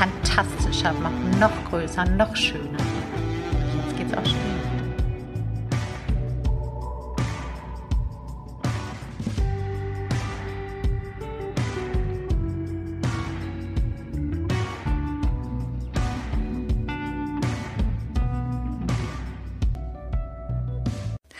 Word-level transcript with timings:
fantastischer 0.00 0.94
machen, 0.94 1.30
noch 1.38 1.52
größer, 1.68 2.06
noch 2.06 2.34
schöner. 2.34 2.78
Jetzt 3.84 3.98
geht's 3.98 4.14
auch 4.14 4.24
schon. 4.24 4.38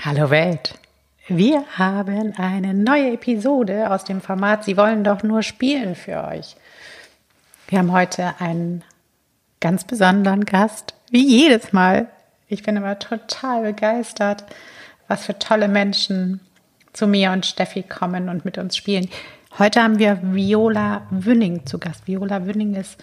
Hallo 0.05 0.29
Welt! 0.29 0.75
Wir 1.29 1.65
haben 1.79 2.35
eine 2.37 2.75
neue 2.75 3.13
Episode 3.13 3.91
aus 3.91 4.05
dem 4.05 4.21
Format 4.21 4.65
Sie 4.65 4.77
wollen 4.77 5.03
doch 5.03 5.23
nur 5.23 5.43
spielen 5.43 5.95
für 5.95 6.25
euch. 6.25 6.57
Wir 7.71 7.79
haben 7.79 7.93
heute 7.93 8.35
einen 8.41 8.83
ganz 9.61 9.85
besonderen 9.85 10.45
Gast, 10.45 10.95
wie 11.13 11.25
jedes 11.25 11.73
Mal. 11.73 12.09
Ich 12.49 12.65
bin 12.65 12.77
immer 12.77 12.99
total 12.99 13.63
begeistert, 13.63 14.45
was 15.07 15.25
für 15.27 15.39
tolle 15.39 15.69
Menschen 15.69 16.41
zu 16.93 17.07
mir 17.07 17.31
und 17.31 17.47
Steffi 17.47 17.85
kommen 17.85 18.29
und 18.29 18.45
mit 18.45 18.59
uns 18.59 18.77
spielen. 18.77 19.09
Heute 19.57 19.85
haben 19.85 20.01
wir 20.01 20.19
Viola 20.21 21.07
Wünning 21.11 21.65
zu 21.65 21.79
Gast. 21.79 22.09
Viola 22.09 22.45
Wünning 22.45 22.75
ist 22.75 22.99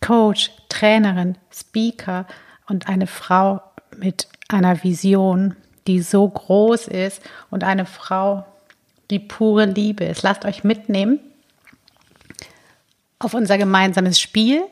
Coach, 0.00 0.50
Trainerin, 0.70 1.36
Speaker 1.52 2.24
und 2.70 2.88
eine 2.88 3.06
Frau 3.06 3.60
mit 3.98 4.28
einer 4.48 4.82
Vision, 4.82 5.56
die 5.86 6.00
so 6.00 6.26
groß 6.26 6.88
ist 6.88 7.20
und 7.50 7.64
eine 7.64 7.84
Frau, 7.84 8.46
die 9.10 9.18
pure 9.18 9.66
Liebe 9.66 10.04
ist. 10.04 10.22
Lasst 10.22 10.46
euch 10.46 10.64
mitnehmen 10.64 11.20
auf 13.20 13.34
unser 13.34 13.58
gemeinsames 13.58 14.18
Spiel 14.18 14.64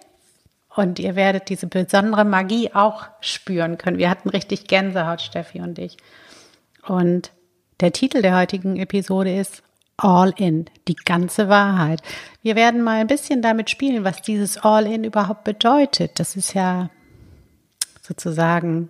und 0.75 0.99
ihr 0.99 1.15
werdet 1.15 1.49
diese 1.49 1.67
besondere 1.69 2.25
Magie 2.25 2.73
auch 2.73 3.07
spüren 3.21 3.79
können. 3.79 3.99
Wir 3.99 4.11
hatten 4.11 4.29
richtig 4.31 4.67
Gänsehaut, 4.67 5.21
Steffi 5.21 5.61
und 5.61 5.79
ich. 5.79 5.97
Und 6.87 7.31
der 7.81 7.93
Titel 7.93 8.23
der 8.23 8.37
heutigen 8.37 8.77
Episode 8.77 9.39
ist 9.39 9.63
All 9.97 10.33
In, 10.37 10.67
die 10.87 10.95
ganze 10.95 11.49
Wahrheit. 11.49 12.03
Wir 12.43 12.57
werden 12.57 12.83
mal 12.83 13.01
ein 13.01 13.07
bisschen 13.07 13.43
damit 13.43 13.71
spielen, 13.71 14.05
was 14.05 14.23
dieses 14.23 14.59
All 14.59 14.87
In 14.87 15.05
überhaupt 15.05 15.45
bedeutet. 15.45 16.19
Das 16.19 16.35
ist 16.37 16.55
ja 16.55 16.91
sozusagen 18.01 18.89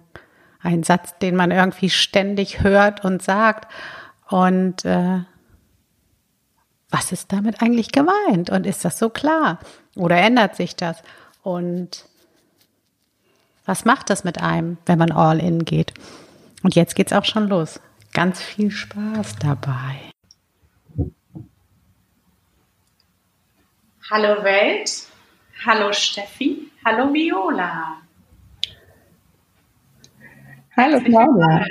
ein 0.60 0.82
Satz, 0.82 1.18
den 1.18 1.34
man 1.34 1.50
irgendwie 1.50 1.90
ständig 1.90 2.62
hört 2.62 3.04
und 3.04 3.22
sagt. 3.22 3.72
Und 4.28 4.84
äh, 4.84 5.20
was 6.90 7.12
ist 7.12 7.32
damit 7.32 7.62
eigentlich 7.62 7.92
gemeint? 7.92 8.50
Und 8.50 8.66
ist 8.66 8.84
das 8.84 8.98
so 8.98 9.10
klar? 9.10 9.58
Oder 9.96 10.16
ändert 10.16 10.56
sich 10.56 10.76
das? 10.76 11.02
Und 11.42 12.06
was 13.64 13.84
macht 13.84 14.10
das 14.10 14.24
mit 14.24 14.40
einem, 14.40 14.78
wenn 14.86 14.98
man 14.98 15.12
all 15.12 15.38
in 15.40 15.64
geht? 15.64 15.92
Und 16.62 16.74
jetzt 16.74 16.94
geht's 16.94 17.12
auch 17.12 17.24
schon 17.24 17.48
los. 17.48 17.80
Ganz 18.14 18.40
viel 18.40 18.70
Spaß 18.70 19.36
dabei. 19.36 20.10
Hallo 24.10 24.42
Welt, 24.42 25.06
hallo 25.66 25.92
Steffi, 25.92 26.72
hallo 26.82 27.12
Viola. 27.12 27.98
Hallo 30.74 30.98
Claudia. 31.00 31.66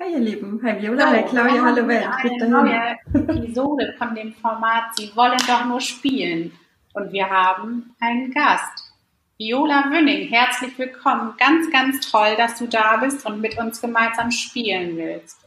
Hi 0.00 0.12
ihr 0.12 0.20
Lieben, 0.20 0.60
hi 0.62 0.80
Viola, 0.80 1.08
so, 1.08 1.16
hi 1.16 1.22
Claudia, 1.24 1.64
hallo 1.64 1.88
Welt. 1.88 2.06
Eine 2.22 2.48
neue 2.48 2.98
Episode 3.14 3.94
von 3.98 4.14
dem 4.14 4.32
Format 4.32 4.94
Sie 4.96 5.10
wollen 5.16 5.40
doch 5.48 5.64
nur 5.64 5.80
spielen. 5.80 6.56
Und 6.94 7.10
wir 7.10 7.28
haben 7.28 7.96
einen 7.98 8.30
Gast. 8.32 8.92
Viola 9.38 9.90
Wünning, 9.90 10.28
herzlich 10.28 10.78
willkommen. 10.78 11.34
Ganz, 11.36 11.68
ganz 11.72 12.08
toll, 12.08 12.36
dass 12.36 12.56
du 12.60 12.68
da 12.68 12.98
bist 12.98 13.26
und 13.26 13.40
mit 13.40 13.58
uns 13.58 13.80
gemeinsam 13.80 14.30
spielen 14.30 14.96
willst. 14.96 15.40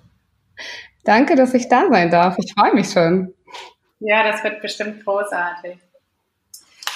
Danke, 1.06 1.38
dass 1.38 1.54
ich 1.54 1.70
da 1.70 1.88
sein 1.90 2.12
darf. 2.12 2.36
Ich 2.38 2.54
freue 2.54 2.74
mich 2.74 2.92
schon. 2.92 3.34
Ja, 4.02 4.30
das 4.30 4.44
wird 4.44 4.62
bestimmt 4.62 5.06
großartig. 5.06 5.78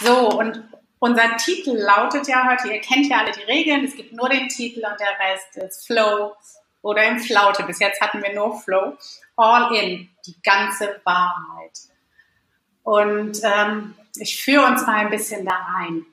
So, 0.01 0.37
und 0.37 0.61
unser 0.99 1.37
Titel 1.37 1.77
lautet 1.77 2.27
ja 2.27 2.49
heute, 2.49 2.73
ihr 2.73 2.81
kennt 2.81 3.07
ja 3.07 3.19
alle 3.19 3.31
die 3.31 3.43
Regeln, 3.43 3.85
es 3.85 3.95
gibt 3.95 4.11
nur 4.11 4.27
den 4.27 4.49
Titel 4.49 4.79
und 4.85 4.99
der 4.99 5.31
Rest 5.31 5.55
ist 5.55 5.87
Flow, 5.87 6.33
oder 6.85 7.05
im 7.07 7.19
Flaute. 7.19 7.63
Bis 7.63 7.79
jetzt 7.79 7.99
hatten 7.99 8.21
wir 8.21 8.35
nur 8.35 8.61
Flow. 8.61 8.95
All 9.35 9.75
in, 9.75 10.07
die 10.27 10.35
ganze 10.43 11.01
Wahrheit. 11.03 11.79
Und 12.83 13.39
ähm, 13.43 13.95
ich 14.17 14.39
führe 14.41 14.67
uns 14.67 14.85
mal 14.85 14.97
ein 14.97 15.09
bisschen 15.09 15.43
da 15.45 15.55
rein. 15.55 16.05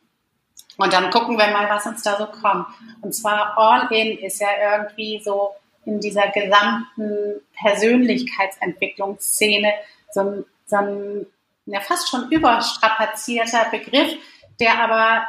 Und 0.79 0.95
dann 0.95 1.11
gucken 1.11 1.37
wir 1.37 1.49
mal, 1.49 1.69
was 1.69 1.85
uns 1.85 2.03
da 2.03 2.17
so 2.17 2.25
kommt. 2.27 2.69
Und 3.03 3.15
zwar 3.15 3.59
All 3.59 3.93
in 3.93 4.17
ist 4.19 4.41
ja 4.41 4.49
irgendwie 4.73 5.21
so 5.23 5.51
in 5.85 6.01
dieser 6.01 6.29
gesamten 6.29 7.43
Persönlichkeitsentwicklungsszene 7.61 9.75
so 10.11 10.21
ein, 10.21 10.47
so 10.65 10.77
ein 10.77 11.27
ja, 11.67 11.81
fast 11.81 12.09
schon 12.09 12.31
überstrapazierter 12.31 13.67
Begriff, 13.71 14.15
der 14.59 14.83
aber 14.83 15.27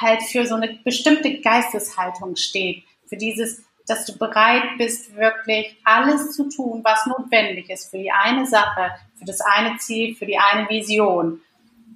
halt 0.00 0.24
für 0.24 0.44
so 0.44 0.56
eine 0.56 0.76
bestimmte 0.82 1.40
Geisteshaltung 1.40 2.34
steht. 2.34 2.82
Für 3.06 3.16
dieses 3.16 3.62
dass 3.86 4.06
du 4.06 4.16
bereit 4.16 4.78
bist, 4.78 5.14
wirklich 5.16 5.76
alles 5.84 6.32
zu 6.32 6.48
tun, 6.48 6.82
was 6.84 7.06
notwendig 7.06 7.68
ist 7.70 7.90
für 7.90 7.98
die 7.98 8.12
eine 8.12 8.46
Sache, 8.46 8.92
für 9.18 9.24
das 9.24 9.40
eine 9.40 9.78
Ziel, 9.78 10.14
für 10.14 10.26
die 10.26 10.38
eine 10.38 10.68
Vision. 10.68 11.40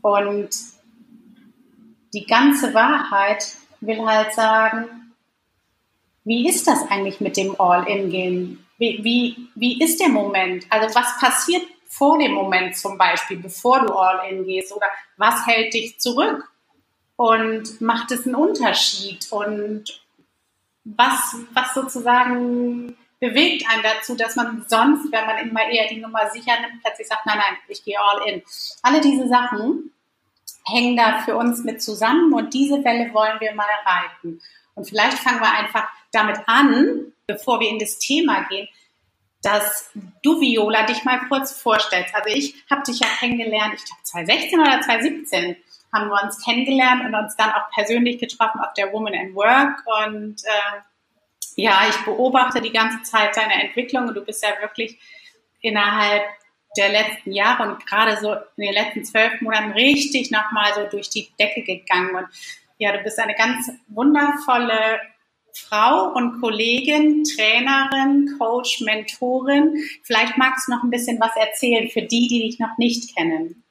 Und 0.03 0.51
die 2.13 2.27
ganze 2.27 2.75
Wahrheit 2.75 3.57
will 3.81 4.05
halt 4.05 4.35
sagen, 4.35 5.15
wie 6.25 6.49
ist 6.49 6.67
das 6.67 6.91
eigentlich 6.91 7.21
mit 7.21 7.37
dem 7.37 7.59
All-In-Gehen? 7.61 8.67
Wie, 8.79 9.05
wie, 9.05 9.49
wie 9.55 9.83
ist 9.83 10.01
der 10.01 10.09
Moment? 10.09 10.67
Also 10.71 10.95
was 10.95 11.19
passiert 11.21 11.63
vor 11.89 12.19
dem 12.19 12.33
Moment 12.33 12.77
zum 12.77 12.99
Beispiel, 12.99 13.39
bevor 13.39 13.81
du 13.81 13.95
All-In 13.95 14.45
gehst? 14.45 14.75
Oder 14.75 14.87
was 15.17 15.47
hält 15.47 15.73
dich 15.73 15.99
zurück? 16.01 16.51
Und 17.15 17.81
macht 17.81 18.11
es 18.11 18.27
einen 18.27 18.35
Unterschied? 18.35 19.31
Und 19.31 20.06
was, 20.95 21.37
was 21.53 21.75
sozusagen 21.75 22.97
bewegt 23.19 23.65
einen 23.69 23.83
dazu, 23.83 24.15
dass 24.15 24.37
man 24.37 24.65
sonst, 24.69 25.11
wenn 25.11 25.27
man 25.27 25.39
immer 25.39 25.69
eher 25.69 25.89
die 25.89 26.01
Nummer 26.01 26.31
sicher 26.31 26.61
nimmt, 26.61 26.83
plötzlich 26.83 27.09
sagt, 27.09 27.27
nein, 27.27 27.39
nein, 27.39 27.57
ich 27.69 27.85
gehe 27.85 27.99
all 27.99 28.29
in. 28.29 28.43
Alle 28.83 29.01
diese 29.01 29.27
Sachen 29.27 29.93
hängen 30.65 30.97
da 30.97 31.23
für 31.25 31.37
uns 31.37 31.65
mit 31.65 31.83
zusammen 31.83 32.33
und 32.33 32.53
diese 32.55 32.85
Welle 32.85 33.13
wollen 33.15 33.41
wir 33.41 33.55
mal 33.55 33.67
reiten. 33.85 34.41
Und 34.75 34.89
vielleicht 34.89 35.19
fangen 35.19 35.41
wir 35.41 35.53
einfach 35.53 35.89
damit 36.13 36.39
an, 36.47 37.13
bevor 37.27 37.61
wir 37.61 37.69
in 37.69 37.79
das 37.79 37.99
Thema 37.99 38.45
gehen, 38.49 38.69
dass 39.43 39.91
du, 40.23 40.41
Viola, 40.41 40.85
dich 40.87 41.05
mal 41.05 41.21
kurz 41.29 41.61
vorstellst. 41.61 42.15
Also 42.15 42.29
ich 42.29 42.55
habe 42.71 42.83
dich 42.83 43.01
ja 43.01 43.07
kennengelernt, 43.19 43.75
ich 43.77 43.85
glaube 43.85 44.03
2016 44.03 44.61
oder 44.61 44.81
2017 44.81 45.57
haben 45.97 46.11
wir 46.11 46.23
uns 46.23 46.45
kennengelernt 46.45 47.05
und 47.05 47.15
uns 47.15 47.37
dann 47.37 47.51
auch 47.51 47.71
persönlich 47.75 48.19
getroffen 48.19 48.61
auf 48.61 48.75
der 48.75 48.93
Woman 48.93 49.15
and 49.15 49.35
Work. 49.35 49.83
Und 50.05 50.45
äh, 50.45 50.81
ja, 51.57 51.81
ich 51.89 51.97
beobachte 52.05 52.61
die 52.61 52.73
ganze 52.73 53.03
Zeit 53.03 53.37
deine 53.37 53.63
Entwicklung 53.65 54.09
und 54.09 54.15
du 54.15 54.25
bist 54.25 54.43
ja 54.43 54.51
wirklich 54.61 54.99
innerhalb 55.61 56.23
der 56.77 56.91
letzten 56.91 57.33
Jahre 57.33 57.63
und 57.63 57.87
gerade 57.87 58.19
so 58.19 58.35
in 58.35 58.65
den 58.65 58.75
letzten 58.75 59.05
zwölf 59.05 59.41
Monaten 59.41 59.73
richtig 59.73 60.31
nochmal 60.31 60.75
so 60.75 60.87
durch 60.91 61.09
die 61.09 61.29
Decke 61.39 61.63
gegangen. 61.63 62.15
Und 62.15 62.27
ja, 62.79 62.93
du 62.93 63.03
bist 63.03 63.19
eine 63.19 63.35
ganz 63.35 63.71
wundervolle 63.89 65.01
Frau 65.55 66.13
und 66.13 66.41
Kollegin, 66.41 67.25
Trainerin, 67.25 68.37
Coach, 68.39 68.83
Mentorin. 68.83 69.75
Vielleicht 70.03 70.37
magst 70.37 70.69
du 70.69 70.73
noch 70.73 70.83
ein 70.83 70.91
bisschen 70.91 71.19
was 71.19 71.35
erzählen 71.37 71.89
für 71.89 72.03
die, 72.03 72.29
die 72.29 72.41
dich 72.41 72.59
noch 72.59 72.77
nicht 72.77 73.17
kennen. 73.17 73.65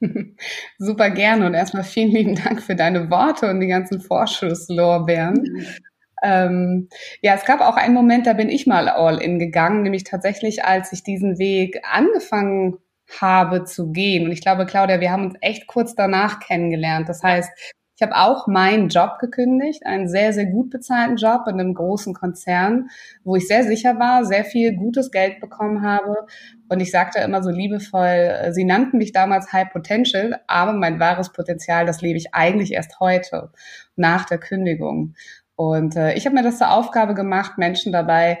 Super 0.78 1.10
gerne 1.10 1.46
und 1.46 1.54
erstmal 1.54 1.84
vielen 1.84 2.10
lieben 2.10 2.34
Dank 2.34 2.62
für 2.62 2.74
deine 2.74 3.10
Worte 3.10 3.48
und 3.48 3.60
die 3.60 3.66
ganzen 3.66 4.00
Vorschusslorbeeren. 4.00 5.42
Mhm. 5.42 5.66
Ähm, 6.22 6.88
ja, 7.22 7.34
es 7.34 7.44
gab 7.44 7.60
auch 7.60 7.76
einen 7.76 7.94
Moment, 7.94 8.26
da 8.26 8.34
bin 8.34 8.50
ich 8.50 8.66
mal 8.66 8.88
all 8.88 9.20
in 9.22 9.38
gegangen, 9.38 9.82
nämlich 9.82 10.04
tatsächlich, 10.04 10.64
als 10.64 10.92
ich 10.92 11.02
diesen 11.02 11.38
Weg 11.38 11.80
angefangen 11.90 12.76
habe 13.20 13.64
zu 13.64 13.90
gehen. 13.90 14.26
Und 14.26 14.32
ich 14.32 14.42
glaube, 14.42 14.66
Claudia, 14.66 15.00
wir 15.00 15.10
haben 15.10 15.24
uns 15.24 15.34
echt 15.40 15.66
kurz 15.66 15.94
danach 15.94 16.40
kennengelernt. 16.40 17.08
Das 17.08 17.22
heißt, 17.22 17.50
ich 18.00 18.06
habe 18.06 18.16
auch 18.16 18.46
meinen 18.46 18.88
Job 18.88 19.18
gekündigt, 19.18 19.84
einen 19.84 20.08
sehr, 20.08 20.32
sehr 20.32 20.46
gut 20.46 20.70
bezahlten 20.70 21.16
Job 21.16 21.42
in 21.46 21.60
einem 21.60 21.74
großen 21.74 22.14
Konzern, 22.14 22.88
wo 23.24 23.36
ich 23.36 23.46
sehr 23.46 23.62
sicher 23.62 23.98
war, 23.98 24.24
sehr 24.24 24.46
viel 24.46 24.74
gutes 24.74 25.10
Geld 25.10 25.38
bekommen 25.38 25.82
habe. 25.82 26.16
Und 26.70 26.80
ich 26.80 26.90
sagte 26.90 27.18
immer 27.18 27.42
so 27.42 27.50
liebevoll, 27.50 28.06
äh, 28.06 28.52
sie 28.54 28.64
nannten 28.64 28.96
mich 28.96 29.12
damals 29.12 29.52
High 29.52 29.70
Potential, 29.70 30.40
aber 30.46 30.72
mein 30.72 30.98
wahres 30.98 31.30
Potenzial, 31.30 31.84
das 31.84 32.00
lebe 32.00 32.16
ich 32.16 32.32
eigentlich 32.32 32.72
erst 32.72 33.00
heute, 33.00 33.52
nach 33.96 34.24
der 34.24 34.38
Kündigung. 34.38 35.12
Und 35.54 35.94
äh, 35.94 36.14
ich 36.14 36.24
habe 36.24 36.36
mir 36.36 36.42
das 36.42 36.56
zur 36.56 36.70
Aufgabe 36.70 37.12
gemacht, 37.12 37.58
Menschen 37.58 37.92
dabei 37.92 38.38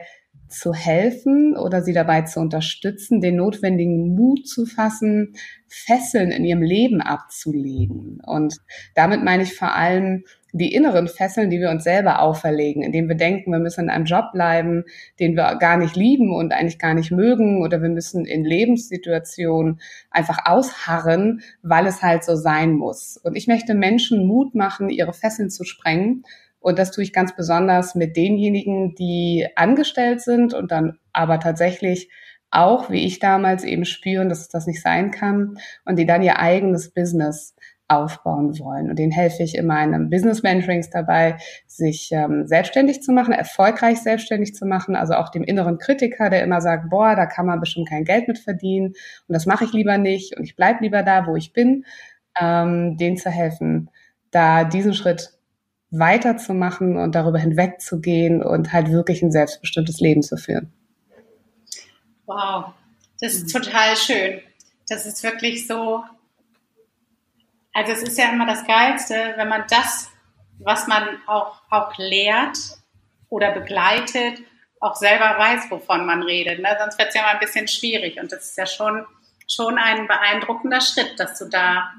zu 0.50 0.74
helfen 0.74 1.56
oder 1.56 1.82
sie 1.82 1.92
dabei 1.92 2.22
zu 2.22 2.40
unterstützen, 2.40 3.20
den 3.20 3.36
notwendigen 3.36 4.14
Mut 4.14 4.46
zu 4.48 4.66
fassen, 4.66 5.34
Fesseln 5.68 6.32
in 6.32 6.44
ihrem 6.44 6.62
Leben 6.62 7.00
abzulegen. 7.00 8.20
Und 8.26 8.56
damit 8.94 9.22
meine 9.22 9.44
ich 9.44 9.54
vor 9.54 9.74
allem 9.74 10.24
die 10.52 10.74
inneren 10.74 11.06
Fesseln, 11.06 11.48
die 11.48 11.60
wir 11.60 11.70
uns 11.70 11.84
selber 11.84 12.20
auferlegen, 12.20 12.82
indem 12.82 13.08
wir 13.08 13.14
denken, 13.14 13.52
wir 13.52 13.60
müssen 13.60 13.84
in 13.84 13.90
einem 13.90 14.04
Job 14.04 14.32
bleiben, 14.32 14.84
den 15.20 15.36
wir 15.36 15.54
gar 15.56 15.76
nicht 15.76 15.94
lieben 15.94 16.34
und 16.34 16.52
eigentlich 16.52 16.80
gar 16.80 16.94
nicht 16.94 17.12
mögen, 17.12 17.62
oder 17.62 17.82
wir 17.82 17.88
müssen 17.88 18.24
in 18.24 18.44
Lebenssituationen 18.44 19.80
einfach 20.10 20.38
ausharren, 20.44 21.42
weil 21.62 21.86
es 21.86 22.02
halt 22.02 22.24
so 22.24 22.34
sein 22.34 22.72
muss. 22.72 23.16
Und 23.16 23.36
ich 23.36 23.46
möchte 23.46 23.74
Menschen 23.74 24.26
Mut 24.26 24.56
machen, 24.56 24.88
ihre 24.88 25.12
Fesseln 25.12 25.50
zu 25.50 25.62
sprengen 25.62 26.24
und 26.60 26.78
das 26.78 26.90
tue 26.90 27.02
ich 27.02 27.12
ganz 27.12 27.34
besonders 27.34 27.94
mit 27.94 28.16
denjenigen, 28.16 28.94
die 28.94 29.48
angestellt 29.56 30.20
sind 30.20 30.54
und 30.54 30.70
dann 30.70 30.98
aber 31.12 31.40
tatsächlich 31.40 32.10
auch, 32.50 32.90
wie 32.90 33.06
ich 33.06 33.18
damals 33.18 33.64
eben 33.64 33.84
spüren, 33.84 34.28
dass 34.28 34.40
es 34.40 34.48
das 34.48 34.66
nicht 34.66 34.82
sein 34.82 35.10
kann 35.10 35.58
und 35.84 35.98
die 35.98 36.06
dann 36.06 36.22
ihr 36.22 36.38
eigenes 36.38 36.92
Business 36.92 37.54
aufbauen 37.88 38.58
wollen. 38.60 38.88
Und 38.88 38.98
denen 38.98 39.10
helfe 39.10 39.42
ich 39.42 39.56
in 39.56 39.70
einem 39.70 40.10
Business 40.10 40.42
Mentorings 40.42 40.90
dabei, 40.90 41.38
sich 41.66 42.10
ähm, 42.12 42.46
selbstständig 42.46 43.02
zu 43.02 43.12
machen, 43.12 43.32
erfolgreich 43.32 43.98
selbstständig 44.00 44.54
zu 44.54 44.64
machen. 44.64 44.94
Also 44.94 45.14
auch 45.14 45.28
dem 45.28 45.42
inneren 45.42 45.78
Kritiker, 45.78 46.30
der 46.30 46.44
immer 46.44 46.60
sagt, 46.60 46.88
boah, 46.90 47.16
da 47.16 47.26
kann 47.26 47.46
man 47.46 47.58
bestimmt 47.58 47.88
kein 47.88 48.04
Geld 48.04 48.28
mit 48.28 48.38
verdienen 48.38 48.94
und 49.26 49.32
das 49.32 49.46
mache 49.46 49.64
ich 49.64 49.72
lieber 49.72 49.98
nicht 49.98 50.36
und 50.36 50.44
ich 50.44 50.54
bleib 50.54 50.80
lieber 50.80 51.02
da, 51.02 51.26
wo 51.26 51.34
ich 51.34 51.52
bin, 51.52 51.84
ähm, 52.40 52.96
denen 52.96 53.16
zu 53.16 53.30
helfen, 53.30 53.90
da 54.30 54.62
diesen 54.64 54.94
Schritt 54.94 55.39
weiterzumachen 55.90 56.96
und 56.96 57.14
darüber 57.14 57.38
hinwegzugehen 57.38 58.42
und 58.42 58.72
halt 58.72 58.90
wirklich 58.90 59.22
ein 59.22 59.32
selbstbestimmtes 59.32 60.00
Leben 60.00 60.22
zu 60.22 60.36
führen. 60.36 60.72
Wow, 62.26 62.72
das 63.20 63.34
ist 63.34 63.52
total 63.52 63.96
schön. 63.96 64.40
Das 64.88 65.06
ist 65.06 65.22
wirklich 65.22 65.66
so. 65.66 66.04
Also 67.72 67.92
es 67.92 68.02
ist 68.02 68.18
ja 68.18 68.30
immer 68.30 68.46
das 68.46 68.64
Geilste, 68.66 69.34
wenn 69.36 69.48
man 69.48 69.64
das, 69.68 70.08
was 70.58 70.86
man 70.86 71.02
auch, 71.26 71.60
auch 71.70 71.96
lehrt 71.98 72.58
oder 73.28 73.52
begleitet, 73.52 74.40
auch 74.80 74.96
selber 74.96 75.38
weiß, 75.38 75.70
wovon 75.70 76.06
man 76.06 76.22
redet. 76.22 76.60
Ne? 76.60 76.76
Sonst 76.80 76.98
wird 76.98 77.08
es 77.08 77.14
ja 77.14 77.22
mal 77.22 77.34
ein 77.34 77.40
bisschen 77.40 77.68
schwierig. 77.68 78.18
Und 78.20 78.32
das 78.32 78.50
ist 78.50 78.58
ja 78.58 78.66
schon, 78.66 79.04
schon 79.48 79.78
ein 79.78 80.06
beeindruckender 80.06 80.80
Schritt, 80.80 81.18
dass 81.18 81.38
du 81.38 81.46
da 81.46 81.92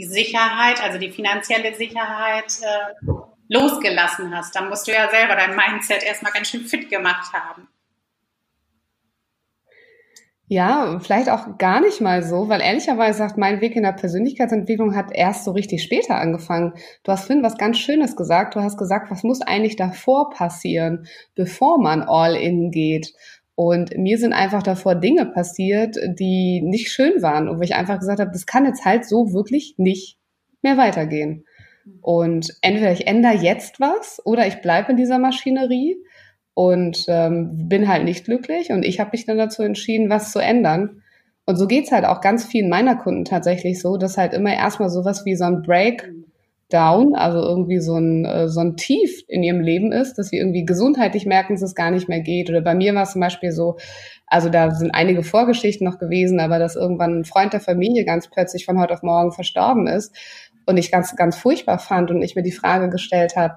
die 0.00 0.06
Sicherheit, 0.06 0.82
also 0.82 0.98
die 0.98 1.10
finanzielle 1.10 1.74
Sicherheit 1.74 2.52
äh, 2.62 3.10
losgelassen 3.48 4.34
hast. 4.34 4.56
Dann 4.56 4.70
musst 4.70 4.88
du 4.88 4.92
ja 4.92 5.10
selber 5.10 5.36
dein 5.36 5.54
Mindset 5.54 6.02
erstmal 6.02 6.32
ganz 6.32 6.48
schön 6.48 6.64
fit 6.64 6.88
gemacht 6.88 7.32
haben. 7.34 7.68
Ja, 10.52 10.98
vielleicht 10.98 11.28
auch 11.28 11.58
gar 11.58 11.80
nicht 11.80 12.00
mal 12.00 12.24
so, 12.24 12.48
weil 12.48 12.60
ehrlicherweise 12.60 13.18
sagt, 13.18 13.38
mein 13.38 13.60
Weg 13.60 13.76
in 13.76 13.84
der 13.84 13.92
Persönlichkeitsentwicklung 13.92 14.96
hat 14.96 15.12
erst 15.12 15.44
so 15.44 15.52
richtig 15.52 15.80
später 15.80 16.16
angefangen. 16.16 16.72
Du 17.04 17.12
hast 17.12 17.26
vorhin 17.26 17.44
was 17.44 17.56
ganz 17.56 17.78
Schönes 17.78 18.16
gesagt. 18.16 18.56
Du 18.56 18.60
hast 18.60 18.76
gesagt, 18.76 19.12
was 19.12 19.22
muss 19.22 19.42
eigentlich 19.42 19.76
davor 19.76 20.30
passieren, 20.30 21.06
bevor 21.36 21.80
man 21.80 22.02
all 22.02 22.34
in 22.34 22.72
geht? 22.72 23.12
Und 23.62 23.94
mir 23.98 24.16
sind 24.16 24.32
einfach 24.32 24.62
davor 24.62 24.94
Dinge 24.94 25.26
passiert, 25.26 25.94
die 26.18 26.62
nicht 26.62 26.90
schön 26.90 27.20
waren 27.20 27.46
und 27.46 27.58
wo 27.58 27.62
ich 27.62 27.74
einfach 27.74 27.98
gesagt 27.98 28.18
habe, 28.18 28.30
das 28.32 28.46
kann 28.46 28.64
jetzt 28.64 28.86
halt 28.86 29.04
so 29.04 29.34
wirklich 29.34 29.74
nicht 29.76 30.16
mehr 30.62 30.78
weitergehen. 30.78 31.44
Und 32.00 32.56
entweder 32.62 32.90
ich 32.90 33.06
ändere 33.06 33.34
jetzt 33.34 33.78
was 33.78 34.18
oder 34.24 34.46
ich 34.46 34.62
bleibe 34.62 34.92
in 34.92 34.96
dieser 34.96 35.18
Maschinerie 35.18 35.98
und 36.54 37.04
ähm, 37.08 37.68
bin 37.68 37.86
halt 37.86 38.04
nicht 38.04 38.24
glücklich. 38.24 38.70
Und 38.70 38.82
ich 38.82 38.98
habe 38.98 39.10
mich 39.12 39.26
dann 39.26 39.36
dazu 39.36 39.62
entschieden, 39.62 40.08
was 40.08 40.32
zu 40.32 40.38
ändern. 40.38 41.02
Und 41.44 41.56
so 41.56 41.66
geht's 41.66 41.92
halt 41.92 42.06
auch 42.06 42.22
ganz 42.22 42.46
vielen 42.46 42.70
meiner 42.70 42.96
Kunden 42.96 43.26
tatsächlich 43.26 43.78
so, 43.82 43.98
dass 43.98 44.16
halt 44.16 44.32
immer 44.32 44.54
erstmal 44.54 44.88
sowas 44.88 45.26
wie 45.26 45.36
so 45.36 45.44
ein 45.44 45.60
Break 45.60 46.10
Down, 46.72 47.14
also 47.14 47.40
irgendwie 47.40 47.80
so 47.80 47.96
ein, 47.96 48.24
äh, 48.24 48.48
so 48.48 48.60
ein 48.60 48.76
Tief 48.76 49.22
in 49.28 49.42
ihrem 49.42 49.60
Leben 49.60 49.92
ist, 49.92 50.14
dass 50.14 50.28
sie 50.28 50.38
irgendwie 50.38 50.64
gesundheitlich 50.64 51.26
merken, 51.26 51.54
dass 51.54 51.62
es 51.62 51.74
gar 51.74 51.90
nicht 51.90 52.08
mehr 52.08 52.20
geht. 52.20 52.48
Oder 52.48 52.60
bei 52.60 52.74
mir 52.74 52.94
war 52.94 53.02
es 53.02 53.12
zum 53.12 53.20
Beispiel 53.20 53.52
so, 53.52 53.76
also 54.26 54.48
da 54.48 54.70
sind 54.70 54.92
einige 54.92 55.22
Vorgeschichten 55.22 55.86
noch 55.86 55.98
gewesen, 55.98 56.40
aber 56.40 56.58
dass 56.58 56.76
irgendwann 56.76 57.20
ein 57.20 57.24
Freund 57.24 57.52
der 57.52 57.60
Familie 57.60 58.04
ganz 58.04 58.28
plötzlich 58.28 58.64
von 58.64 58.78
heute 58.78 58.94
auf 58.94 59.02
morgen 59.02 59.32
verstorben 59.32 59.86
ist 59.86 60.16
und 60.66 60.76
ich 60.76 60.90
ganz, 60.90 61.16
ganz 61.16 61.36
furchtbar 61.36 61.78
fand 61.78 62.10
und 62.10 62.22
ich 62.22 62.36
mir 62.36 62.42
die 62.42 62.52
Frage 62.52 62.88
gestellt 62.88 63.36
habe, 63.36 63.56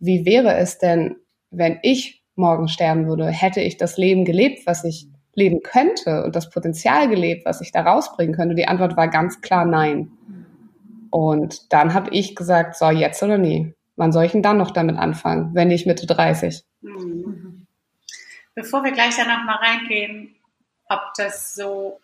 wie 0.00 0.24
wäre 0.24 0.56
es 0.56 0.78
denn, 0.78 1.16
wenn 1.50 1.78
ich 1.82 2.22
morgen 2.34 2.68
sterben 2.68 3.06
würde? 3.06 3.26
Hätte 3.26 3.60
ich 3.60 3.76
das 3.76 3.96
Leben 3.96 4.24
gelebt, 4.24 4.66
was 4.66 4.84
ich 4.84 5.08
leben 5.34 5.60
könnte 5.62 6.24
und 6.24 6.34
das 6.34 6.50
Potenzial 6.50 7.08
gelebt, 7.08 7.44
was 7.44 7.60
ich 7.60 7.72
da 7.72 7.82
rausbringen 7.82 8.34
könnte? 8.34 8.54
Die 8.54 8.68
Antwort 8.68 8.96
war 8.96 9.08
ganz 9.08 9.40
klar 9.40 9.64
nein. 9.64 10.10
Und 11.16 11.72
dann 11.72 11.94
habe 11.94 12.10
ich 12.10 12.36
gesagt, 12.36 12.76
so 12.76 12.90
jetzt 12.90 13.22
oder 13.22 13.38
nie. 13.38 13.74
Wann 13.96 14.12
soll 14.12 14.24
ich 14.24 14.32
denn 14.32 14.42
dann 14.42 14.58
noch 14.58 14.70
damit 14.70 14.98
anfangen, 14.98 15.54
wenn 15.54 15.68
nicht 15.68 15.86
Mitte 15.86 16.06
30? 16.06 16.62
Mhm. 16.82 17.66
Bevor 18.54 18.84
wir 18.84 18.92
gleich 18.92 19.16
dann 19.16 19.28
nochmal 19.28 19.56
reingehen, 19.56 20.36
ob 20.90 21.00
das 21.16 21.54
so 21.54 22.00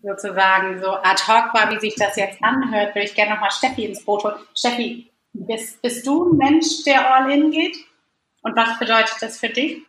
sozusagen 0.00 0.78
so 0.78 0.92
ad 0.92 1.22
hoc 1.26 1.54
war, 1.54 1.72
wie 1.72 1.80
sich 1.80 1.96
das 1.96 2.14
jetzt 2.14 2.40
anhört, 2.40 2.94
würde 2.94 3.08
ich 3.08 3.16
gerne 3.16 3.32
nochmal 3.32 3.50
Steffi 3.50 3.84
ins 3.84 4.04
Boot 4.04 4.22
holen. 4.22 4.36
Steffi, 4.56 5.10
bist, 5.32 5.82
bist 5.82 6.06
du 6.06 6.30
ein 6.30 6.36
Mensch, 6.36 6.84
der 6.84 7.12
all 7.12 7.28
in 7.28 7.50
geht? 7.50 7.76
Und 8.42 8.54
was 8.54 8.78
bedeutet 8.78 9.16
das 9.20 9.40
für 9.40 9.48
dich? 9.48 9.82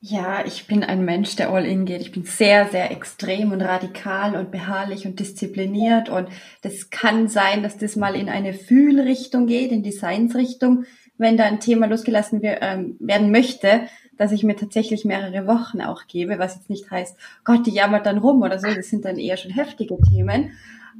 Ja, 0.00 0.44
ich 0.44 0.66
bin 0.66 0.84
ein 0.84 1.04
Mensch, 1.04 1.36
der 1.36 1.50
all 1.50 1.64
in 1.64 1.86
geht. 1.86 2.02
Ich 2.02 2.12
bin 2.12 2.24
sehr, 2.24 2.68
sehr 2.68 2.90
extrem 2.90 3.52
und 3.52 3.62
radikal 3.62 4.36
und 4.36 4.50
beharrlich 4.50 5.06
und 5.06 5.18
diszipliniert. 5.18 6.10
Und 6.10 6.28
das 6.62 6.90
kann 6.90 7.28
sein, 7.28 7.62
dass 7.62 7.78
das 7.78 7.96
mal 7.96 8.14
in 8.14 8.28
eine 8.28 8.52
Fühlrichtung 8.52 9.46
geht, 9.46 9.72
in 9.72 9.82
Designsrichtung, 9.82 10.84
wenn 11.16 11.38
da 11.38 11.44
ein 11.44 11.60
Thema 11.60 11.86
losgelassen 11.86 12.40
ähm, 12.42 12.96
werden 13.00 13.30
möchte, 13.30 13.88
dass 14.18 14.32
ich 14.32 14.44
mir 14.44 14.56
tatsächlich 14.56 15.06
mehrere 15.06 15.46
Wochen 15.46 15.80
auch 15.80 16.06
gebe, 16.06 16.38
was 16.38 16.56
jetzt 16.56 16.70
nicht 16.70 16.90
heißt, 16.90 17.16
Gott, 17.44 17.66
die 17.66 17.72
jammert 17.72 18.04
dann 18.06 18.18
rum 18.18 18.42
oder 18.42 18.58
so. 18.58 18.68
Das 18.68 18.88
sind 18.90 19.06
dann 19.06 19.18
eher 19.18 19.38
schon 19.38 19.50
heftige 19.50 19.96
Themen. 20.02 20.52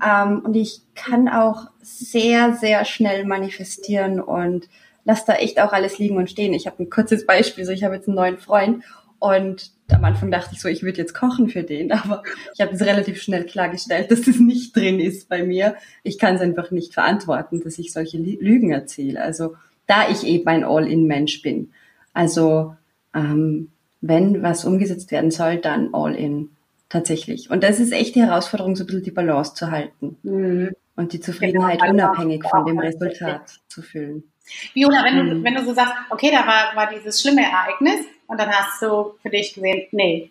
Ähm, 0.04 0.40
und 0.44 0.54
ich 0.54 0.80
kann 0.94 1.28
auch 1.28 1.68
sehr, 1.82 2.54
sehr 2.54 2.84
schnell 2.86 3.24
manifestieren 3.26 4.20
und 4.20 4.68
lass 5.06 5.24
da 5.24 5.34
echt 5.34 5.58
auch 5.60 5.72
alles 5.72 5.98
liegen 5.98 6.18
und 6.18 6.28
stehen. 6.28 6.52
Ich 6.52 6.66
habe 6.66 6.82
ein 6.82 6.90
kurzes 6.90 7.24
Beispiel, 7.24 7.64
so 7.64 7.72
ich 7.72 7.84
habe 7.84 7.94
jetzt 7.94 8.08
einen 8.08 8.16
neuen 8.16 8.36
Freund 8.36 8.84
und 9.18 9.70
am 9.90 10.04
Anfang 10.04 10.30
dachte 10.30 10.50
ich 10.52 10.60
so, 10.60 10.68
ich 10.68 10.82
würde 10.82 10.98
jetzt 10.98 11.14
kochen 11.14 11.48
für 11.48 11.62
den, 11.62 11.92
aber 11.92 12.22
ich 12.54 12.60
habe 12.60 12.74
es 12.74 12.82
relativ 12.82 13.22
schnell 13.22 13.44
klargestellt, 13.44 14.10
dass 14.10 14.22
das 14.22 14.38
nicht 14.38 14.76
drin 14.76 15.00
ist 15.00 15.28
bei 15.28 15.42
mir. 15.42 15.76
Ich 16.02 16.18
kann 16.18 16.34
es 16.34 16.40
einfach 16.42 16.70
nicht 16.70 16.92
verantworten, 16.92 17.62
dass 17.62 17.78
ich 17.78 17.92
solche 17.92 18.18
Lügen 18.18 18.72
erzähle. 18.72 19.22
Also 19.22 19.54
da 19.86 20.10
ich 20.10 20.26
eben 20.26 20.46
ein 20.48 20.64
All-in-Mensch 20.64 21.40
bin. 21.40 21.70
Also 22.12 22.74
ähm, 23.14 23.70
wenn 24.00 24.42
was 24.42 24.64
umgesetzt 24.64 25.12
werden 25.12 25.30
soll, 25.30 25.58
dann 25.58 25.94
All-in 25.94 26.50
tatsächlich. 26.88 27.50
Und 27.50 27.62
das 27.62 27.78
ist 27.78 27.92
echt 27.92 28.16
die 28.16 28.22
Herausforderung, 28.22 28.74
so 28.74 28.82
ein 28.82 28.86
bisschen 28.86 29.04
die 29.04 29.10
Balance 29.12 29.54
zu 29.54 29.70
halten 29.70 30.16
mhm. 30.24 30.70
und 30.96 31.12
die 31.12 31.20
Zufriedenheit 31.20 31.80
genau. 31.80 31.92
unabhängig 31.92 32.44
von 32.44 32.66
dem 32.66 32.78
Resultat 32.78 33.60
zu 33.68 33.82
fühlen. 33.82 34.24
Viola, 34.74 35.04
wenn, 35.04 35.24
mhm. 35.24 35.30
du, 35.30 35.44
wenn 35.44 35.54
du 35.54 35.64
so 35.64 35.74
sagst, 35.74 35.94
okay, 36.10 36.30
da 36.30 36.46
war, 36.46 36.76
war 36.76 36.92
dieses 36.92 37.20
schlimme 37.20 37.42
Ereignis 37.42 38.06
und 38.26 38.38
dann 38.38 38.50
hast 38.50 38.80
du 38.82 39.18
für 39.22 39.30
dich 39.30 39.54
gesehen, 39.54 39.88
nee, 39.92 40.30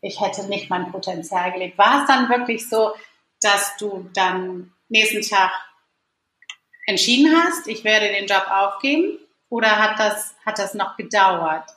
ich 0.00 0.20
hätte 0.20 0.46
nicht 0.46 0.70
mein 0.70 0.90
Potenzial 0.92 1.52
gelebt. 1.52 1.78
War 1.78 2.02
es 2.02 2.06
dann 2.06 2.28
wirklich 2.28 2.68
so, 2.68 2.92
dass 3.40 3.76
du 3.76 4.08
dann 4.14 4.72
nächsten 4.88 5.22
Tag 5.22 5.50
entschieden 6.86 7.34
hast, 7.36 7.66
ich 7.66 7.84
werde 7.84 8.08
den 8.08 8.26
Job 8.26 8.46
aufgeben? 8.50 9.18
Oder 9.48 9.78
hat 9.78 9.98
das, 9.98 10.34
hat 10.44 10.58
das 10.58 10.74
noch 10.74 10.96
gedauert? 10.96 11.68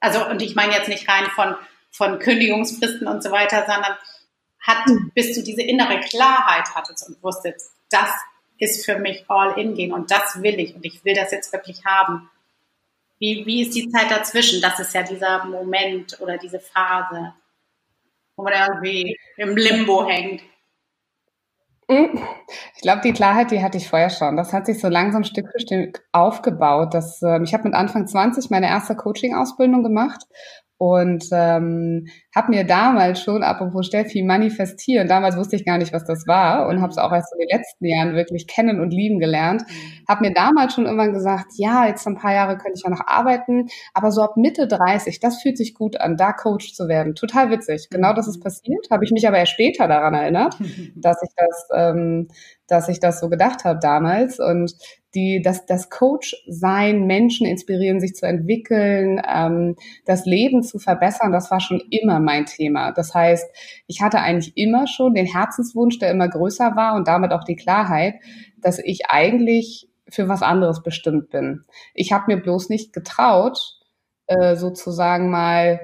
Also, 0.00 0.26
und 0.26 0.42
ich 0.42 0.54
meine 0.54 0.74
jetzt 0.74 0.88
nicht 0.88 1.08
rein 1.08 1.26
von, 1.34 1.56
von 1.90 2.18
Kündigungsfristen 2.18 3.06
und 3.06 3.22
so 3.22 3.30
weiter, 3.30 3.64
sondern 3.66 3.96
hat, 4.60 4.84
bis 5.14 5.34
du 5.34 5.42
diese 5.42 5.62
innere 5.62 6.00
Klarheit 6.00 6.74
hattest 6.74 7.08
und 7.08 7.22
wusstest, 7.22 7.72
das 7.90 8.10
ist 8.58 8.84
für 8.84 8.98
mich 8.98 9.24
all 9.28 9.58
in 9.58 9.74
gehen 9.74 9.92
und 9.92 10.10
das 10.10 10.42
will 10.42 10.58
ich 10.58 10.74
und 10.74 10.84
ich 10.84 11.04
will 11.04 11.14
das 11.14 11.30
jetzt 11.32 11.52
wirklich 11.52 11.84
haben. 11.84 12.30
Wie, 13.18 13.44
wie 13.46 13.62
ist 13.62 13.74
die 13.74 13.88
Zeit 13.88 14.10
dazwischen? 14.10 14.60
Das 14.62 14.78
ist 14.78 14.94
ja 14.94 15.02
dieser 15.02 15.44
Moment 15.44 16.20
oder 16.20 16.38
diese 16.38 16.60
Phase. 16.60 17.34
wo 18.36 18.44
man 18.44 18.52
irgendwie 18.52 19.18
im 19.36 19.56
Limbo 19.56 20.06
hängt? 20.06 20.42
Hm. 21.90 22.22
Ich 22.76 22.82
glaube, 22.82 23.00
die 23.02 23.12
Klarheit, 23.12 23.50
die 23.50 23.62
hatte 23.62 23.78
ich 23.78 23.88
vorher 23.88 24.10
schon. 24.10 24.36
Das 24.36 24.52
hat 24.52 24.66
sich 24.66 24.78
so 24.78 24.88
langsam 24.88 25.24
Stück 25.24 25.48
für 25.50 25.58
Stück 25.58 26.06
aufgebaut. 26.12 26.94
Dass, 26.94 27.20
äh, 27.22 27.42
ich 27.42 27.54
habe 27.54 27.64
mit 27.64 27.74
Anfang 27.74 28.06
20 28.06 28.50
meine 28.50 28.68
erste 28.68 28.94
Coaching-Ausbildung 28.94 29.82
gemacht 29.82 30.24
und 30.78 31.24
ähm, 31.32 32.06
habe 32.34 32.50
mir 32.50 32.64
damals 32.64 33.20
schon, 33.20 33.42
apropos 33.42 33.86
Steffi, 33.86 34.22
manifestieren, 34.22 35.08
damals 35.08 35.36
wusste 35.36 35.56
ich 35.56 35.64
gar 35.64 35.76
nicht, 35.76 35.92
was 35.92 36.04
das 36.04 36.28
war 36.28 36.68
und 36.68 36.80
habe 36.80 36.92
es 36.92 36.98
auch 36.98 37.12
erst 37.12 37.32
in 37.32 37.40
den 37.40 37.58
letzten 37.58 37.84
Jahren 37.84 38.14
wirklich 38.14 38.46
kennen 38.46 38.80
und 38.80 38.92
lieben 38.92 39.18
gelernt, 39.18 39.62
mhm. 39.62 40.04
habe 40.08 40.28
mir 40.28 40.32
damals 40.32 40.74
schon 40.74 40.86
irgendwann 40.86 41.12
gesagt, 41.12 41.46
ja, 41.56 41.86
jetzt 41.86 42.06
ein 42.06 42.16
paar 42.16 42.32
Jahre 42.32 42.56
könnte 42.58 42.74
ich 42.76 42.84
ja 42.84 42.90
noch 42.90 43.06
arbeiten, 43.06 43.66
aber 43.92 44.12
so 44.12 44.22
ab 44.22 44.36
Mitte 44.36 44.68
30, 44.68 45.18
das 45.18 45.42
fühlt 45.42 45.58
sich 45.58 45.74
gut 45.74 46.00
an, 46.00 46.16
da 46.16 46.32
Coach 46.32 46.72
zu 46.74 46.86
werden. 46.86 47.16
Total 47.16 47.50
witzig. 47.50 47.88
Genau 47.90 48.12
das 48.12 48.28
ist 48.28 48.38
mhm. 48.38 48.44
passiert, 48.44 48.86
habe 48.90 49.04
ich 49.04 49.10
mich 49.10 49.26
aber 49.26 49.38
erst 49.38 49.52
später 49.52 49.88
daran 49.88 50.14
erinnert, 50.14 50.56
dass 50.94 51.20
ich 51.22 51.30
das, 51.36 51.68
ähm, 51.74 52.28
dass 52.68 52.88
ich 52.88 53.00
das 53.00 53.18
so 53.18 53.28
gedacht 53.28 53.64
habe 53.64 53.80
damals 53.82 54.38
und 54.38 54.74
die, 55.14 55.40
das, 55.42 55.64
das 55.66 55.90
Coach 55.90 56.36
sein, 56.46 57.06
Menschen 57.06 57.46
inspirieren, 57.46 58.00
sich 58.00 58.14
zu 58.14 58.26
entwickeln, 58.26 59.20
ähm, 59.26 59.76
das 60.04 60.26
Leben 60.26 60.62
zu 60.62 60.78
verbessern, 60.78 61.32
das 61.32 61.50
war 61.50 61.60
schon 61.60 61.82
immer 61.90 62.20
mein 62.20 62.46
Thema. 62.46 62.92
Das 62.92 63.14
heißt, 63.14 63.46
ich 63.86 64.02
hatte 64.02 64.20
eigentlich 64.20 64.56
immer 64.56 64.86
schon 64.86 65.14
den 65.14 65.26
Herzenswunsch, 65.26 65.98
der 65.98 66.10
immer 66.10 66.28
größer 66.28 66.76
war 66.76 66.94
und 66.94 67.08
damit 67.08 67.32
auch 67.32 67.44
die 67.44 67.56
Klarheit, 67.56 68.16
dass 68.58 68.78
ich 68.78 69.06
eigentlich 69.08 69.88
für 70.08 70.28
was 70.28 70.42
anderes 70.42 70.82
bestimmt 70.82 71.30
bin. 71.30 71.64
Ich 71.94 72.12
habe 72.12 72.24
mir 72.28 72.40
bloß 72.40 72.68
nicht 72.68 72.92
getraut, 72.92 73.58
äh, 74.26 74.56
sozusagen 74.56 75.30
mal 75.30 75.80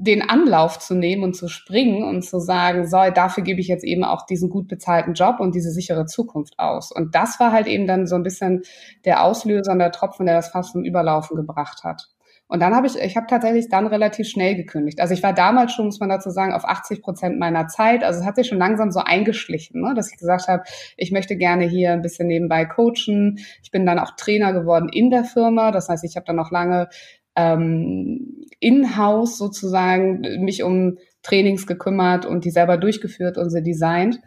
den 0.00 0.22
Anlauf 0.22 0.78
zu 0.78 0.94
nehmen 0.94 1.22
und 1.22 1.36
zu 1.36 1.48
springen 1.48 2.02
und 2.02 2.22
zu 2.22 2.40
sagen, 2.40 2.86
so, 2.86 2.98
dafür 3.14 3.44
gebe 3.44 3.60
ich 3.60 3.68
jetzt 3.68 3.84
eben 3.84 4.04
auch 4.04 4.24
diesen 4.26 4.48
gut 4.48 4.68
bezahlten 4.68 5.14
Job 5.14 5.38
und 5.38 5.54
diese 5.54 5.70
sichere 5.70 6.06
Zukunft 6.06 6.58
aus. 6.58 6.90
Und 6.92 7.14
das 7.14 7.38
war 7.38 7.52
halt 7.52 7.66
eben 7.66 7.86
dann 7.86 8.06
so 8.06 8.14
ein 8.16 8.22
bisschen 8.22 8.62
der 9.04 9.22
Auslöser 9.22 9.72
und 9.72 9.78
der 9.78 9.92
Tropfen, 9.92 10.26
der 10.26 10.36
das 10.36 10.48
fast 10.48 10.72
zum 10.72 10.84
Überlaufen 10.84 11.36
gebracht 11.36 11.84
hat. 11.84 12.08
Und 12.52 12.60
dann 12.60 12.74
habe 12.74 12.86
ich, 12.86 12.96
ich 12.96 13.16
habe 13.16 13.26
tatsächlich 13.26 13.70
dann 13.70 13.86
relativ 13.86 14.28
schnell 14.28 14.54
gekündigt. 14.54 15.00
Also 15.00 15.14
ich 15.14 15.22
war 15.22 15.32
damals 15.32 15.72
schon, 15.72 15.86
muss 15.86 16.00
man 16.00 16.10
dazu 16.10 16.28
sagen, 16.28 16.52
auf 16.52 16.66
80 16.66 17.00
Prozent 17.00 17.38
meiner 17.38 17.66
Zeit. 17.68 18.04
Also 18.04 18.20
es 18.20 18.26
hat 18.26 18.36
sich 18.36 18.46
schon 18.46 18.58
langsam 18.58 18.90
so 18.90 19.00
eingeschlichen, 19.00 19.80
ne, 19.80 19.94
dass 19.94 20.12
ich 20.12 20.18
gesagt 20.18 20.48
habe, 20.48 20.62
ich 20.98 21.12
möchte 21.12 21.36
gerne 21.36 21.64
hier 21.64 21.92
ein 21.92 22.02
bisschen 22.02 22.28
nebenbei 22.28 22.66
coachen. 22.66 23.38
Ich 23.62 23.70
bin 23.70 23.86
dann 23.86 23.98
auch 23.98 24.10
Trainer 24.16 24.52
geworden 24.52 24.90
in 24.92 25.08
der 25.08 25.24
Firma. 25.24 25.70
Das 25.70 25.88
heißt, 25.88 26.04
ich 26.04 26.16
habe 26.16 26.26
dann 26.26 26.36
noch 26.36 26.50
lange 26.50 26.88
ähm, 27.36 28.46
in-house 28.60 29.38
sozusagen 29.38 30.20
mich 30.44 30.62
um 30.62 30.98
Trainings 31.22 31.66
gekümmert 31.66 32.26
und 32.26 32.44
die 32.44 32.50
selber 32.50 32.76
durchgeführt 32.76 33.38
und 33.38 33.50
sie 33.50 33.62
designt. 33.62 34.18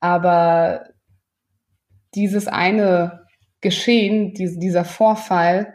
Aber 0.00 0.84
dieses 2.14 2.46
eine 2.46 3.26
Geschehen, 3.60 4.34
dieser 4.34 4.84
Vorfall, 4.84 5.74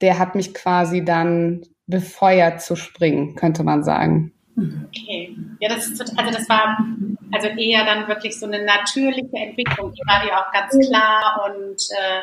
der 0.00 0.18
hat 0.18 0.34
mich 0.34 0.54
quasi 0.54 1.04
dann 1.04 1.62
befeuert 1.86 2.62
zu 2.62 2.74
springen, 2.74 3.34
könnte 3.36 3.62
man 3.62 3.84
sagen. 3.84 4.32
Okay. 4.56 5.36
Ja, 5.60 5.68
das 5.68 5.88
ist 5.88 6.00
also 6.18 6.32
das 6.32 6.48
war 6.48 6.78
also 7.32 7.48
eher 7.48 7.84
dann 7.84 8.08
wirklich 8.08 8.38
so 8.38 8.46
eine 8.46 8.64
natürliche 8.64 9.36
Entwicklung. 9.36 9.92
Die 9.92 10.02
war 10.06 10.24
dir 10.24 10.38
auch 10.38 10.50
ganz 10.52 10.88
klar 10.88 11.44
und 11.46 11.76
äh, 11.90 12.22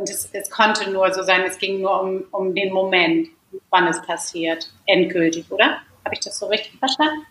und 0.00 0.08
es, 0.08 0.28
es 0.32 0.50
konnte 0.50 0.90
nur 0.90 1.12
so 1.12 1.22
sein, 1.22 1.42
es 1.46 1.58
ging 1.58 1.80
nur 1.80 2.00
um, 2.02 2.24
um 2.32 2.54
den 2.54 2.72
Moment, 2.72 3.28
wann 3.70 3.86
es 3.86 4.00
passiert, 4.02 4.72
endgültig, 4.86 5.50
oder? 5.50 5.78
Habe 6.04 6.14
ich 6.14 6.20
das 6.20 6.38
so 6.38 6.46
richtig 6.46 6.78
verstanden? 6.78 7.26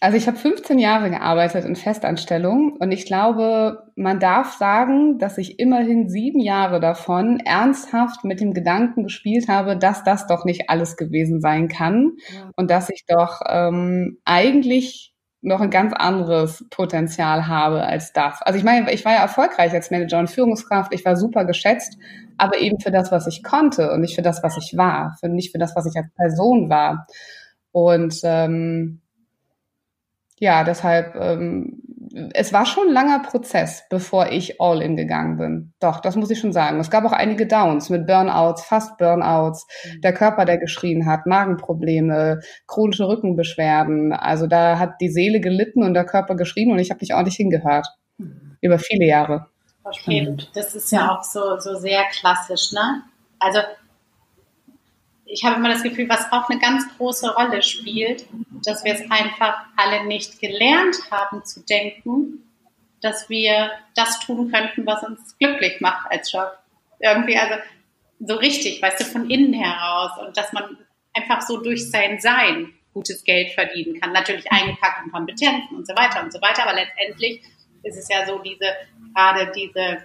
Also 0.00 0.16
ich 0.16 0.28
habe 0.28 0.36
15 0.36 0.78
Jahre 0.78 1.10
gearbeitet 1.10 1.64
in 1.64 1.74
Festanstellung 1.74 2.76
und 2.78 2.92
ich 2.92 3.04
glaube, 3.04 3.90
man 3.96 4.20
darf 4.20 4.52
sagen, 4.52 5.18
dass 5.18 5.38
ich 5.38 5.58
immerhin 5.58 6.08
sieben 6.08 6.38
Jahre 6.38 6.78
davon 6.78 7.40
ernsthaft 7.40 8.22
mit 8.22 8.40
dem 8.40 8.54
Gedanken 8.54 9.02
gespielt 9.02 9.48
habe, 9.48 9.76
dass 9.76 10.04
das 10.04 10.28
doch 10.28 10.44
nicht 10.44 10.70
alles 10.70 10.96
gewesen 10.96 11.40
sein 11.40 11.66
kann 11.66 12.12
ja. 12.32 12.50
und 12.54 12.70
dass 12.70 12.90
ich 12.90 13.06
doch 13.08 13.40
ähm, 13.48 14.18
eigentlich 14.24 15.14
noch 15.48 15.60
ein 15.60 15.70
ganz 15.70 15.92
anderes 15.92 16.64
Potenzial 16.70 17.48
habe 17.48 17.82
als 17.82 18.12
das. 18.12 18.40
Also 18.42 18.58
ich 18.58 18.64
meine, 18.64 18.92
ich 18.92 19.04
war 19.04 19.12
ja 19.12 19.22
erfolgreich 19.22 19.72
als 19.72 19.90
Manager 19.90 20.18
und 20.18 20.30
Führungskraft, 20.30 20.94
ich 20.94 21.04
war 21.04 21.16
super 21.16 21.44
geschätzt, 21.44 21.98
aber 22.36 22.58
eben 22.58 22.78
für 22.80 22.90
das, 22.90 23.10
was 23.10 23.26
ich 23.26 23.42
konnte 23.42 23.90
und 23.92 24.00
nicht 24.00 24.14
für 24.14 24.22
das, 24.22 24.42
was 24.42 24.56
ich 24.56 24.76
war, 24.76 25.16
für 25.18 25.28
nicht 25.28 25.50
für 25.50 25.58
das, 25.58 25.74
was 25.74 25.86
ich 25.86 25.96
als 25.96 26.12
Person 26.14 26.70
war. 26.70 27.06
Und 27.72 28.20
ähm, 28.22 29.00
ja, 30.40 30.64
deshalb 30.64 31.14
ähm, 31.16 31.82
es 32.32 32.52
war 32.52 32.66
schon 32.66 32.88
ein 32.88 32.92
langer 32.92 33.20
Prozess, 33.20 33.84
bevor 33.90 34.28
ich 34.30 34.60
all 34.60 34.82
in 34.82 34.96
gegangen 34.96 35.36
bin. 35.36 35.72
Doch, 35.80 36.00
das 36.00 36.16
muss 36.16 36.30
ich 36.30 36.38
schon 36.38 36.52
sagen. 36.52 36.80
Es 36.80 36.90
gab 36.90 37.04
auch 37.04 37.12
einige 37.12 37.46
Downs 37.46 37.90
mit 37.90 38.06
Burnouts, 38.06 38.64
fast 38.64 38.96
Burnouts, 38.98 39.66
mhm. 39.84 40.00
der 40.00 40.12
Körper, 40.12 40.44
der 40.44 40.58
geschrien 40.58 41.06
hat, 41.06 41.26
Magenprobleme, 41.26 42.40
chronische 42.66 43.08
Rückenbeschwerden. 43.08 44.12
Also 44.12 44.46
da 44.46 44.78
hat 44.78 45.00
die 45.00 45.10
Seele 45.10 45.40
gelitten 45.40 45.82
und 45.82 45.94
der 45.94 46.04
Körper 46.04 46.34
geschrien 46.34 46.70
und 46.70 46.78
ich 46.78 46.90
habe 46.90 47.00
nicht 47.00 47.14
ordentlich 47.14 47.36
hingehört. 47.36 47.86
Mhm. 48.18 48.56
Über 48.60 48.78
viele 48.78 49.06
Jahre. 49.06 49.46
Okay, 49.84 50.36
das 50.54 50.74
ist 50.74 50.92
ja 50.92 51.10
auch 51.10 51.24
so, 51.24 51.58
so 51.58 51.76
sehr 51.76 52.02
klassisch, 52.10 52.72
ne? 52.72 53.02
Also 53.38 53.60
ich 55.30 55.44
habe 55.44 55.56
immer 55.56 55.68
das 55.68 55.82
Gefühl, 55.82 56.08
was 56.08 56.32
auch 56.32 56.48
eine 56.48 56.58
ganz 56.58 56.84
große 56.96 57.34
Rolle 57.34 57.62
spielt, 57.62 58.24
dass 58.64 58.82
wir 58.84 58.94
es 58.94 59.10
einfach 59.10 59.66
alle 59.76 60.06
nicht 60.06 60.40
gelernt 60.40 60.96
haben 61.10 61.44
zu 61.44 61.64
denken, 61.64 62.44
dass 63.02 63.28
wir 63.28 63.70
das 63.94 64.18
tun 64.20 64.50
könnten, 64.50 64.86
was 64.86 65.04
uns 65.04 65.36
glücklich 65.38 65.80
macht 65.80 66.10
als 66.10 66.32
Job. 66.32 66.50
Irgendwie, 66.98 67.36
also 67.36 67.54
so 68.20 68.34
richtig, 68.36 68.82
weißt 68.82 69.00
du, 69.00 69.04
von 69.04 69.30
innen 69.30 69.52
heraus 69.52 70.12
und 70.26 70.36
dass 70.36 70.52
man 70.52 70.78
einfach 71.14 71.42
so 71.42 71.58
durch 71.58 71.90
sein 71.90 72.18
Sein 72.20 72.72
gutes 72.94 73.22
Geld 73.22 73.52
verdienen 73.52 74.00
kann. 74.00 74.12
Natürlich 74.12 74.50
eingepackt 74.50 75.04
in 75.04 75.12
Kompetenzen 75.12 75.76
und 75.76 75.86
so 75.86 75.94
weiter 75.94 76.22
und 76.22 76.32
so 76.32 76.40
weiter, 76.40 76.64
aber 76.64 76.74
letztendlich 76.74 77.42
ist 77.82 77.96
es 77.96 78.08
ja 78.08 78.26
so 78.26 78.38
diese, 78.38 78.74
gerade 79.14 79.52
diese 79.54 80.04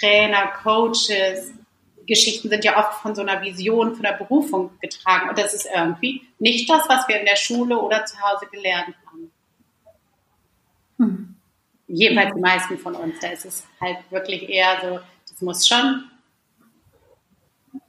Trainer, 0.00 0.48
Coaches, 0.62 1.52
Geschichten 2.06 2.48
sind 2.48 2.64
ja 2.64 2.78
oft 2.78 3.00
von 3.02 3.14
so 3.14 3.22
einer 3.22 3.42
Vision, 3.42 3.94
von 3.94 4.02
der 4.02 4.12
Berufung 4.12 4.70
getragen. 4.80 5.28
Und 5.28 5.38
das 5.38 5.54
ist 5.54 5.68
irgendwie 5.74 6.22
nicht 6.38 6.68
das, 6.68 6.88
was 6.88 7.06
wir 7.08 7.18
in 7.20 7.26
der 7.26 7.36
Schule 7.36 7.78
oder 7.78 8.04
zu 8.04 8.16
Hause 8.20 8.46
gelernt 8.50 8.94
haben. 9.06 9.30
Hm. 10.98 11.36
Jedenfalls 11.86 12.34
die 12.34 12.40
meisten 12.40 12.78
von 12.78 12.94
uns. 12.94 13.18
Da 13.20 13.28
ist 13.28 13.44
es 13.44 13.66
halt 13.80 13.98
wirklich 14.10 14.48
eher 14.48 14.78
so, 14.80 15.00
das 15.28 15.40
muss 15.40 15.66
schon, 15.66 16.04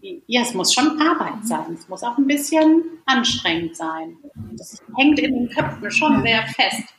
ja, 0.01 0.41
es 0.41 0.53
muss 0.53 0.74
schon 0.74 1.01
Arbeit 1.01 1.46
sein. 1.46 1.74
Es 1.74 1.88
muss 1.88 2.03
auch 2.03 2.18
ein 2.18 2.27
bisschen 2.27 2.84
anstrengend 3.06 3.75
sein. 3.75 4.18
Das 4.53 4.82
hängt 4.98 5.20
in 5.20 5.34
den 5.34 5.50
Köpfen 5.50 5.91
schon 5.91 6.22
sehr 6.24 6.46
fest. 6.48 6.94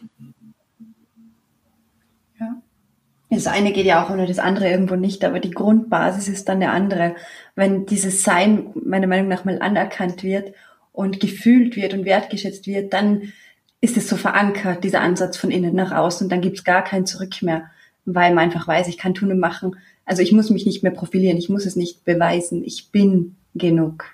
Das 3.35 3.47
eine 3.47 3.73
geht 3.73 3.87
ja 3.87 4.05
auch 4.05 4.11
ohne 4.11 4.27
das 4.27 4.39
andere 4.39 4.69
irgendwo 4.69 4.95
nicht, 4.95 5.25
aber 5.25 5.41
die 5.41 5.53
Grundbasis 5.53 6.29
ist 6.29 6.51
dann 6.51 6.59
eine 6.59 6.71
andere. 6.71 7.15
Wenn 7.55 7.87
dieses 7.87 8.25
Sein 8.25 8.67
meiner 8.75 9.07
Meinung 9.07 9.29
nach 9.29 9.47
mal 9.47 9.59
anerkannt 9.59 10.23
wird 10.23 10.53
und 10.93 11.19
gefühlt 11.19 11.75
wird 11.75 11.95
und 11.95 12.05
wertgeschätzt 12.05 12.67
wird, 12.67 12.93
dann 12.93 13.33
ist 13.81 13.97
es 13.97 14.07
so 14.07 14.17
verankert, 14.17 14.85
dieser 14.85 15.01
Ansatz 15.01 15.39
von 15.39 15.51
innen 15.51 15.75
nach 15.75 15.93
außen 15.93 16.27
und 16.27 16.31
dann 16.31 16.43
gibt's 16.43 16.63
gar 16.63 16.85
kein 16.85 17.07
Zurück 17.07 17.41
mehr, 17.41 17.71
weil 18.05 18.35
man 18.35 18.45
einfach 18.45 18.69
weiß, 18.69 18.89
ich 18.89 18.99
kann 18.99 19.15
tun 19.15 19.31
und 19.31 19.41
machen. 19.41 19.77
Also 20.05 20.21
ich 20.21 20.33
muss 20.33 20.51
mich 20.51 20.67
nicht 20.67 20.83
mehr 20.83 20.93
profilieren, 20.93 21.39
ich 21.39 21.49
muss 21.49 21.65
es 21.65 21.75
nicht 21.75 22.05
beweisen, 22.05 22.63
ich 22.63 22.91
bin 22.91 23.37
genug 23.55 24.05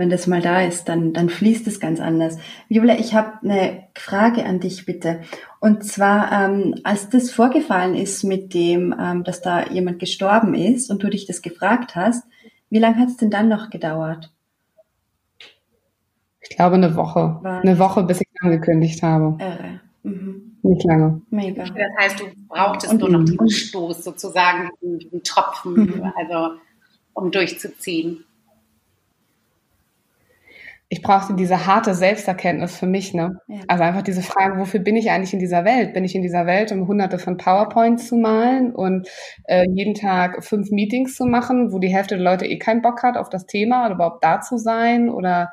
wenn 0.00 0.08
das 0.08 0.26
mal 0.26 0.40
da 0.40 0.62
ist, 0.62 0.88
dann, 0.88 1.12
dann 1.12 1.28
fließt 1.28 1.66
es 1.66 1.78
ganz 1.78 2.00
anders. 2.00 2.38
Viola, 2.70 2.98
ich 2.98 3.12
habe 3.12 3.34
eine 3.42 3.84
Frage 3.94 4.46
an 4.46 4.58
dich 4.58 4.86
bitte. 4.86 5.20
Und 5.60 5.84
zwar, 5.84 6.32
ähm, 6.32 6.74
als 6.84 7.10
das 7.10 7.30
vorgefallen 7.30 7.94
ist 7.94 8.24
mit 8.24 8.54
dem, 8.54 8.94
ähm, 8.98 9.24
dass 9.24 9.42
da 9.42 9.66
jemand 9.66 9.98
gestorben 9.98 10.54
ist 10.54 10.90
und 10.90 11.02
du 11.02 11.10
dich 11.10 11.26
das 11.26 11.42
gefragt 11.42 11.96
hast, 11.96 12.24
wie 12.70 12.78
lange 12.78 12.96
hat 12.96 13.08
es 13.08 13.18
denn 13.18 13.30
dann 13.30 13.48
noch 13.48 13.68
gedauert? 13.68 14.32
Ich 16.40 16.56
glaube 16.56 16.76
eine 16.76 16.96
Woche. 16.96 17.38
War 17.42 17.60
eine 17.60 17.78
Woche, 17.78 18.02
bis 18.04 18.22
ich 18.22 18.28
angekündigt 18.40 19.02
habe. 19.02 19.36
Irre. 19.38 19.80
Mhm. 20.02 20.56
Nicht 20.62 20.84
lange. 20.84 21.20
Mega. 21.28 21.64
Das 21.64 21.74
heißt, 22.00 22.20
du 22.20 22.24
brauchtest 22.48 22.94
und, 22.94 23.00
nur 23.00 23.10
noch 23.10 23.24
diesen 23.24 23.50
Stoß 23.50 24.02
sozusagen, 24.02 24.70
diesen 24.80 25.22
Tropfen, 25.22 25.74
mhm. 25.74 26.12
also 26.16 26.54
um 27.12 27.30
durchzuziehen 27.30 28.24
ich 30.92 31.02
brauchte 31.02 31.34
diese 31.34 31.66
harte 31.66 31.94
Selbsterkenntnis 31.94 32.76
für 32.76 32.88
mich, 32.88 33.14
ne? 33.14 33.38
Ja. 33.46 33.60
Also 33.68 33.84
einfach 33.84 34.02
diese 34.02 34.22
Frage, 34.22 34.58
wofür 34.58 34.80
bin 34.80 34.96
ich 34.96 35.08
eigentlich 35.12 35.32
in 35.32 35.38
dieser 35.38 35.64
Welt? 35.64 35.94
Bin 35.94 36.04
ich 36.04 36.16
in 36.16 36.22
dieser 36.22 36.46
Welt, 36.46 36.72
um 36.72 36.88
hunderte 36.88 37.20
von 37.20 37.36
PowerPoints 37.36 38.08
zu 38.08 38.16
malen 38.16 38.74
und 38.74 39.08
äh, 39.44 39.66
jeden 39.72 39.94
Tag 39.94 40.44
fünf 40.44 40.72
Meetings 40.72 41.14
zu 41.14 41.26
machen, 41.26 41.72
wo 41.72 41.78
die 41.78 41.94
Hälfte 41.94 42.16
der 42.16 42.24
Leute 42.24 42.44
eh 42.44 42.58
keinen 42.58 42.82
Bock 42.82 43.04
hat 43.04 43.16
auf 43.16 43.28
das 43.28 43.46
Thema 43.46 43.86
oder 43.86 43.94
überhaupt 43.94 44.24
da 44.24 44.40
zu 44.40 44.58
sein? 44.58 45.08
Oder 45.08 45.52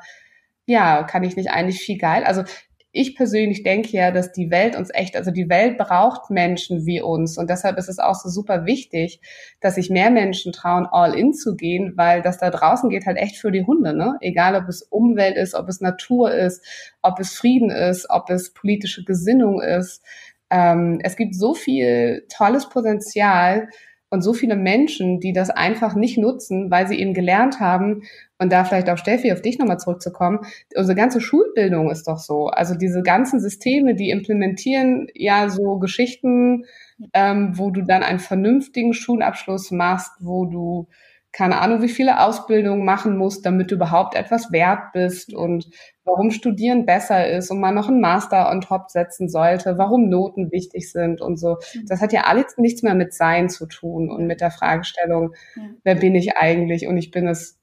ja, 0.66 1.04
kann 1.04 1.22
ich 1.22 1.36
nicht 1.36 1.50
eigentlich 1.52 1.78
viel 1.78 1.98
geil? 1.98 2.24
Also 2.24 2.42
ich 2.90 3.16
persönlich 3.16 3.62
denke 3.62 3.90
ja, 3.90 4.10
dass 4.10 4.32
die 4.32 4.50
Welt 4.50 4.76
uns 4.76 4.90
echt, 4.92 5.16
also 5.16 5.30
die 5.30 5.48
Welt 5.48 5.76
braucht 5.76 6.30
Menschen 6.30 6.86
wie 6.86 7.02
uns. 7.02 7.36
Und 7.36 7.50
deshalb 7.50 7.76
ist 7.76 7.88
es 7.88 7.98
auch 7.98 8.14
so 8.14 8.28
super 8.28 8.64
wichtig, 8.64 9.20
dass 9.60 9.74
sich 9.74 9.90
mehr 9.90 10.10
Menschen 10.10 10.52
trauen, 10.52 10.86
all 10.90 11.14
in 11.14 11.34
zu 11.34 11.54
gehen, 11.54 11.92
weil 11.96 12.22
das 12.22 12.38
da 12.38 12.50
draußen 12.50 12.88
geht 12.88 13.06
halt 13.06 13.18
echt 13.18 13.36
für 13.36 13.52
die 13.52 13.64
Hunde, 13.64 13.94
ne? 13.94 14.16
Egal 14.20 14.54
ob 14.54 14.68
es 14.68 14.82
Umwelt 14.82 15.36
ist, 15.36 15.54
ob 15.54 15.68
es 15.68 15.80
Natur 15.80 16.32
ist, 16.32 16.64
ob 17.02 17.20
es 17.20 17.34
Frieden 17.34 17.70
ist, 17.70 18.08
ob 18.10 18.30
es 18.30 18.52
politische 18.54 19.04
Gesinnung 19.04 19.60
ist. 19.60 20.02
Ähm, 20.50 20.98
es 21.02 21.16
gibt 21.16 21.34
so 21.34 21.54
viel 21.54 22.26
tolles 22.28 22.68
Potenzial, 22.68 23.68
und 24.10 24.22
so 24.22 24.32
viele 24.32 24.56
Menschen, 24.56 25.20
die 25.20 25.32
das 25.32 25.50
einfach 25.50 25.94
nicht 25.94 26.18
nutzen, 26.18 26.70
weil 26.70 26.88
sie 26.88 26.98
eben 26.98 27.14
gelernt 27.14 27.60
haben, 27.60 28.02
und 28.38 28.52
da 28.52 28.64
vielleicht 28.64 28.88
auch 28.88 28.98
Steffi 28.98 29.32
auf 29.32 29.42
dich 29.42 29.58
nochmal 29.58 29.78
zurückzukommen, 29.78 30.40
unsere 30.76 30.96
ganze 30.96 31.20
Schulbildung 31.20 31.90
ist 31.90 32.06
doch 32.06 32.18
so. 32.18 32.46
Also 32.46 32.74
diese 32.74 33.02
ganzen 33.02 33.40
Systeme, 33.40 33.94
die 33.94 34.10
implementieren 34.10 35.08
ja 35.14 35.48
so 35.48 35.78
Geschichten, 35.78 36.64
ähm, 37.12 37.52
wo 37.58 37.70
du 37.70 37.82
dann 37.82 38.02
einen 38.02 38.20
vernünftigen 38.20 38.94
Schulabschluss 38.94 39.70
machst, 39.70 40.12
wo 40.20 40.44
du 40.46 40.88
keine 41.30 41.60
Ahnung, 41.60 41.82
wie 41.82 41.88
viele 41.88 42.20
Ausbildungen 42.20 42.84
machen 42.84 43.16
musst, 43.16 43.44
damit 43.44 43.70
du 43.70 43.74
überhaupt 43.74 44.14
etwas 44.14 44.50
wert 44.50 44.92
bist 44.92 45.34
und 45.34 45.68
warum 46.04 46.30
Studieren 46.30 46.86
besser 46.86 47.28
ist 47.28 47.50
und 47.50 47.60
man 47.60 47.74
noch 47.74 47.88
einen 47.88 48.00
Master 48.00 48.50
on 48.50 48.62
top 48.62 48.90
setzen 48.90 49.28
sollte, 49.28 49.76
warum 49.76 50.08
Noten 50.08 50.50
wichtig 50.50 50.90
sind 50.90 51.20
und 51.20 51.36
so. 51.36 51.58
Das 51.86 52.00
hat 52.00 52.14
ja 52.14 52.22
alles 52.22 52.56
nichts 52.56 52.82
mehr 52.82 52.94
mit 52.94 53.12
Sein 53.12 53.50
zu 53.50 53.66
tun 53.66 54.10
und 54.10 54.26
mit 54.26 54.40
der 54.40 54.50
Fragestellung, 54.50 55.34
ja. 55.54 55.62
wer 55.84 55.94
bin 55.96 56.14
ich 56.14 56.36
eigentlich? 56.36 56.86
Und 56.86 56.96
ich 56.96 57.10
bin 57.10 57.28
es 57.28 57.57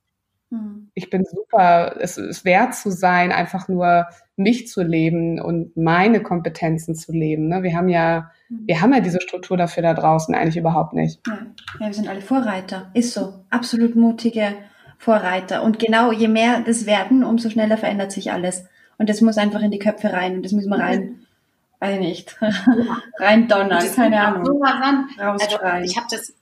hm. 0.51 0.89
Ich 0.93 1.09
bin 1.09 1.25
super, 1.25 1.95
es 1.99 2.17
ist 2.17 2.45
wert 2.45 2.75
zu 2.75 2.91
sein, 2.91 3.31
einfach 3.31 3.67
nur 3.67 4.07
mich 4.35 4.67
zu 4.67 4.83
leben 4.83 5.39
und 5.39 5.75
meine 5.75 6.21
Kompetenzen 6.21 6.95
zu 6.95 7.11
leben. 7.11 7.47
Ne? 7.47 7.63
Wir 7.63 7.75
haben 7.75 7.89
ja, 7.89 8.31
hm. 8.47 8.63
wir 8.65 8.81
haben 8.81 8.93
ja 8.93 8.99
diese 8.99 9.21
Struktur 9.21 9.57
dafür 9.57 9.83
da 9.83 9.93
draußen 9.93 10.35
eigentlich 10.35 10.57
überhaupt 10.57 10.93
nicht. 10.93 11.21
Ja. 11.27 11.39
ja, 11.79 11.87
wir 11.87 11.93
sind 11.93 12.07
alle 12.07 12.21
Vorreiter. 12.21 12.91
Ist 12.93 13.13
so. 13.13 13.45
Absolut 13.49 13.95
mutige 13.95 14.53
Vorreiter. 14.97 15.63
Und 15.63 15.79
genau, 15.79 16.11
je 16.11 16.27
mehr 16.27 16.61
das 16.61 16.85
werden, 16.85 17.23
umso 17.23 17.49
schneller 17.49 17.77
verändert 17.77 18.11
sich 18.11 18.31
alles. 18.31 18.65
Und 18.97 19.09
das 19.09 19.21
muss 19.21 19.37
einfach 19.37 19.61
in 19.61 19.71
die 19.71 19.79
Köpfe 19.79 20.13
rein. 20.13 20.37
Und 20.37 20.43
das 20.43 20.51
müssen 20.51 20.69
wir 20.69 20.79
rein, 20.79 21.25
weiß 21.79 21.99
nicht, 21.99 22.37
rein 23.19 23.47
donnern, 23.47 23.83
keine 23.95 24.21
Ahnung. 24.21 24.45
So 24.45 24.61
also, 24.61 25.57
ich 25.83 25.97
habe 25.97 26.07
das 26.09 26.33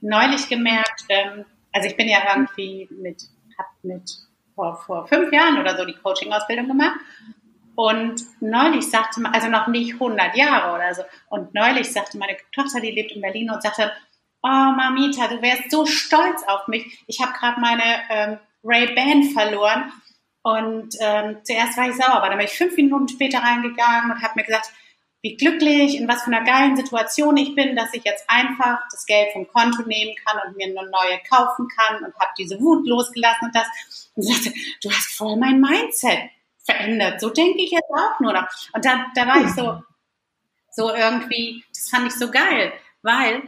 neulich 0.00 0.48
gemerkt, 0.48 1.04
ähm, 1.08 1.44
also 1.72 1.88
ich 1.88 1.96
bin 1.96 2.08
ja 2.08 2.18
irgendwie 2.34 2.88
mit 3.02 3.24
habe 3.58 3.68
mit 3.82 4.10
vor, 4.54 4.76
vor 4.76 5.06
fünf 5.06 5.32
Jahren 5.32 5.58
oder 5.58 5.76
so 5.76 5.84
die 5.84 5.94
Coaching-Ausbildung 5.94 6.68
gemacht. 6.68 6.98
Und 7.74 8.24
neulich 8.40 8.90
sagte 8.90 9.20
also 9.32 9.48
noch 9.48 9.68
nicht 9.68 9.94
100 9.94 10.36
Jahre 10.36 10.74
oder 10.74 10.94
so, 10.94 11.02
und 11.28 11.54
neulich 11.54 11.92
sagte 11.92 12.18
meine 12.18 12.36
Tochter, 12.52 12.80
die 12.80 12.90
lebt 12.90 13.12
in 13.12 13.20
Berlin, 13.20 13.50
und 13.50 13.62
sagte, 13.62 13.92
oh 14.42 14.48
Mamita, 14.48 15.28
du 15.28 15.40
wärst 15.42 15.70
so 15.70 15.86
stolz 15.86 16.42
auf 16.48 16.66
mich. 16.66 17.04
Ich 17.06 17.20
habe 17.20 17.32
gerade 17.34 17.60
meine 17.60 17.84
ähm, 18.10 18.38
Ray-Ban 18.64 19.24
verloren. 19.30 19.92
Und 20.42 20.96
ähm, 21.00 21.38
zuerst 21.44 21.76
war 21.76 21.88
ich 21.88 21.96
sauer, 21.96 22.14
aber 22.14 22.28
dann 22.28 22.38
bin 22.38 22.46
ich 22.46 22.56
fünf 22.56 22.74
Minuten 22.76 23.08
später 23.08 23.40
reingegangen 23.40 24.10
und 24.10 24.22
habe 24.22 24.32
mir 24.36 24.44
gesagt, 24.44 24.72
wie 25.28 25.36
glücklich, 25.36 25.96
in 25.96 26.08
was 26.08 26.22
für 26.22 26.32
einer 26.32 26.44
geilen 26.44 26.76
Situation 26.76 27.36
ich 27.36 27.54
bin, 27.54 27.76
dass 27.76 27.92
ich 27.92 28.02
jetzt 28.04 28.24
einfach 28.28 28.80
das 28.90 29.04
Geld 29.04 29.32
vom 29.32 29.46
Konto 29.48 29.82
nehmen 29.82 30.14
kann 30.24 30.40
und 30.46 30.56
mir 30.56 30.66
eine 30.66 30.88
neue 30.88 31.18
kaufen 31.28 31.68
kann 31.68 32.02
und 32.02 32.14
habe 32.14 32.30
diese 32.38 32.58
Wut 32.60 32.86
losgelassen 32.86 33.48
und 33.48 33.54
das. 33.54 33.66
Und 34.14 34.22
sagte, 34.22 34.52
du 34.82 34.90
hast 34.90 35.16
voll 35.16 35.36
mein 35.36 35.60
Mindset 35.60 36.30
verändert. 36.64 37.20
So 37.20 37.30
denke 37.30 37.62
ich 37.62 37.70
jetzt 37.70 37.90
auch 37.90 38.18
nur 38.20 38.32
noch. 38.32 38.46
Und 38.72 38.84
da, 38.84 39.06
da 39.14 39.26
war 39.26 39.44
ich 39.44 39.50
so, 39.50 39.82
so 40.70 40.94
irgendwie, 40.94 41.62
das 41.74 41.90
fand 41.90 42.06
ich 42.06 42.14
so 42.14 42.30
geil, 42.30 42.72
weil 43.02 43.42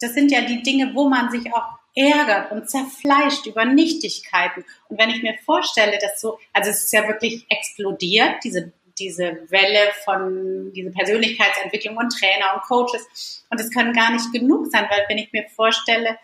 das 0.00 0.14
sind 0.14 0.30
ja 0.30 0.40
die 0.40 0.62
Dinge, 0.62 0.94
wo 0.94 1.08
man 1.08 1.30
sich 1.30 1.52
auch 1.52 1.78
ärgert 1.94 2.52
und 2.52 2.70
zerfleischt 2.70 3.46
über 3.46 3.64
Nichtigkeiten. 3.66 4.64
Und 4.88 4.98
wenn 4.98 5.10
ich 5.10 5.22
mir 5.22 5.34
vorstelle, 5.44 5.98
dass 6.00 6.20
so, 6.20 6.38
also 6.52 6.70
es 6.70 6.84
ist 6.84 6.92
ja 6.92 7.06
wirklich 7.06 7.44
explodiert, 7.50 8.36
diese 8.42 8.72
diese 9.00 9.38
Welle 9.48 9.90
von 10.04 10.72
diese 10.72 10.90
Persönlichkeitsentwicklung 10.90 11.96
und 11.96 12.10
Trainer 12.10 12.54
und 12.54 12.62
Coaches. 12.62 13.44
Und 13.50 13.60
es 13.60 13.70
können 13.70 13.92
gar 13.92 14.12
nicht 14.12 14.32
genug 14.32 14.66
sein, 14.70 14.86
weil 14.90 15.04
wenn 15.08 15.18
ich 15.18 15.32
mir 15.32 15.48
vorstelle, 15.48 16.18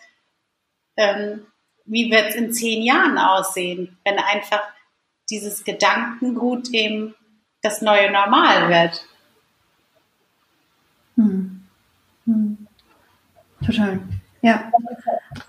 ähm, 0.95 1.47
wie 1.85 2.11
wird 2.11 2.29
es 2.29 2.35
in 2.35 2.53
zehn 2.53 2.83
Jahren 2.83 3.17
aussehen, 3.17 3.97
wenn 4.05 4.19
einfach 4.19 4.61
dieses 5.29 5.63
Gedankengut 5.63 6.69
eben 6.69 7.15
das 7.61 7.81
neue 7.81 8.11
Normal 8.11 8.69
wird. 8.69 9.05
Hm. 11.15 11.63
Hm. 12.25 12.67
Total. 13.65 13.99
Ja, 14.41 14.71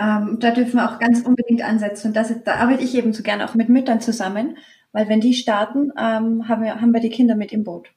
ähm, 0.01 0.39
da 0.41 0.51
dürfen 0.51 0.75
wir 0.75 0.91
auch 0.91 0.99
ganz 0.99 1.21
unbedingt 1.21 1.63
ansetzen. 1.63 2.09
Und 2.09 2.15
das, 2.15 2.33
da 2.43 2.55
arbeite 2.55 2.83
ich 2.83 2.95
eben 2.95 3.13
so 3.13 3.23
gerne 3.23 3.49
auch 3.49 3.55
mit 3.55 3.69
Müttern 3.69 4.01
zusammen, 4.01 4.57
weil 4.93 5.09
wenn 5.09 5.21
die 5.21 5.35
starten, 5.35 5.93
ähm, 5.99 6.49
haben, 6.49 6.63
wir, 6.63 6.81
haben 6.81 6.93
wir 6.93 7.01
die 7.01 7.11
Kinder 7.11 7.35
mit 7.35 7.53
im 7.53 7.65
Boot. 7.65 7.91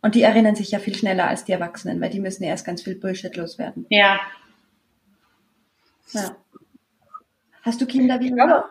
Und 0.00 0.14
die 0.14 0.22
erinnern 0.22 0.54
sich 0.54 0.70
ja 0.70 0.78
viel 0.78 0.94
schneller 0.94 1.26
als 1.26 1.44
die 1.44 1.52
Erwachsenen, 1.52 2.00
weil 2.00 2.10
die 2.10 2.20
müssen 2.20 2.44
ja 2.44 2.50
erst 2.50 2.66
ganz 2.66 2.82
viel 2.82 2.94
Bullshit 2.94 3.36
loswerden. 3.36 3.86
Ja. 3.90 4.20
ja. 6.12 6.36
Hast 7.62 7.80
du 7.80 7.86
Kinder 7.86 8.20
wie 8.20 8.30
du? 8.30 8.64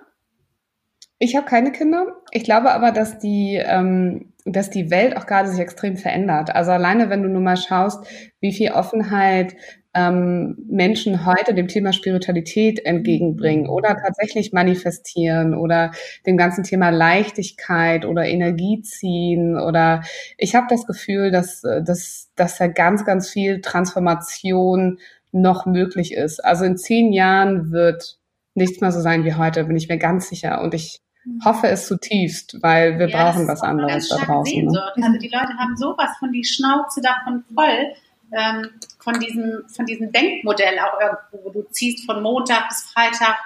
Ich 1.20 1.36
habe 1.36 1.46
keine 1.46 1.72
Kinder. 1.72 2.16
Ich 2.32 2.44
glaube 2.44 2.72
aber, 2.72 2.92
dass 2.92 3.20
die, 3.20 3.56
ähm, 3.56 4.34
dass 4.46 4.70
die 4.70 4.90
Welt 4.90 5.18
auch 5.18 5.26
gerade 5.26 5.50
sich 5.50 5.60
extrem 5.60 5.98
verändert. 5.98 6.56
Also 6.56 6.72
alleine, 6.72 7.10
wenn 7.10 7.24
du 7.24 7.30
nur 7.30 7.42
mal 7.42 7.58
schaust, 7.58 8.08
wie 8.40 8.54
viel 8.54 8.72
Offenheit 8.72 9.56
ähm, 9.98 10.56
Menschen 10.70 11.26
heute 11.26 11.56
dem 11.56 11.68
Thema 11.68 11.92
Spiritualität 11.92 12.86
entgegenbringen 12.86 13.68
oder 13.68 13.98
tatsächlich 13.98 14.54
manifestieren 14.54 15.56
oder 15.56 15.92
dem 16.28 16.38
ganzen 16.38 16.64
Thema 16.64 16.90
Leichtigkeit 16.90 18.06
oder 18.06 18.26
Energie 18.26 18.82
ziehen 18.82 19.60
oder 19.60 20.04
ich 20.38 20.54
habe 20.54 20.68
das 20.70 20.86
Gefühl, 20.86 21.32
dass, 21.32 21.62
dass, 21.62 22.30
dass 22.36 22.58
da 22.60 22.68
ganz, 22.68 23.06
ganz 23.06 23.30
viel 23.30 23.62
Transformation 23.62 25.00
noch 25.32 25.66
möglich 25.66 26.14
ist. 26.14 26.46
Also 26.46 26.66
in 26.66 26.78
zehn 26.78 27.12
Jahren 27.12 27.72
wird 27.72 28.20
nichts 28.54 28.82
mehr 28.82 28.92
so 28.92 29.02
sein 29.02 29.26
wie 29.26 29.34
heute, 29.34 29.64
bin 29.64 29.78
ich 29.78 29.90
mir 29.90 29.98
ganz 29.98 30.30
sicher. 30.30 30.62
Und 30.62 30.76
ich 30.76 31.02
hoffe 31.44 31.68
es 31.68 31.88
zutiefst, 31.88 32.58
weil 32.62 33.00
wir 33.00 33.10
ja, 33.10 33.18
brauchen 33.32 33.48
was 33.48 33.62
anderes 33.62 34.10
da 34.10 34.18
draußen. 34.18 34.66
Ne? 34.66 34.82
Also 34.96 35.20
die 35.20 35.30
Leute 35.30 35.58
haben 35.58 35.76
sowas 35.76 36.12
von 36.20 36.32
die 36.32 36.44
Schnauze 36.44 37.02
davon 37.02 37.44
voll, 37.54 37.94
ähm, 38.32 38.72
von, 39.00 39.20
diesem, 39.20 39.68
von 39.70 39.86
diesem 39.86 40.12
Denkmodell 40.12 40.80
auch 40.80 41.00
irgendwo. 41.00 41.50
Du 41.50 41.64
ziehst 41.72 42.06
von 42.06 42.22
Montag 42.22 42.70
bis 42.70 42.92
Freitag 42.92 43.38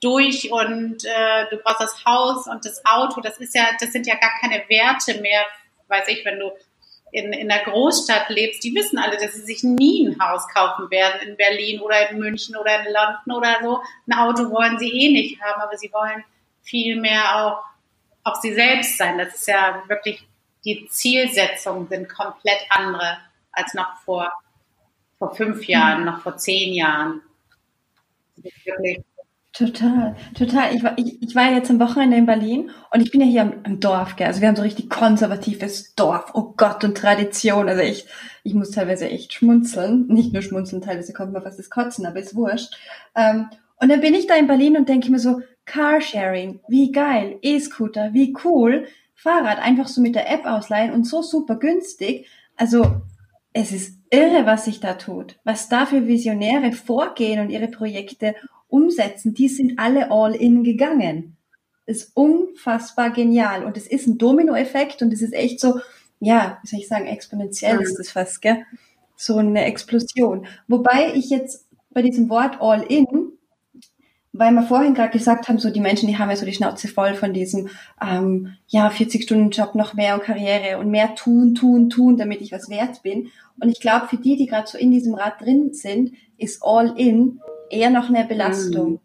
durch 0.00 0.50
und 0.50 1.04
äh, 1.04 1.46
du 1.50 1.58
brauchst 1.58 1.80
das 1.80 2.04
Haus 2.04 2.46
und 2.46 2.64
das 2.64 2.84
Auto. 2.84 3.20
Das 3.20 3.38
ist 3.38 3.54
ja, 3.54 3.68
das 3.78 3.92
sind 3.92 4.06
ja 4.06 4.14
gar 4.14 4.32
keine 4.40 4.64
Werte 4.68 5.20
mehr, 5.20 5.42
weiß 5.88 6.08
ich, 6.08 6.24
wenn 6.24 6.38
du 6.38 6.52
in, 7.12 7.32
in 7.32 7.48
der 7.48 7.64
Großstadt 7.64 8.28
lebst, 8.28 8.62
die 8.62 8.74
wissen 8.74 8.98
alle, 8.98 9.16
dass 9.16 9.34
sie 9.34 9.42
sich 9.42 9.64
nie 9.64 10.06
ein 10.06 10.20
Haus 10.20 10.46
kaufen 10.48 10.90
werden 10.90 11.28
in 11.28 11.36
Berlin 11.36 11.80
oder 11.80 12.08
in 12.10 12.18
München 12.18 12.56
oder 12.56 12.80
in 12.80 12.92
London 12.92 13.36
oder 13.36 13.58
so. 13.62 13.82
Ein 14.06 14.18
Auto 14.18 14.50
wollen 14.50 14.78
sie 14.78 14.90
eh 14.90 15.10
nicht 15.10 15.40
haben, 15.40 15.60
aber 15.60 15.76
sie 15.76 15.92
wollen 15.92 16.24
viel 16.62 17.00
mehr 17.00 17.36
auch, 17.36 17.64
auch 18.22 18.40
sie 18.40 18.54
selbst 18.54 18.96
sein. 18.96 19.18
Das 19.18 19.34
ist 19.34 19.48
ja 19.48 19.82
wirklich, 19.88 20.24
die 20.64 20.86
Zielsetzungen 20.88 21.88
sind 21.88 22.08
komplett 22.08 22.60
andere 22.68 23.18
als 23.52 23.74
noch 23.74 23.96
vor, 24.04 24.30
vor 25.18 25.34
fünf 25.34 25.66
Jahren, 25.66 26.04
noch 26.04 26.20
vor 26.20 26.36
zehn 26.36 26.72
Jahren. 26.72 27.22
Total, 29.52 30.14
total. 30.38 30.74
Ich 30.74 30.82
war, 30.84 30.96
ich, 30.96 31.20
ich 31.20 31.34
war 31.34 31.50
jetzt 31.52 31.70
am 31.70 31.80
Wochenende 31.80 32.16
in 32.16 32.24
Berlin 32.24 32.70
und 32.92 33.00
ich 33.00 33.10
bin 33.10 33.20
ja 33.20 33.26
hier 33.26 33.42
am, 33.42 33.54
am 33.64 33.80
Dorf, 33.80 34.14
gell? 34.14 34.28
also 34.28 34.40
wir 34.40 34.48
haben 34.48 34.56
so 34.56 34.62
richtig 34.62 34.88
konservatives 34.88 35.94
Dorf, 35.96 36.30
oh 36.34 36.54
Gott 36.56 36.84
und 36.84 36.96
Tradition. 36.96 37.68
Also 37.68 37.82
ich, 37.82 38.06
ich 38.44 38.54
muss 38.54 38.70
teilweise 38.70 39.10
echt 39.10 39.32
schmunzeln, 39.32 40.06
nicht 40.06 40.32
nur 40.32 40.42
schmunzeln, 40.42 40.82
teilweise 40.82 41.12
kommt 41.12 41.32
mir 41.32 41.42
fast 41.42 41.58
das 41.58 41.68
Kotzen, 41.68 42.06
aber 42.06 42.20
ist 42.20 42.36
wurscht. 42.36 42.74
Ähm, 43.16 43.50
und 43.76 43.88
dann 43.88 44.00
bin 44.00 44.14
ich 44.14 44.28
da 44.28 44.36
in 44.36 44.46
Berlin 44.46 44.76
und 44.76 44.88
denke 44.88 45.10
mir 45.10 45.18
so, 45.18 45.42
Carsharing, 45.64 46.60
wie 46.68 46.92
geil, 46.92 47.38
E-Scooter, 47.42 48.12
wie 48.12 48.34
cool, 48.44 48.86
Fahrrad 49.14 49.58
einfach 49.58 49.88
so 49.88 50.00
mit 50.00 50.14
der 50.14 50.30
App 50.30 50.46
ausleihen 50.46 50.92
und 50.92 51.04
so 51.04 51.22
super 51.22 51.56
günstig. 51.56 52.26
Also 52.56 53.02
es 53.52 53.72
ist 53.72 53.98
irre, 54.10 54.46
was 54.46 54.64
sich 54.64 54.80
da 54.80 54.94
tut, 54.94 55.38
was 55.44 55.68
da 55.68 55.86
für 55.86 56.06
Visionäre 56.06 56.72
vorgehen 56.72 57.40
und 57.40 57.50
ihre 57.50 57.68
Projekte 57.68 58.34
umsetzen. 58.68 59.34
Die 59.34 59.48
sind 59.48 59.78
alle 59.78 60.10
all 60.10 60.34
in 60.34 60.62
gegangen. 60.64 61.36
Ist 61.86 62.12
unfassbar 62.14 63.10
genial 63.10 63.64
und 63.64 63.76
es 63.76 63.86
ist 63.86 64.06
ein 64.06 64.18
Dominoeffekt 64.18 65.02
und 65.02 65.12
es 65.12 65.22
ist 65.22 65.32
echt 65.32 65.58
so, 65.58 65.80
ja, 66.20 66.58
wie 66.62 66.68
soll 66.68 66.80
ich 66.80 66.88
sagen, 66.88 67.06
exponentiell 67.06 67.80
ist 67.80 67.98
das 67.98 68.10
fast, 68.10 68.42
gell? 68.42 68.64
So 69.16 69.36
eine 69.38 69.64
Explosion. 69.64 70.46
Wobei 70.68 71.12
ich 71.14 71.30
jetzt 71.30 71.66
bei 71.90 72.02
diesem 72.02 72.28
Wort 72.28 72.58
all 72.60 72.82
in 72.82 73.32
weil 74.32 74.52
wir 74.52 74.62
vorhin 74.62 74.94
gerade 74.94 75.10
gesagt 75.10 75.48
haben, 75.48 75.58
so 75.58 75.70
die 75.70 75.80
Menschen, 75.80 76.06
die 76.06 76.18
haben 76.18 76.30
ja 76.30 76.36
so 76.36 76.46
die 76.46 76.52
Schnauze 76.52 76.86
voll 76.86 77.14
von 77.14 77.32
diesem, 77.32 77.68
ähm, 78.00 78.54
ja, 78.68 78.88
40-Stunden-Job, 78.88 79.74
noch 79.74 79.94
mehr 79.94 80.14
und 80.14 80.22
Karriere 80.22 80.78
und 80.78 80.90
mehr 80.90 81.14
tun, 81.16 81.54
tun, 81.54 81.90
tun, 81.90 82.16
damit 82.16 82.40
ich 82.40 82.52
was 82.52 82.68
wert 82.68 83.02
bin. 83.02 83.28
Und 83.60 83.68
ich 83.68 83.80
glaube, 83.80 84.06
für 84.06 84.18
die, 84.18 84.36
die 84.36 84.46
gerade 84.46 84.68
so 84.68 84.78
in 84.78 84.92
diesem 84.92 85.14
Rad 85.14 85.40
drin 85.40 85.72
sind, 85.72 86.12
ist 86.38 86.62
all 86.62 86.94
in 86.96 87.40
eher 87.70 87.90
noch 87.90 88.08
eine 88.08 88.24
Belastung. 88.24 88.92
Mhm. 88.92 89.00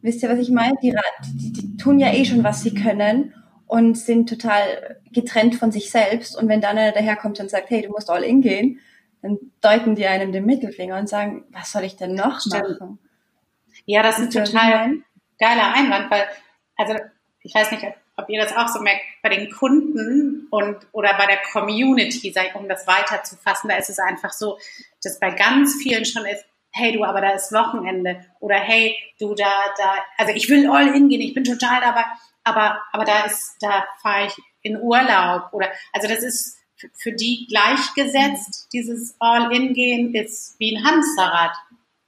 Wisst 0.00 0.22
ihr, 0.22 0.30
was 0.30 0.38
ich 0.38 0.50
meine? 0.50 0.74
Die, 0.82 0.94
die, 1.34 1.52
die 1.52 1.76
tun 1.76 1.98
ja 1.98 2.12
eh 2.12 2.24
schon, 2.24 2.44
was 2.44 2.62
sie 2.62 2.72
können 2.72 3.34
und 3.66 3.98
sind 3.98 4.28
total 4.28 5.00
getrennt 5.12 5.56
von 5.56 5.70
sich 5.70 5.90
selbst. 5.90 6.36
Und 6.36 6.48
wenn 6.48 6.60
dann 6.62 6.78
einer 6.78 6.92
daherkommt 6.92 7.40
und 7.40 7.50
sagt, 7.50 7.68
hey, 7.68 7.82
du 7.82 7.90
musst 7.90 8.08
all 8.08 8.22
in 8.22 8.40
gehen, 8.40 8.78
dann 9.20 9.38
deuten 9.60 9.96
die 9.96 10.06
einem 10.06 10.32
den 10.32 10.46
Mittelfinger 10.46 10.98
und 10.98 11.08
sagen, 11.08 11.44
was 11.50 11.72
soll 11.72 11.82
ich 11.84 11.96
denn 11.96 12.14
noch 12.14 12.40
Stimmt. 12.40 12.80
machen? 12.80 12.98
Ja, 13.88 14.02
das 14.02 14.18
ist 14.18 14.34
total 14.34 14.98
geiler 15.40 15.72
Einwand, 15.72 16.10
weil, 16.10 16.26
also 16.76 16.94
ich 17.42 17.54
weiß 17.54 17.70
nicht, 17.70 17.86
ob 18.18 18.28
ihr 18.28 18.38
das 18.38 18.54
auch 18.54 18.68
so 18.68 18.80
merkt, 18.80 19.00
bei 19.22 19.30
den 19.30 19.50
Kunden 19.50 20.46
und 20.50 20.76
oder 20.92 21.14
bei 21.16 21.24
der 21.24 21.38
Community, 21.50 22.34
um 22.52 22.68
das 22.68 22.86
weiterzufassen, 22.86 23.70
da 23.70 23.76
ist 23.76 23.88
es 23.88 23.98
einfach 23.98 24.32
so, 24.32 24.58
dass 25.02 25.18
bei 25.18 25.30
ganz 25.30 25.76
vielen 25.82 26.04
schon 26.04 26.26
ist, 26.26 26.44
hey 26.70 26.92
du, 26.92 27.02
aber 27.02 27.22
da 27.22 27.30
ist 27.30 27.50
Wochenende 27.50 28.26
oder 28.40 28.56
hey 28.56 28.94
du, 29.18 29.34
da, 29.34 29.50
da, 29.78 29.94
also 30.18 30.34
ich 30.34 30.50
will 30.50 30.70
all 30.70 30.94
in 30.94 31.08
gehen, 31.08 31.22
ich 31.22 31.32
bin 31.32 31.44
total 31.44 31.80
dabei, 31.80 32.04
aber, 32.44 32.82
aber 32.92 33.06
da 33.06 33.24
ist, 33.24 33.56
da 33.62 33.86
fahre 34.02 34.26
ich 34.26 34.34
in 34.60 34.78
Urlaub 34.78 35.50
oder, 35.52 35.70
also 35.94 36.08
das 36.08 36.22
ist 36.22 36.58
für 36.92 37.12
die 37.12 37.46
gleichgesetzt, 37.48 38.68
dieses 38.70 39.16
all 39.18 39.50
in 39.50 39.72
gehen 39.72 40.14
ist 40.14 40.56
wie 40.58 40.76
ein 40.76 40.84
Hamsterrad. 40.84 41.56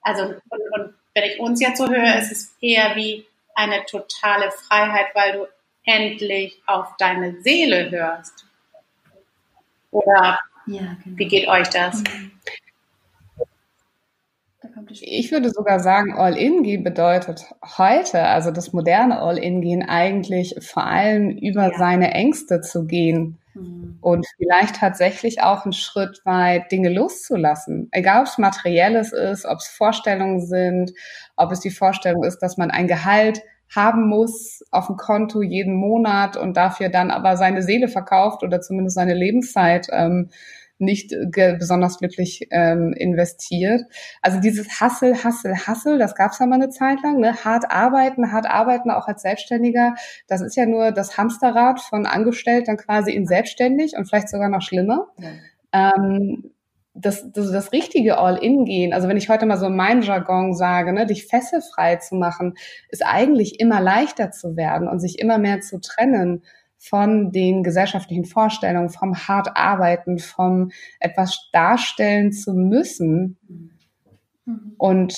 Also, 0.03 0.25
und, 0.25 0.61
und 0.73 1.00
wenn 1.21 1.31
ich 1.31 1.41
uns 1.41 1.61
jetzt 1.61 1.79
so 1.79 1.89
höre, 1.89 2.19
ist 2.19 2.33
es 2.33 2.57
eher 2.61 2.97
wie 2.97 3.27
eine 3.55 3.85
totale 3.85 4.51
Freiheit, 4.51 5.09
weil 5.15 5.33
du 5.33 5.47
endlich 5.85 6.61
auf 6.67 6.97
deine 6.99 7.41
Seele 7.43 7.91
hörst. 7.91 8.47
Oder 9.91 10.39
ja, 10.67 10.97
genau. 11.05 11.19
wie 11.19 11.27
geht 11.27 11.49
euch 11.49 11.69
das? 11.69 12.03
Mhm. 12.03 12.33
Ich 14.89 15.33
würde 15.33 15.51
sogar 15.51 15.81
sagen, 15.81 16.15
All-In-Gehen 16.15 16.83
bedeutet 16.83 17.47
heute, 17.79 18.23
also 18.23 18.51
das 18.51 18.73
moderne 18.73 19.21
All-In-Gehen, 19.21 19.83
eigentlich 19.83 20.57
vor 20.61 20.85
allem 20.85 21.31
über 21.31 21.73
ja. 21.73 21.79
seine 21.79 22.13
Ängste 22.13 22.61
zu 22.61 22.87
gehen 22.87 23.39
mhm. 23.55 23.99
und 24.01 24.27
vielleicht 24.37 24.77
tatsächlich 24.77 25.43
auch 25.43 25.65
einen 25.65 25.73
Schritt 25.73 26.21
weit 26.25 26.71
Dinge 26.73 26.91
loszulassen. 26.91 27.89
Egal, 27.93 28.21
ob 28.21 28.27
es 28.27 28.39
materielles 28.39 29.13
ist, 29.13 29.47
ob 29.47 29.59
es 29.59 29.69
Vorstellungen 29.69 30.41
sind, 30.41 30.93
ob 31.37 31.53
es 31.53 31.61
die 31.61 31.71
Vorstellung 31.71 32.25
ist, 32.25 32.39
dass 32.39 32.57
man 32.57 32.71
ein 32.71 32.87
Gehalt 32.87 33.43
haben 33.75 34.09
muss 34.09 34.65
auf 34.73 34.89
dem 34.89 34.97
Konto 34.97 35.43
jeden 35.43 35.75
Monat 35.75 36.37
und 36.37 36.57
dafür 36.57 36.89
dann 36.89 37.11
aber 37.11 37.37
seine 37.37 37.63
Seele 37.63 37.89
verkauft 37.89 38.43
oder 38.43 38.61
zumindest 38.61 38.97
seine 38.97 39.15
Lebenszeit 39.15 39.87
ähm, 39.93 40.31
nicht 40.81 41.15
besonders 41.59 41.99
glücklich 41.99 42.49
ähm, 42.51 42.93
investiert. 42.97 43.83
Also 44.23 44.41
dieses 44.41 44.81
Hassel, 44.81 45.23
Hassel, 45.23 45.55
Hassel, 45.67 45.99
das 45.99 46.15
gab 46.15 46.33
es 46.33 46.39
ja 46.39 46.47
mal 46.47 46.57
eine 46.57 46.71
Zeit 46.71 47.03
lang. 47.03 47.21
Ne? 47.21 47.35
Hart 47.45 47.71
arbeiten, 47.71 48.33
hart 48.33 48.47
arbeiten 48.47 48.91
auch 48.91 49.07
als 49.07 49.23
Selbstständiger, 49.23 49.95
das 50.29 50.41
ist 50.41 50.57
ja 50.57 50.67
nur 50.67 50.93
das 50.93 51.17
Hamsterrad 51.17 51.81
von 51.81 52.07
angestellt 52.07 52.69
dann 52.69 52.77
quasi 52.77 53.13
in 53.13 53.27
selbstständig 53.27 53.95
und 53.97 54.07
vielleicht 54.09 54.29
sogar 54.29 54.49
noch 54.49 54.63
schlimmer. 54.63 55.09
Ja. 55.19 55.95
Ähm, 55.95 56.53
das, 56.95 57.31
das, 57.33 57.53
das 57.53 57.73
richtige 57.73 58.19
All-In-Gehen, 58.19 58.93
also 58.93 59.09
wenn 59.09 59.17
ich 59.17 59.29
heute 59.29 59.47
mal 59.47 59.57
so 59.57 59.69
mein 59.69 60.03
Jargon 60.03 60.55
sage, 60.55 60.93
ne, 60.93 61.07
dich 61.07 61.27
fesselfrei 61.27 61.97
zu 61.97 62.17
machen, 62.17 62.55
ist 62.89 63.05
eigentlich 63.05 63.61
immer 63.61 63.81
leichter 63.81 64.31
zu 64.33 64.57
werden 64.57 64.89
und 64.89 64.99
sich 64.99 65.19
immer 65.19 65.39
mehr 65.39 65.61
zu 65.61 65.81
trennen 65.81 66.43
von 66.81 67.31
den 67.31 67.63
gesellschaftlichen 67.63 68.25
Vorstellungen, 68.25 68.89
vom 68.89 69.15
hart 69.15 69.55
arbeiten, 69.55 70.19
vom 70.19 70.71
etwas 70.99 71.51
darstellen 71.53 72.33
zu 72.33 72.55
müssen. 72.55 73.37
Mhm. 74.47 74.75
Und 74.79 75.15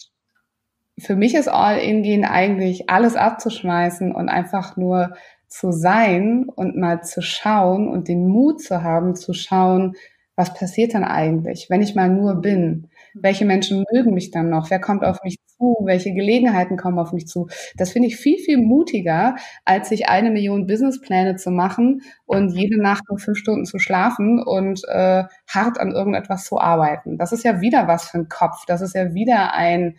für 0.98 1.14
mich 1.14 1.37
ist 1.37 1.48
All-In-Gehen 1.48 2.25
eigentlich 2.25 2.90
alles 2.90 3.14
abzuschmeißen 3.14 4.12
und 4.12 4.29
einfach 4.29 4.77
nur 4.77 5.14
zu 5.46 5.70
sein 5.70 6.48
und 6.48 6.77
mal 6.77 7.03
zu 7.05 7.22
schauen 7.22 7.88
und 7.88 8.09
den 8.09 8.27
Mut 8.27 8.61
zu 8.61 8.83
haben, 8.83 9.14
zu 9.14 9.33
schauen, 9.33 9.94
was 10.35 10.55
passiert 10.55 10.94
dann 10.94 11.05
eigentlich, 11.05 11.70
wenn 11.70 11.83
ich 11.83 11.94
mal 11.94 12.09
nur 12.09 12.40
bin? 12.40 12.88
Welche 13.14 13.44
Menschen 13.44 13.85
mögen 13.92 14.14
mich 14.14 14.31
dann 14.31 14.48
noch? 14.48 14.70
Wer 14.70 14.81
kommt 14.81 15.05
auf 15.05 15.18
mich 15.22 15.37
zu? 15.46 15.77
Welche 15.85 16.12
Gelegenheiten 16.12 16.77
kommen 16.77 16.98
auf 16.98 17.12
mich 17.12 17.27
zu? 17.27 17.48
Das 17.77 17.92
finde 17.92 18.09
ich 18.09 18.16
viel, 18.16 18.38
viel 18.38 18.59
mutiger, 18.59 19.37
als 19.64 19.88
sich 19.88 20.09
eine 20.09 20.31
Million 20.31 20.66
Businesspläne 20.66 21.37
zu 21.37 21.51
machen 21.51 22.03
und 22.25 22.55
jede 22.55 22.81
Nacht 22.81 23.05
nur 23.09 23.18
fünf 23.18 23.38
Stunden 23.38 23.66
zu 23.66 23.79
schlafen 23.79 24.42
und 24.42 24.83
äh, 24.88 25.25
hart 25.48 25.79
an 25.79 25.92
irgendetwas 25.92 26.44
zu 26.44 26.59
arbeiten. 26.59 27.18
Das 27.18 27.33
ist 27.33 27.44
ja 27.44 27.61
wieder 27.61 27.87
was 27.87 28.09
für 28.09 28.18
ein 28.18 28.29
Kopf. 28.29 28.64
Das 28.66 28.81
ist 28.81 28.94
ja 28.94 29.14
wieder 29.14 29.55
ein 29.55 29.96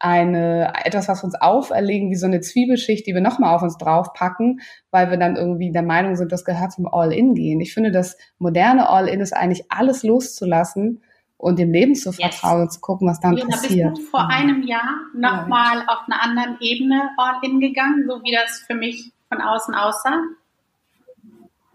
eine, 0.00 0.72
etwas, 0.84 1.08
was 1.08 1.24
uns 1.24 1.34
auferlegen, 1.34 2.10
wie 2.10 2.16
so 2.16 2.26
eine 2.26 2.40
Zwiebelschicht, 2.40 3.06
die 3.06 3.14
wir 3.14 3.22
nochmal 3.22 3.54
auf 3.54 3.62
uns 3.62 3.78
draufpacken, 3.78 4.60
weil 4.90 5.10
wir 5.10 5.16
dann 5.16 5.36
irgendwie 5.36 5.72
der 5.72 5.82
Meinung 5.82 6.14
sind, 6.16 6.30
das 6.30 6.44
gehört 6.44 6.72
zum 6.72 6.86
All-In 6.86 7.34
gehen. 7.34 7.60
Ich 7.60 7.72
finde, 7.72 7.90
das 7.90 8.18
moderne 8.38 8.90
All-In 8.90 9.20
ist 9.20 9.32
eigentlich 9.32 9.64
alles 9.70 10.02
loszulassen 10.02 11.00
und 11.44 11.58
dem 11.58 11.72
Leben 11.72 11.94
zu 11.94 12.10
vertrauen 12.10 12.60
yes. 12.60 12.62
und 12.62 12.72
zu 12.72 12.80
gucken, 12.80 13.06
was 13.06 13.20
dann 13.20 13.36
Jona, 13.36 13.50
passiert. 13.50 13.94
Bist 13.94 14.06
du 14.06 14.10
vor 14.10 14.30
einem 14.30 14.62
Jahr 14.62 15.00
nochmal 15.12 15.80
ja. 15.80 15.88
auf 15.88 15.98
einer 16.06 16.22
anderen 16.22 16.56
Ebene 16.60 17.10
All-In 17.18 17.60
gegangen, 17.60 18.06
so 18.08 18.22
wie 18.22 18.32
das 18.32 18.60
für 18.66 18.74
mich 18.74 19.12
von 19.28 19.42
außen 19.42 19.74
aussah? 19.74 20.22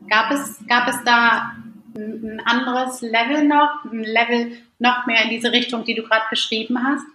Gab 0.10 0.32
es, 0.32 0.60
gab 0.68 0.88
es 0.88 1.04
da 1.04 1.52
ein 1.96 2.42
anderes 2.46 3.02
Level 3.02 3.48
noch, 3.48 3.86
ein 3.86 4.04
Level 4.04 4.54
noch 4.80 5.06
mehr 5.06 5.26
in 5.26 5.30
diese 5.30 5.52
Richtung, 5.52 5.84
die 5.84 5.94
du 5.94 6.02
gerade 6.02 6.26
beschrieben 6.32 6.84
hast? 6.84 7.06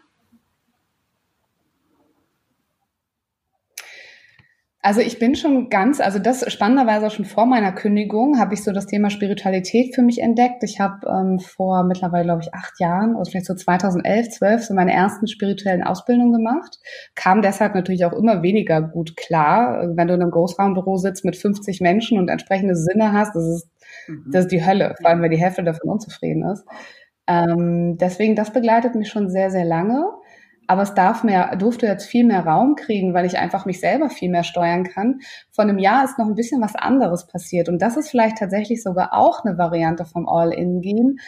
Also 4.84 5.00
ich 5.00 5.18
bin 5.18 5.34
schon 5.34 5.70
ganz, 5.70 5.98
also 5.98 6.18
das 6.18 6.44
spannenderweise 6.52 7.08
schon 7.08 7.24
vor 7.24 7.46
meiner 7.46 7.72
Kündigung 7.72 8.38
habe 8.38 8.52
ich 8.52 8.62
so 8.62 8.70
das 8.70 8.84
Thema 8.84 9.08
Spiritualität 9.08 9.94
für 9.94 10.02
mich 10.02 10.20
entdeckt. 10.20 10.62
Ich 10.62 10.78
habe 10.78 11.08
ähm, 11.08 11.38
vor 11.38 11.84
mittlerweile, 11.84 12.24
glaube 12.24 12.42
ich, 12.42 12.52
acht 12.52 12.78
Jahren, 12.78 13.16
also 13.16 13.30
vielleicht 13.30 13.46
so 13.46 13.54
2011, 13.54 14.28
12, 14.28 14.62
so 14.62 14.74
meine 14.74 14.92
ersten 14.92 15.26
spirituellen 15.26 15.82
Ausbildungen 15.82 16.34
gemacht. 16.34 16.80
Kam 17.14 17.40
deshalb 17.40 17.74
natürlich 17.74 18.04
auch 18.04 18.12
immer 18.12 18.42
weniger 18.42 18.82
gut 18.82 19.16
klar. 19.16 19.88
Wenn 19.94 20.06
du 20.06 20.12
in 20.12 20.20
einem 20.20 20.30
Großraumbüro 20.30 20.98
sitzt 20.98 21.24
mit 21.24 21.36
50 21.36 21.80
Menschen 21.80 22.18
und 22.18 22.28
entsprechende 22.28 22.76
Sinne 22.76 23.12
hast, 23.12 23.34
das 23.34 23.42
ist, 23.42 23.68
mhm. 24.06 24.32
das 24.32 24.44
ist 24.44 24.52
die 24.52 24.66
Hölle, 24.66 24.96
vor 25.00 25.08
allem 25.08 25.22
weil 25.22 25.30
die 25.30 25.40
Hälfte 25.40 25.64
davon 25.64 25.88
unzufrieden 25.88 26.44
ist. 26.44 26.66
Ähm, 27.26 27.96
deswegen, 27.96 28.36
das 28.36 28.52
begleitet 28.52 28.96
mich 28.96 29.08
schon 29.08 29.30
sehr, 29.30 29.50
sehr 29.50 29.64
lange. 29.64 30.10
Aber 30.66 30.82
es 30.82 30.94
darf 30.94 31.24
mehr, 31.24 31.56
durfte 31.56 31.86
jetzt 31.86 32.06
viel 32.06 32.24
mehr 32.24 32.46
Raum 32.46 32.74
kriegen, 32.74 33.14
weil 33.14 33.26
ich 33.26 33.38
einfach 33.38 33.66
mich 33.66 33.80
selber 33.80 34.10
viel 34.10 34.30
mehr 34.30 34.44
steuern 34.44 34.84
kann. 34.84 35.20
Vor 35.50 35.64
einem 35.64 35.78
Jahr 35.78 36.04
ist 36.04 36.18
noch 36.18 36.26
ein 36.26 36.34
bisschen 36.34 36.62
was 36.62 36.74
anderes 36.74 37.26
passiert. 37.26 37.68
Und 37.68 37.82
das 37.82 37.96
ist 37.96 38.08
vielleicht 38.08 38.38
tatsächlich 38.38 38.82
sogar 38.82 39.12
auch 39.12 39.44
eine 39.44 39.58
Variante 39.58 40.04
vom 40.04 40.28
All-In-Gehen. 40.28 41.18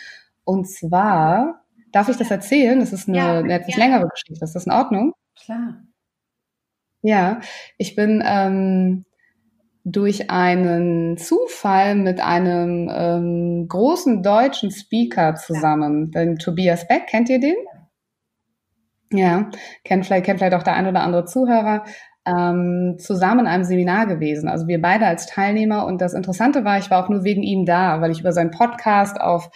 Und 0.45 0.69
zwar, 0.69 1.65
darf 1.93 2.09
ich 2.09 2.17
das 2.17 2.31
erzählen? 2.31 2.81
Das 2.81 2.93
ist 2.93 3.09
eine, 3.09 3.19
ja, 3.19 3.39
eine 3.39 3.55
etwas 3.55 3.77
ja. 3.77 3.85
längere 3.85 4.09
Geschichte. 4.09 4.45
Ist 4.45 4.55
das 4.55 4.67
in 4.67 4.73
Ordnung? 4.73 5.13
Klar. 5.45 5.83
Ja, 7.03 7.41
ich 7.79 7.95
bin 7.95 8.23
ähm, 8.27 9.05
durch 9.85 10.31
einen 10.31 11.17
Zufall 11.19 11.95
mit 11.95 12.21
einem 12.21 12.91
ähm, 12.93 13.69
großen 13.69 14.23
deutschen 14.23 14.73
Speaker 14.73 15.37
zusammen, 15.37 16.11
ja. 16.13 16.23
den 16.23 16.39
Tobias 16.39 16.89
Beck, 16.89 17.07
kennt 17.07 17.29
ihr 17.29 17.39
den? 17.39 17.55
ja, 17.55 17.76
kennt 19.85 20.07
vielleicht, 20.07 20.27
kennt 20.27 20.39
vielleicht 20.39 20.55
auch 20.55 20.63
der 20.63 20.75
ein 20.75 20.87
oder 20.87 21.03
andere 21.03 21.25
Zuhörer, 21.25 21.85
ähm, 22.27 22.97
zusammen 22.99 23.41
in 23.41 23.47
einem 23.47 23.65
Seminar 23.65 24.07
gewesen. 24.07 24.49
Also 24.49 24.67
wir 24.67 24.81
beide 24.83 25.07
als 25.07 25.27
Teilnehmer. 25.27 25.87
Und 25.87 26.01
das 26.01 26.13
Interessante 26.13 26.65
war, 26.65 26.79
ich 26.79 26.91
war 26.91 27.05
auch 27.05 27.09
nur 27.09 27.23
wegen 27.23 27.43
ihm 27.43 27.65
da, 27.65 28.01
weil 28.01 28.11
ich 28.11 28.21
über 28.21 28.33
seinen 28.33 28.51
Podcast 28.51 29.21
auf 29.21 29.49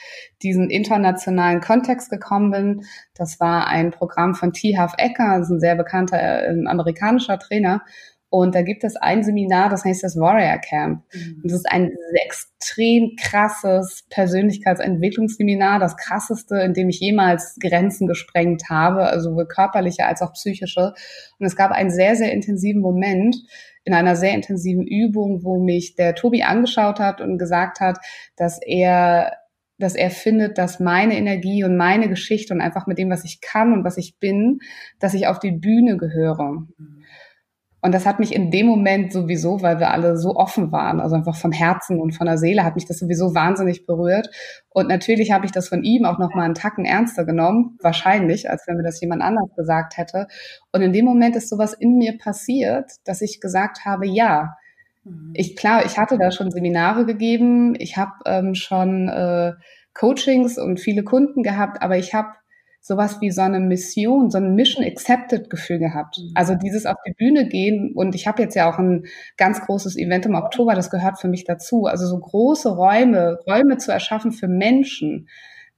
diesen 0.43 0.71
internationalen 0.71 1.61
Kontext 1.61 2.11
gekommen 2.11 2.51
bin. 2.53 2.83
Das 3.15 3.41
war 3.41 3.67
ein 3.67 3.91
Programm 3.91 4.35
von 4.35 4.53
T. 4.53 4.79
Half 4.79 4.95
Ecker, 4.99 5.39
das 5.39 5.49
ist 5.49 5.57
ein 5.57 5.61
sehr 5.61 5.75
bekannter 5.75 6.19
äh, 6.21 6.65
amerikanischer 6.67 7.39
Trainer. 7.39 7.83
Und 8.31 8.55
da 8.55 8.63
gibt 8.63 8.85
es 8.85 8.95
ein 8.95 9.25
Seminar, 9.25 9.69
das 9.69 9.85
heißt 9.85 10.05
das 10.05 10.17
Warrior 10.17 10.59
Camp. 10.59 11.03
Mhm. 11.13 11.41
das 11.43 11.53
ist 11.53 11.71
ein 11.71 11.91
extrem 12.25 13.17
krasses 13.21 14.05
Persönlichkeitsentwicklungsseminar, 14.09 15.81
das 15.81 15.97
krasseste, 15.97 16.57
in 16.59 16.73
dem 16.73 16.89
ich 16.89 17.01
jemals 17.01 17.57
Grenzen 17.61 18.07
gesprengt 18.07 18.71
habe, 18.71 19.03
also 19.03 19.31
sowohl 19.31 19.47
körperliche 19.47 20.07
als 20.07 20.23
auch 20.23 20.33
psychische. 20.35 20.95
Und 21.39 21.47
es 21.47 21.57
gab 21.57 21.73
einen 21.73 21.91
sehr, 21.91 22.15
sehr 22.15 22.33
intensiven 22.33 22.81
Moment 22.81 23.37
in 23.83 23.95
einer 23.95 24.15
sehr 24.15 24.35
intensiven 24.35 24.87
Übung, 24.87 25.43
wo 25.43 25.59
mich 25.59 25.97
der 25.97 26.15
Tobi 26.15 26.45
angeschaut 26.45 27.01
hat 27.01 27.21
und 27.21 27.37
gesagt 27.37 27.81
hat, 27.81 27.99
dass 28.37 28.61
er 28.63 29.33
dass 29.79 29.95
er 29.95 30.11
findet, 30.11 30.59
dass 30.59 30.79
meine 30.79 31.17
Energie 31.17 31.65
und 31.65 31.75
meine 31.75 32.11
Geschichte 32.11 32.53
und 32.53 32.61
einfach 32.61 32.87
mit 32.87 32.99
dem, 32.99 33.09
was 33.09 33.25
ich 33.25 33.41
kann 33.41 33.73
und 33.73 33.83
was 33.83 33.97
ich 33.97 34.19
bin, 34.19 34.61
dass 34.99 35.15
ich 35.15 35.27
auf 35.27 35.39
die 35.39 35.53
Bühne 35.53 35.97
gehöre. 35.97 36.67
Und 37.83 37.95
das 37.95 38.07
hat 38.07 38.21
mich 38.21 38.35
in 38.35 38.51
dem 38.51 38.67
Moment 38.67 39.13
sowieso, 39.13 39.63
weil 39.63 39.79
wir 39.79 39.91
alle 39.91 40.17
so 40.19 40.37
offen 40.37 40.71
waren, 40.71 41.01
also 41.01 41.17
einfach 41.17 41.37
vom 41.37 41.53
Herzen 41.53 41.99
und 41.99 42.13
von 42.13 42.27
der 42.27 42.37
Seele, 42.37 42.65
hat 42.65 42.75
mich 42.75 42.87
das 42.87 42.99
sowieso 42.99 43.35
wahnsinnig 43.35 43.87
berührt. 43.87 44.29
Und 44.69 44.89
natürlich 44.89 45.33
habe 45.33 45.47
ich 45.47 45.53
das 45.53 45.69
von 45.69 45.83
ihm 45.83 46.05
auch 46.05 46.19
noch 46.19 46.35
mal 46.35 46.45
einen 46.45 46.55
Tacken 46.55 46.85
ernster 46.85 47.25
genommen, 47.25 47.79
wahrscheinlich, 47.81 48.51
als 48.51 48.65
wenn 48.67 48.77
mir 48.77 48.83
das 48.83 49.01
jemand 49.01 49.23
anders 49.23 49.49
gesagt 49.57 49.97
hätte. 49.97 50.27
Und 50.73 50.83
in 50.83 50.93
dem 50.93 51.05
Moment 51.05 51.37
ist 51.37 51.49
sowas 51.49 51.73
in 51.73 51.97
mir 51.97 52.19
passiert, 52.19 52.93
dass 53.05 53.23
ich 53.23 53.41
gesagt 53.41 53.85
habe, 53.85 54.07
ja, 54.07 54.57
mhm. 55.05 55.33
ich 55.35 55.57
klar, 55.57 55.85
ich 55.87 55.99
hatte 55.99 56.19
da 56.19 56.31
schon 56.31 56.51
Seminare 56.51 57.07
gegeben, 57.07 57.75
ich 57.79 57.97
habe 57.97 58.13
ähm, 58.27 58.55
schon 58.55 59.09
äh, 59.09 59.53
Coachings 59.95 60.59
und 60.59 60.81
viele 60.81 61.03
Kunden 61.03 61.43
gehabt, 61.43 61.83
aber 61.83 61.97
ich 61.97 62.15
habe 62.15 62.29
sowas 62.81 63.21
wie 63.21 63.31
so 63.31 63.43
eine 63.43 63.61
Mission, 63.61 64.31
so 64.31 64.39
ein 64.39 64.55
Mission 64.55 64.85
Accepted 64.85 65.51
Gefühl 65.51 65.79
gehabt. 65.79 66.19
Mhm. 66.19 66.33
Also 66.35 66.55
dieses 66.55 66.87
auf 66.87 66.97
die 67.07 67.13
Bühne 67.13 67.47
gehen 67.47 67.93
und 67.95 68.15
ich 68.15 68.27
habe 68.27 68.43
jetzt 68.43 68.55
ja 68.55 68.71
auch 68.71 68.79
ein 68.79 69.05
ganz 69.37 69.61
großes 69.61 69.97
Event 69.97 70.27
im 70.27 70.35
Oktober, 70.35 70.75
das 70.75 70.91
gehört 70.91 71.21
für 71.21 71.29
mich 71.29 71.45
dazu. 71.45 71.85
Also 71.85 72.07
so 72.07 72.19
große 72.19 72.71
Räume, 72.71 73.39
Räume 73.47 73.77
zu 73.79 73.93
erschaffen 73.93 74.33
für 74.33 74.49
Menschen, 74.49 75.29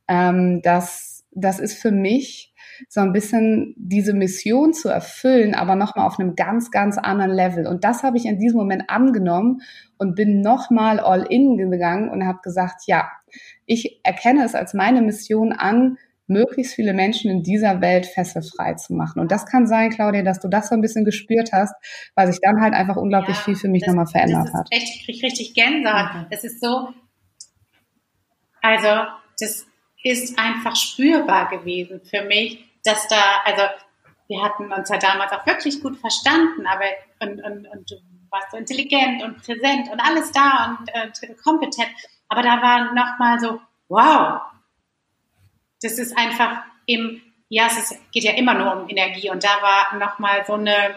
ähm, 0.08 0.60
das, 0.62 1.24
das 1.32 1.58
ist 1.58 1.74
für 1.74 1.90
mich 1.90 2.52
so 2.88 3.00
ein 3.00 3.12
bisschen 3.12 3.74
diese 3.76 4.12
Mission 4.12 4.72
zu 4.72 4.88
erfüllen, 4.88 5.54
aber 5.54 5.74
nochmal 5.76 6.06
auf 6.06 6.18
einem 6.18 6.34
ganz, 6.34 6.70
ganz 6.70 6.98
anderen 6.98 7.32
Level. 7.32 7.66
Und 7.66 7.84
das 7.84 8.02
habe 8.02 8.16
ich 8.16 8.26
in 8.26 8.38
diesem 8.38 8.58
Moment 8.58 8.84
angenommen 8.88 9.62
und 9.98 10.14
bin 10.14 10.40
nochmal 10.40 11.00
all 11.00 11.26
in 11.28 11.56
gegangen 11.56 12.08
und 12.08 12.26
habe 12.26 12.40
gesagt, 12.42 12.82
ja, 12.86 13.10
ich 13.66 14.00
erkenne 14.02 14.44
es 14.44 14.54
als 14.54 14.74
meine 14.74 15.02
Mission 15.02 15.52
an, 15.52 15.98
möglichst 16.26 16.74
viele 16.74 16.92
Menschen 16.92 17.30
in 17.30 17.42
dieser 17.42 17.80
Welt 17.80 18.06
fesselfrei 18.06 18.74
zu 18.74 18.94
machen. 18.94 19.20
Und 19.20 19.30
das 19.30 19.46
kann 19.46 19.66
sein, 19.66 19.90
Claudia, 19.90 20.22
dass 20.22 20.40
du 20.40 20.48
das 20.48 20.68
so 20.68 20.74
ein 20.74 20.80
bisschen 20.80 21.04
gespürt 21.04 21.52
hast, 21.52 21.74
weil 22.14 22.26
sich 22.30 22.40
dann 22.40 22.60
halt 22.60 22.74
einfach 22.74 22.96
unglaublich 22.96 23.36
ja, 23.36 23.42
viel 23.42 23.56
für 23.56 23.68
mich 23.68 23.86
nochmal 23.86 24.06
verändert 24.06 24.48
das 24.48 24.54
hat. 24.54 24.68
Echt, 24.70 24.88
ich 24.88 25.04
kriege 25.04 25.26
richtig 25.26 25.54
Gänsehaut. 25.54 26.14
Mhm. 26.14 26.26
Es 26.30 26.44
ist 26.44 26.60
so, 26.60 26.88
also 28.60 29.10
das 29.38 29.66
ist 30.04 30.38
einfach 30.38 30.76
spürbar 30.76 31.48
gewesen 31.48 32.00
für 32.04 32.24
mich, 32.24 32.64
dass 32.84 33.06
da, 33.08 33.20
also 33.44 33.62
wir 34.28 34.42
hatten 34.42 34.72
uns 34.72 34.88
ja 34.88 34.98
damals 34.98 35.32
auch 35.32 35.46
wirklich 35.46 35.80
gut 35.80 35.98
verstanden, 35.98 36.66
aber 36.66 36.84
und, 37.20 37.42
und, 37.44 37.66
und 37.68 37.90
du 37.90 37.96
warst 38.30 38.50
so 38.50 38.56
intelligent 38.56 39.22
und 39.22 39.36
präsent 39.42 39.90
und 39.92 40.00
alles 40.00 40.32
da 40.32 40.78
und 40.78 40.88
äh, 40.94 41.34
kompetent, 41.34 41.90
aber 42.28 42.42
da 42.42 42.62
war 42.62 42.94
nochmal 42.94 43.38
so, 43.38 43.60
wow, 43.88 44.40
das 45.82 45.98
ist 45.98 46.16
einfach 46.16 46.62
im, 46.86 47.20
ja, 47.48 47.66
es 47.66 47.78
ist, 47.78 48.12
geht 48.12 48.24
ja 48.24 48.32
immer 48.32 48.54
nur 48.54 48.82
um 48.82 48.88
Energie 48.88 49.30
und 49.30 49.42
da 49.44 49.60
war 49.60 49.98
nochmal 49.98 50.44
so 50.46 50.54
eine, 50.54 50.96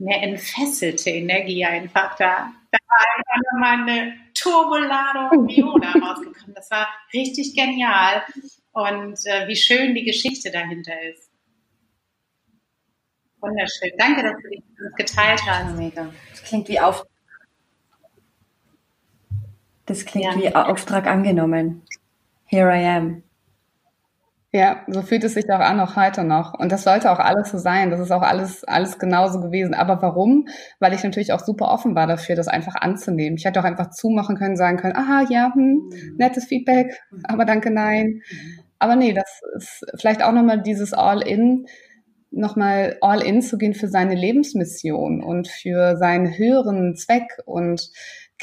eine 0.00 0.22
entfesselte 0.22 1.10
Energie 1.10 1.64
einfach 1.64 2.16
da. 2.16 2.52
Da 2.70 2.78
war 2.88 3.06
einfach 3.16 3.52
nochmal 3.52 3.88
eine 3.88 4.16
Turboladung 4.34 5.48
Viola 5.48 5.92
rausgekommen. 5.92 6.54
Das 6.54 6.70
war 6.70 6.88
richtig 7.12 7.54
genial 7.54 8.22
und 8.72 9.18
äh, 9.26 9.46
wie 9.48 9.56
schön 9.56 9.94
die 9.94 10.04
Geschichte 10.04 10.50
dahinter 10.50 11.00
ist. 11.02 11.30
Wunderschön. 13.40 13.92
Danke, 13.98 14.22
dass 14.22 14.42
du 14.42 14.48
dich 14.48 14.62
geteilt 14.96 15.40
hast. 15.46 15.76
Mega. 15.76 16.12
Das 16.30 16.42
klingt 16.42 16.68
wie 16.68 16.80
auf. 16.80 17.04
Das 19.86 20.04
klingt 20.06 20.24
ja. 20.24 20.40
wie 20.40 20.54
Auftrag 20.54 21.06
angenommen. 21.06 21.82
Here 22.46 22.70
I 22.70 22.86
am. 22.86 23.22
Ja, 24.54 24.84
so 24.86 25.02
fühlt 25.02 25.24
es 25.24 25.34
sich 25.34 25.50
auch 25.50 25.58
an, 25.58 25.80
auch 25.80 25.96
heute 25.96 26.22
noch. 26.22 26.56
Und 26.56 26.70
das 26.70 26.84
sollte 26.84 27.10
auch 27.10 27.18
alles 27.18 27.50
so 27.50 27.58
sein. 27.58 27.90
Das 27.90 27.98
ist 27.98 28.12
auch 28.12 28.22
alles, 28.22 28.62
alles 28.62 29.00
genauso 29.00 29.40
gewesen. 29.40 29.74
Aber 29.74 30.00
warum? 30.00 30.46
Weil 30.78 30.94
ich 30.94 31.02
natürlich 31.02 31.32
auch 31.32 31.40
super 31.40 31.72
offen 31.72 31.96
war 31.96 32.06
dafür, 32.06 32.36
das 32.36 32.46
einfach 32.46 32.76
anzunehmen. 32.76 33.36
Ich 33.36 33.46
hätte 33.46 33.58
auch 33.58 33.64
einfach 33.64 33.90
zumachen 33.90 34.36
können, 34.36 34.54
sagen 34.54 34.76
können, 34.76 34.94
aha, 34.94 35.24
ja, 35.28 35.50
hm, 35.52 35.90
mhm. 35.90 36.14
nettes 36.18 36.44
Feedback, 36.44 37.02
mhm. 37.10 37.22
aber 37.24 37.46
danke, 37.46 37.72
nein. 37.72 38.20
Aber 38.78 38.94
nee, 38.94 39.12
das 39.12 39.40
ist 39.56 39.86
vielleicht 39.98 40.22
auch 40.22 40.30
nochmal 40.30 40.62
dieses 40.62 40.92
All-In, 40.92 41.66
nochmal 42.30 42.96
All-In 43.00 43.42
zu 43.42 43.58
gehen 43.58 43.74
für 43.74 43.88
seine 43.88 44.14
Lebensmission 44.14 45.20
und 45.20 45.48
für 45.48 45.96
seinen 45.96 46.38
höheren 46.38 46.94
Zweck 46.94 47.40
und 47.44 47.90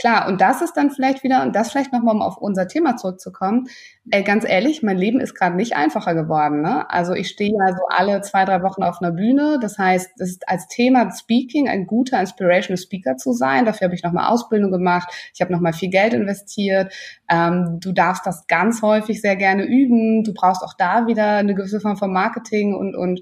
Klar, 0.01 0.27
und 0.27 0.41
das 0.41 0.63
ist 0.63 0.73
dann 0.73 0.89
vielleicht 0.89 1.23
wieder, 1.23 1.43
und 1.43 1.55
das 1.55 1.69
vielleicht 1.69 1.93
nochmal, 1.93 2.15
um 2.15 2.23
auf 2.23 2.37
unser 2.37 2.67
Thema 2.67 2.97
zurückzukommen, 2.97 3.67
äh, 4.09 4.23
ganz 4.23 4.49
ehrlich, 4.49 4.81
mein 4.81 4.97
Leben 4.97 5.19
ist 5.19 5.35
gerade 5.35 5.55
nicht 5.55 5.75
einfacher 5.75 6.15
geworden. 6.15 6.63
Ne? 6.63 6.89
Also 6.89 7.13
ich 7.13 7.29
stehe 7.29 7.51
ja 7.51 7.71
so 7.71 7.83
alle 7.87 8.21
zwei, 8.21 8.43
drei 8.45 8.63
Wochen 8.63 8.81
auf 8.81 8.99
einer 8.99 9.11
Bühne. 9.11 9.59
Das 9.61 9.77
heißt, 9.77 10.09
das 10.17 10.29
ist 10.29 10.49
als 10.49 10.67
Thema 10.69 11.11
Speaking 11.11 11.69
ein 11.69 11.85
guter 11.85 12.19
Inspirational 12.19 12.81
Speaker 12.81 13.15
zu 13.17 13.31
sein. 13.31 13.65
Dafür 13.65 13.85
habe 13.85 13.93
ich 13.93 14.01
nochmal 14.01 14.31
Ausbildung 14.31 14.71
gemacht. 14.71 15.07
Ich 15.35 15.41
habe 15.41 15.51
nochmal 15.51 15.73
viel 15.73 15.91
Geld 15.91 16.15
investiert. 16.15 16.91
Ähm, 17.29 17.77
du 17.79 17.91
darfst 17.91 18.25
das 18.25 18.47
ganz 18.47 18.81
häufig 18.81 19.21
sehr 19.21 19.35
gerne 19.35 19.65
üben. 19.65 20.23
Du 20.23 20.33
brauchst 20.33 20.63
auch 20.63 20.73
da 20.73 21.05
wieder 21.05 21.35
eine 21.35 21.53
gewisse 21.53 21.79
Form 21.79 21.97
von 21.97 22.11
Marketing 22.11 22.73
und, 22.73 22.95
und 22.95 23.21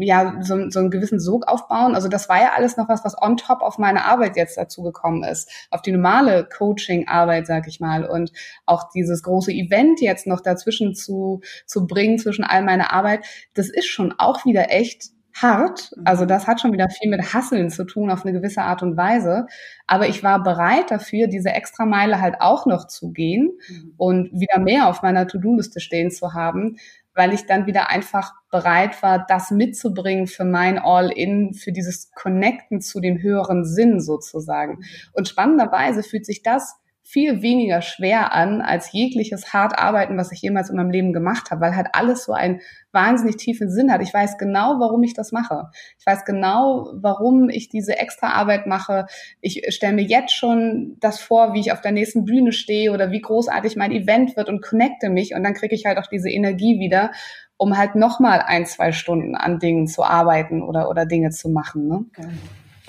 ja, 0.00 0.36
so, 0.40 0.70
so 0.70 0.78
einen 0.80 0.90
gewissen 0.90 1.20
Sog 1.20 1.46
aufbauen. 1.48 1.94
Also 1.94 2.08
das 2.08 2.28
war 2.28 2.40
ja 2.40 2.52
alles 2.56 2.76
noch 2.76 2.88
was, 2.88 3.04
was 3.04 3.20
on 3.20 3.36
top 3.36 3.62
auf 3.62 3.78
meine 3.78 4.04
Arbeit 4.04 4.36
jetzt 4.36 4.56
dazu 4.56 4.82
gekommen 4.82 5.24
ist. 5.24 5.50
Auf 5.70 5.82
die 5.82 5.92
normale 5.92 6.48
Coaching-Arbeit, 6.48 7.46
sag 7.46 7.68
ich 7.68 7.80
mal. 7.80 8.06
Und 8.06 8.32
auch 8.66 8.90
dieses 8.90 9.22
große 9.22 9.52
Event 9.52 10.00
jetzt 10.00 10.26
noch 10.26 10.40
dazwischen 10.40 10.94
zu, 10.94 11.40
zu 11.66 11.86
bringen, 11.86 12.18
zwischen 12.18 12.44
all 12.44 12.62
meiner 12.62 12.92
Arbeit, 12.92 13.26
das 13.54 13.68
ist 13.68 13.86
schon 13.86 14.14
auch 14.18 14.44
wieder 14.44 14.70
echt 14.70 15.10
hart. 15.42 15.92
Also 16.04 16.24
das 16.24 16.46
hat 16.46 16.60
schon 16.60 16.72
wieder 16.72 16.88
viel 16.88 17.10
mit 17.10 17.32
Hasseln 17.32 17.70
zu 17.70 17.84
tun 17.84 18.10
auf 18.10 18.24
eine 18.24 18.32
gewisse 18.32 18.62
Art 18.62 18.82
und 18.82 18.96
Weise. 18.96 19.46
Aber 19.86 20.08
ich 20.08 20.22
war 20.22 20.42
bereit 20.42 20.90
dafür, 20.90 21.26
diese 21.28 21.50
extra 21.50 21.86
Meile 21.86 22.20
halt 22.20 22.36
auch 22.40 22.66
noch 22.66 22.86
zu 22.86 23.12
gehen 23.12 23.50
mhm. 23.68 23.94
und 23.96 24.32
wieder 24.32 24.58
mehr 24.58 24.88
auf 24.88 25.02
meiner 25.02 25.26
To-Do-Liste 25.26 25.80
stehen 25.80 26.10
zu 26.10 26.34
haben, 26.34 26.76
weil 27.18 27.34
ich 27.34 27.46
dann 27.46 27.66
wieder 27.66 27.90
einfach 27.90 28.32
bereit 28.50 29.02
war, 29.02 29.26
das 29.26 29.50
mitzubringen 29.50 30.28
für 30.28 30.44
mein 30.44 30.78
All-In, 30.78 31.52
für 31.52 31.72
dieses 31.72 32.12
Connecten 32.12 32.80
zu 32.80 33.00
dem 33.00 33.20
höheren 33.20 33.64
Sinn 33.64 34.00
sozusagen. 34.00 34.84
Und 35.12 35.28
spannenderweise 35.28 36.04
fühlt 36.04 36.24
sich 36.24 36.42
das 36.42 36.76
viel 37.10 37.40
weniger 37.40 37.80
schwer 37.80 38.34
an 38.34 38.60
als 38.60 38.92
jegliches 38.92 39.54
hart 39.54 39.78
arbeiten, 39.78 40.18
was 40.18 40.30
ich 40.30 40.42
jemals 40.42 40.68
in 40.68 40.76
meinem 40.76 40.90
Leben 40.90 41.14
gemacht 41.14 41.50
habe, 41.50 41.62
weil 41.62 41.74
halt 41.74 41.86
alles 41.92 42.24
so 42.24 42.34
einen 42.34 42.60
wahnsinnig 42.92 43.38
tiefen 43.38 43.70
Sinn 43.70 43.90
hat. 43.90 44.02
Ich 44.02 44.12
weiß 44.12 44.36
genau, 44.36 44.78
warum 44.78 45.02
ich 45.02 45.14
das 45.14 45.32
mache. 45.32 45.70
Ich 45.98 46.04
weiß 46.04 46.26
genau, 46.26 46.92
warum 46.92 47.48
ich 47.48 47.70
diese 47.70 47.96
extra 47.96 48.32
Arbeit 48.32 48.66
mache. 48.66 49.06
Ich 49.40 49.62
stelle 49.70 49.94
mir 49.94 50.02
jetzt 50.02 50.34
schon 50.34 50.98
das 51.00 51.18
vor, 51.18 51.54
wie 51.54 51.60
ich 51.60 51.72
auf 51.72 51.80
der 51.80 51.92
nächsten 51.92 52.26
Bühne 52.26 52.52
stehe 52.52 52.92
oder 52.92 53.10
wie 53.10 53.22
großartig 53.22 53.74
mein 53.76 53.90
Event 53.92 54.36
wird 54.36 54.50
und 54.50 54.60
connecte 54.60 55.08
mich 55.08 55.34
und 55.34 55.42
dann 55.42 55.54
kriege 55.54 55.74
ich 55.74 55.86
halt 55.86 55.96
auch 55.96 56.08
diese 56.08 56.28
Energie 56.28 56.78
wieder, 56.78 57.12
um 57.56 57.78
halt 57.78 57.94
nochmal 57.94 58.42
ein, 58.44 58.66
zwei 58.66 58.92
Stunden 58.92 59.34
an 59.34 59.58
Dingen 59.58 59.86
zu 59.86 60.04
arbeiten 60.04 60.62
oder, 60.62 60.90
oder 60.90 61.06
Dinge 61.06 61.30
zu 61.30 61.48
machen. 61.48 61.88
Ne? 61.88 62.04
Okay. 62.10 62.28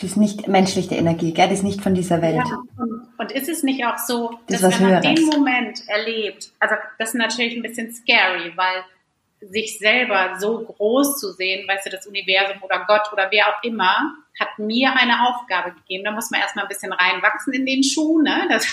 Die 0.01 0.05
ist 0.05 0.17
nicht 0.17 0.47
menschliche 0.47 0.95
Energie, 0.95 1.33
gell? 1.33 1.47
Die 1.49 1.53
ist 1.55 1.63
nicht 1.63 1.81
von 1.81 1.93
dieser 1.93 2.21
Welt. 2.21 2.37
Ja, 2.37 2.61
und, 2.77 3.07
und 3.17 3.31
ist 3.31 3.49
es 3.49 3.63
nicht 3.63 3.85
auch 3.85 3.97
so, 3.97 4.39
das 4.47 4.61
dass 4.61 4.79
wenn 4.79 4.91
man 4.91 5.01
den 5.01 5.25
Moment 5.25 5.87
erlebt, 5.87 6.51
also 6.59 6.75
das 6.97 7.09
ist 7.09 7.15
natürlich 7.15 7.55
ein 7.55 7.61
bisschen 7.61 7.91
scary, 7.91 8.53
weil 8.55 8.83
sich 9.41 9.77
selber 9.77 10.35
so 10.37 10.59
groß 10.59 11.19
zu 11.19 11.31
sehen, 11.31 11.67
weißt 11.67 11.85
du, 11.85 11.89
das 11.89 12.05
Universum 12.07 12.61
oder 12.61 12.85
Gott 12.87 13.11
oder 13.13 13.27
wer 13.31 13.47
auch 13.47 13.63
immer, 13.63 14.15
hat 14.39 14.57
mir 14.57 14.93
eine 14.95 15.27
Aufgabe 15.27 15.71
gegeben. 15.71 16.03
Da 16.03 16.11
muss 16.11 16.29
man 16.29 16.41
erstmal 16.41 16.65
ein 16.65 16.69
bisschen 16.69 16.91
reinwachsen 16.91 17.53
in 17.53 17.65
den 17.65 17.83
Schuh, 17.83 18.21
ne? 18.21 18.47
Das, 18.49 18.65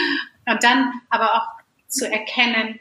und 0.46 0.62
dann 0.62 0.92
aber 1.10 1.34
auch 1.34 1.46
zu 1.88 2.10
erkennen, 2.10 2.78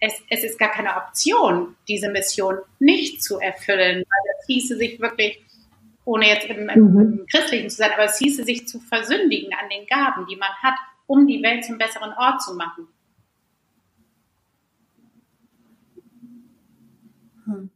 es, 0.00 0.12
es 0.30 0.44
ist 0.44 0.58
gar 0.58 0.70
keine 0.70 0.96
Option, 0.96 1.76
diese 1.88 2.10
Mission 2.10 2.58
nicht 2.78 3.22
zu 3.22 3.38
erfüllen, 3.38 3.96
weil 3.96 4.36
das 4.36 4.46
hieße 4.46 4.76
sich 4.76 5.00
wirklich 5.00 5.40
ohne 6.04 6.28
jetzt 6.28 6.46
im, 6.46 6.68
im, 6.68 6.92
mhm. 6.92 7.00
im 7.00 7.26
Christlichen 7.30 7.70
zu 7.70 7.76
sein, 7.76 7.90
aber 7.94 8.04
es 8.04 8.18
hieße 8.18 8.44
sich 8.44 8.68
zu 8.68 8.80
versündigen 8.80 9.52
an 9.52 9.68
den 9.70 9.86
Gaben, 9.86 10.26
die 10.26 10.36
man 10.36 10.50
hat, 10.62 10.74
um 11.06 11.26
die 11.26 11.42
Welt 11.42 11.64
zum 11.64 11.78
besseren 11.78 12.12
Ort 12.18 12.42
zu 12.42 12.54
machen. 12.54 12.88
Hm. 17.44 17.70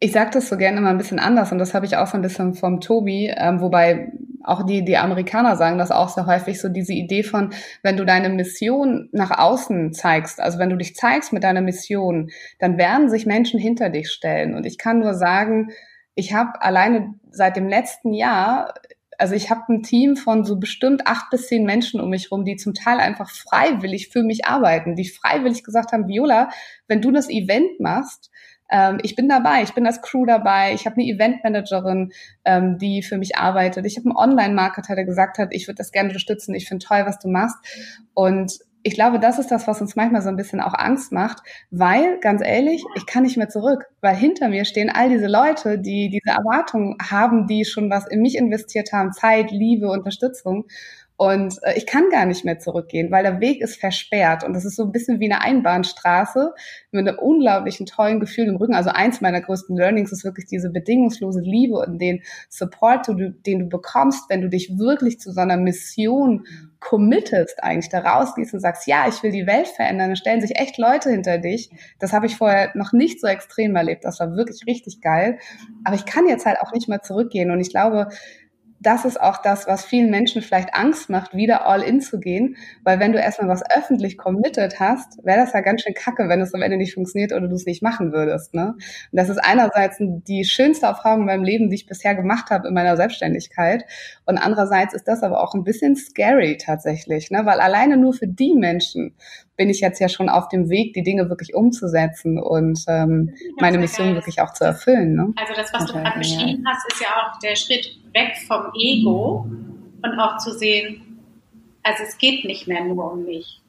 Ich 0.00 0.12
sage 0.12 0.30
das 0.32 0.48
so 0.48 0.56
gerne 0.56 0.80
mal 0.80 0.90
ein 0.90 0.98
bisschen 0.98 1.18
anders 1.18 1.50
und 1.50 1.58
das 1.58 1.74
habe 1.74 1.86
ich 1.86 1.96
auch 1.96 2.06
so 2.06 2.16
ein 2.16 2.22
bisschen 2.22 2.54
vom 2.54 2.80
Tobi, 2.80 3.32
ähm, 3.36 3.60
wobei 3.60 4.12
auch 4.44 4.64
die, 4.64 4.84
die 4.84 4.96
Amerikaner 4.96 5.56
sagen 5.56 5.78
das 5.78 5.90
auch 5.90 6.08
sehr 6.08 6.26
häufig, 6.26 6.60
so 6.60 6.68
diese 6.68 6.92
Idee 6.92 7.22
von, 7.22 7.52
wenn 7.82 7.96
du 7.96 8.06
deine 8.06 8.30
Mission 8.30 9.08
nach 9.12 9.36
außen 9.36 9.92
zeigst, 9.92 10.40
also 10.40 10.58
wenn 10.58 10.70
du 10.70 10.76
dich 10.76 10.94
zeigst 10.94 11.32
mit 11.32 11.44
deiner 11.44 11.60
Mission, 11.60 12.30
dann 12.58 12.78
werden 12.78 13.10
sich 13.10 13.26
Menschen 13.26 13.60
hinter 13.60 13.90
dich 13.90 14.10
stellen. 14.10 14.54
Und 14.54 14.64
ich 14.64 14.78
kann 14.78 15.00
nur 15.00 15.14
sagen, 15.14 15.70
ich 16.18 16.34
habe 16.34 16.60
alleine 16.60 17.14
seit 17.30 17.56
dem 17.56 17.68
letzten 17.68 18.12
Jahr 18.12 18.74
also 19.20 19.34
ich 19.34 19.50
habe 19.50 19.62
ein 19.68 19.82
Team 19.82 20.16
von 20.16 20.44
so 20.44 20.60
bestimmt 20.60 21.06
acht 21.06 21.30
bis 21.30 21.48
zehn 21.48 21.64
Menschen 21.64 22.00
um 22.00 22.08
mich 22.08 22.30
rum, 22.30 22.44
die 22.44 22.54
zum 22.54 22.72
Teil 22.72 23.00
einfach 23.00 23.30
freiwillig 23.30 24.10
für 24.10 24.22
mich 24.22 24.46
arbeiten, 24.46 24.94
die 24.94 25.08
freiwillig 25.08 25.64
gesagt 25.64 25.90
haben, 25.90 26.06
Viola, 26.06 26.50
wenn 26.86 27.02
du 27.02 27.10
das 27.10 27.28
Event 27.28 27.80
machst, 27.80 28.30
ähm, 28.70 29.00
ich 29.02 29.16
bin 29.16 29.28
dabei, 29.28 29.62
ich 29.62 29.74
bin 29.74 29.86
als 29.86 30.02
Crew 30.02 30.24
dabei, 30.24 30.72
ich 30.72 30.86
habe 30.86 30.94
eine 31.00 31.10
Eventmanagerin, 31.10 32.12
ähm, 32.44 32.78
die 32.78 33.02
für 33.02 33.18
mich 33.18 33.36
arbeitet, 33.36 33.86
ich 33.86 33.96
habe 33.96 34.08
einen 34.08 34.16
Online-Marketer, 34.16 34.94
der 34.94 35.04
gesagt 35.04 35.38
hat, 35.38 35.48
ich 35.50 35.66
würde 35.66 35.78
das 35.78 35.90
gerne 35.90 36.10
unterstützen, 36.10 36.54
ich 36.54 36.68
finde 36.68 36.86
toll, 36.86 37.02
was 37.04 37.18
du 37.18 37.28
machst. 37.28 37.56
Und 38.14 38.52
ich 38.88 38.94
glaube, 38.94 39.20
das 39.20 39.38
ist 39.38 39.50
das, 39.50 39.68
was 39.68 39.82
uns 39.82 39.96
manchmal 39.96 40.22
so 40.22 40.30
ein 40.30 40.36
bisschen 40.36 40.62
auch 40.62 40.72
Angst 40.72 41.12
macht, 41.12 41.42
weil, 41.70 42.18
ganz 42.20 42.40
ehrlich, 42.42 42.82
ich 42.96 43.04
kann 43.04 43.22
nicht 43.22 43.36
mehr 43.36 43.50
zurück, 43.50 43.84
weil 44.00 44.16
hinter 44.16 44.48
mir 44.48 44.64
stehen 44.64 44.88
all 44.88 45.10
diese 45.10 45.26
Leute, 45.26 45.78
die 45.78 46.08
diese 46.08 46.34
Erwartungen 46.34 46.96
haben, 47.02 47.46
die 47.46 47.66
schon 47.66 47.90
was 47.90 48.06
in 48.06 48.22
mich 48.22 48.36
investiert 48.36 48.92
haben, 48.92 49.12
Zeit, 49.12 49.50
Liebe, 49.50 49.90
Unterstützung. 49.90 50.64
Und 51.18 51.58
äh, 51.64 51.76
ich 51.76 51.84
kann 51.84 52.08
gar 52.10 52.24
nicht 52.24 52.46
mehr 52.46 52.60
zurückgehen, 52.60 53.10
weil 53.10 53.24
der 53.24 53.40
Weg 53.40 53.60
ist 53.60 53.78
versperrt. 53.78 54.42
Und 54.42 54.54
das 54.54 54.64
ist 54.64 54.76
so 54.76 54.84
ein 54.84 54.92
bisschen 54.92 55.20
wie 55.20 55.30
eine 55.30 55.42
Einbahnstraße 55.42 56.54
mit 56.90 57.06
einem 57.06 57.18
unglaublichen 57.18 57.84
tollen 57.84 58.20
Gefühl 58.20 58.46
im 58.46 58.56
Rücken. 58.56 58.74
Also 58.74 58.88
eins 58.88 59.20
meiner 59.20 59.42
größten 59.42 59.76
Learnings 59.76 60.12
ist 60.12 60.24
wirklich 60.24 60.46
diese 60.46 60.70
bedingungslose 60.70 61.40
Liebe 61.40 61.74
und 61.74 62.00
den 62.00 62.22
Support, 62.48 63.08
den 63.08 63.58
du 63.58 63.66
bekommst, 63.66 64.30
wenn 64.30 64.40
du 64.40 64.48
dich 64.48 64.78
wirklich 64.78 65.20
zu 65.20 65.32
so 65.32 65.40
einer 65.40 65.58
Mission 65.58 66.46
committest, 66.80 67.62
eigentlich 67.62 67.88
da 67.88 68.00
rausgehst 68.00 68.54
und 68.54 68.60
sagst, 68.60 68.86
ja, 68.86 69.08
ich 69.08 69.22
will 69.22 69.32
die 69.32 69.46
Welt 69.46 69.68
verändern. 69.68 70.10
Dann 70.10 70.16
stellen 70.16 70.40
sich 70.40 70.56
echt 70.56 70.78
Leute 70.78 71.10
hinter 71.10 71.38
dich. 71.38 71.70
Das 71.98 72.12
habe 72.12 72.26
ich 72.26 72.36
vorher 72.36 72.70
noch 72.74 72.92
nicht 72.92 73.20
so 73.20 73.26
extrem 73.26 73.74
erlebt. 73.74 74.04
Das 74.04 74.20
war 74.20 74.36
wirklich 74.36 74.62
richtig 74.66 75.00
geil. 75.00 75.38
Aber 75.84 75.96
ich 75.96 76.04
kann 76.04 76.28
jetzt 76.28 76.46
halt 76.46 76.60
auch 76.60 76.72
nicht 76.72 76.88
mehr 76.88 77.02
zurückgehen. 77.02 77.50
Und 77.50 77.60
ich 77.60 77.70
glaube, 77.70 78.08
das 78.80 79.04
ist 79.04 79.20
auch 79.20 79.42
das, 79.42 79.66
was 79.66 79.84
vielen 79.84 80.10
Menschen 80.10 80.40
vielleicht 80.40 80.74
Angst 80.74 81.10
macht, 81.10 81.34
wieder 81.34 81.66
all 81.66 81.82
in 81.82 82.00
zu 82.00 82.20
gehen. 82.20 82.56
Weil 82.84 83.00
wenn 83.00 83.12
du 83.12 83.18
erstmal 83.18 83.48
was 83.48 83.68
öffentlich 83.68 84.16
committed 84.16 84.78
hast, 84.78 85.18
wäre 85.24 85.40
das 85.40 85.52
ja 85.52 85.60
ganz 85.60 85.82
schön 85.82 85.94
kacke, 85.94 86.28
wenn 86.28 86.40
es 86.40 86.54
am 86.54 86.62
Ende 86.62 86.76
nicht 86.76 86.94
funktioniert 86.94 87.32
oder 87.32 87.48
du 87.48 87.54
es 87.54 87.66
nicht 87.66 87.82
machen 87.82 88.12
würdest. 88.12 88.54
Ne? 88.54 88.74
Und 88.74 88.78
das 89.12 89.28
ist 89.28 89.38
einerseits 89.38 89.96
die 89.98 90.44
schönste 90.44 90.86
Erfahrung 90.86 91.20
in 91.20 91.26
meinem 91.26 91.44
Leben, 91.44 91.70
die 91.70 91.76
ich 91.76 91.86
bisher 91.86 92.14
gemacht 92.14 92.50
habe 92.50 92.68
in 92.68 92.74
meiner 92.74 92.96
Selbstständigkeit. 92.96 93.84
Und 94.26 94.38
andererseits 94.38 94.94
ist 94.94 95.08
das 95.08 95.22
aber 95.22 95.42
auch 95.42 95.54
ein 95.54 95.64
bisschen 95.64 95.96
scary 95.96 96.56
tatsächlich, 96.56 97.30
ne? 97.30 97.44
weil 97.44 97.60
alleine 97.60 97.96
nur 97.96 98.12
für 98.12 98.28
die 98.28 98.54
Menschen 98.54 99.16
bin 99.58 99.68
ich 99.68 99.80
jetzt 99.80 99.98
ja 100.00 100.08
schon 100.08 100.28
auf 100.28 100.48
dem 100.48 100.70
Weg, 100.70 100.94
die 100.94 101.02
Dinge 101.02 101.28
wirklich 101.28 101.52
umzusetzen 101.52 102.38
und 102.38 102.82
ähm, 102.86 103.34
meine 103.60 103.76
Mission 103.76 104.14
wirklich 104.14 104.40
auch 104.40 104.52
zu 104.54 104.64
erfüllen. 104.64 105.14
Ne? 105.14 105.34
Also 105.36 105.52
das, 105.52 105.72
was 105.74 105.82
okay, 105.82 105.92
du 105.92 105.98
gerade 105.98 106.18
beschrieben 106.18 106.64
hast, 106.66 106.90
ist 106.90 107.00
ja 107.02 107.08
auch 107.08 107.38
der 107.40 107.56
Schritt 107.56 107.98
weg 108.14 108.36
vom 108.46 108.72
Ego 108.74 109.46
und 110.02 110.18
auch 110.20 110.38
zu 110.38 110.52
sehen, 110.52 111.20
also 111.82 112.04
es 112.04 112.16
geht 112.18 112.44
nicht 112.44 112.68
mehr 112.68 112.84
nur 112.84 113.12
um 113.12 113.24
mich. 113.24 113.60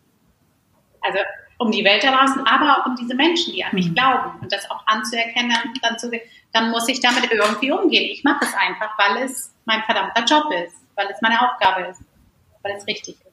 Also 1.02 1.18
um 1.58 1.72
die 1.72 1.84
Welt 1.84 2.04
da 2.04 2.12
draußen, 2.12 2.46
aber 2.46 2.78
auch 2.78 2.86
um 2.86 2.96
diese 2.96 3.16
Menschen, 3.16 3.54
die 3.54 3.64
an 3.64 3.74
mich 3.74 3.90
mhm. 3.90 3.96
glauben 3.96 4.40
und 4.42 4.54
das 4.54 4.70
auch 4.70 4.86
anzuerkennen, 4.86 5.52
dann, 5.82 5.98
zu, 5.98 6.12
dann 6.54 6.70
muss 6.70 6.88
ich 6.88 7.02
damit 7.02 7.32
irgendwie 7.32 7.72
umgehen. 7.72 8.10
Ich 8.12 8.24
mache 8.24 8.46
es 8.46 8.54
einfach, 8.54 8.98
weil 8.98 9.24
es 9.24 9.54
mein 9.66 9.82
verdammter 9.84 10.24
Job 10.24 10.46
ist, 10.66 10.76
weil 10.96 11.08
es 11.12 11.20
meine 11.22 11.42
Aufgabe 11.42 11.88
ist, 11.88 12.02
weil 12.62 12.76
es 12.78 12.86
richtig 12.86 13.16
ist. 13.16 13.29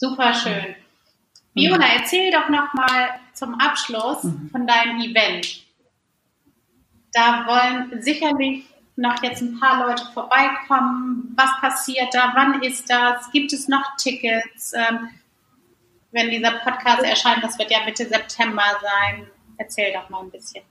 Super 0.00 0.32
schön. 0.32 0.74
Fiona, 1.52 1.84
erzähl 1.98 2.32
doch 2.32 2.48
noch 2.48 2.72
mal 2.72 3.20
zum 3.34 3.60
Abschluss 3.60 4.24
mhm. 4.24 4.48
von 4.50 4.66
deinem 4.66 4.98
Event. 4.98 5.62
Da 7.12 7.44
wollen 7.46 8.02
sicherlich 8.02 8.64
noch 8.96 9.22
jetzt 9.22 9.42
ein 9.42 9.60
paar 9.60 9.86
Leute 9.86 10.06
vorbeikommen. 10.14 11.34
Was 11.36 11.50
passiert 11.60 12.14
da? 12.14 12.32
Wann 12.34 12.62
ist 12.62 12.88
das? 12.88 13.30
Gibt 13.30 13.52
es 13.52 13.68
noch 13.68 13.94
Tickets? 13.98 14.72
Ähm, 14.72 15.10
wenn 16.12 16.30
dieser 16.30 16.52
Podcast 16.52 17.02
erscheint, 17.02 17.44
das 17.44 17.58
wird 17.58 17.70
ja 17.70 17.84
Mitte 17.84 18.06
September 18.06 18.64
sein. 18.80 19.26
Erzähl 19.58 19.92
doch 19.92 20.08
mal 20.08 20.22
ein 20.22 20.30
bisschen. 20.30 20.62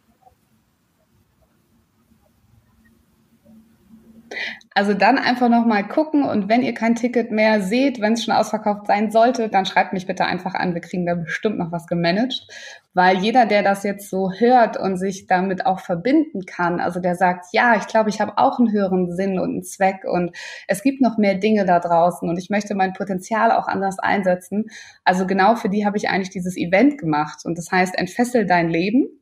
Also 4.73 4.93
dann 4.93 5.17
einfach 5.17 5.49
nochmal 5.49 5.87
gucken 5.87 6.23
und 6.23 6.47
wenn 6.47 6.61
ihr 6.61 6.73
kein 6.73 6.95
Ticket 6.95 7.31
mehr 7.31 7.61
seht, 7.61 7.99
wenn 7.99 8.13
es 8.13 8.23
schon 8.23 8.33
ausverkauft 8.33 8.87
sein 8.87 9.11
sollte, 9.11 9.49
dann 9.49 9.65
schreibt 9.65 9.93
mich 9.93 10.05
bitte 10.05 10.25
einfach 10.25 10.53
an. 10.53 10.73
Wir 10.73 10.81
kriegen 10.81 11.05
da 11.05 11.15
bestimmt 11.15 11.57
noch 11.57 11.71
was 11.71 11.87
gemanagt, 11.87 12.47
weil 12.93 13.17
jeder, 13.17 13.45
der 13.45 13.63
das 13.63 13.83
jetzt 13.83 14.09
so 14.09 14.31
hört 14.31 14.77
und 14.77 14.97
sich 14.97 15.27
damit 15.27 15.65
auch 15.65 15.79
verbinden 15.79 16.45
kann, 16.45 16.79
also 16.79 16.99
der 16.99 17.15
sagt, 17.15 17.47
ja, 17.51 17.75
ich 17.75 17.87
glaube, 17.87 18.09
ich 18.09 18.21
habe 18.21 18.37
auch 18.37 18.59
einen 18.59 18.71
höheren 18.71 19.11
Sinn 19.11 19.39
und 19.39 19.49
einen 19.49 19.63
Zweck 19.63 20.05
und 20.05 20.35
es 20.67 20.81
gibt 20.83 21.01
noch 21.01 21.17
mehr 21.17 21.35
Dinge 21.35 21.65
da 21.65 21.79
draußen 21.79 22.29
und 22.29 22.37
ich 22.37 22.49
möchte 22.49 22.75
mein 22.75 22.93
Potenzial 22.93 23.51
auch 23.51 23.67
anders 23.67 23.99
einsetzen. 23.99 24.65
Also 25.03 25.27
genau 25.27 25.55
für 25.55 25.69
die 25.69 25.85
habe 25.85 25.97
ich 25.97 26.09
eigentlich 26.09 26.29
dieses 26.29 26.55
Event 26.55 26.97
gemacht 26.97 27.41
und 27.43 27.57
das 27.57 27.71
heißt, 27.71 27.97
entfessel 27.97 28.45
dein 28.45 28.69
Leben 28.69 29.18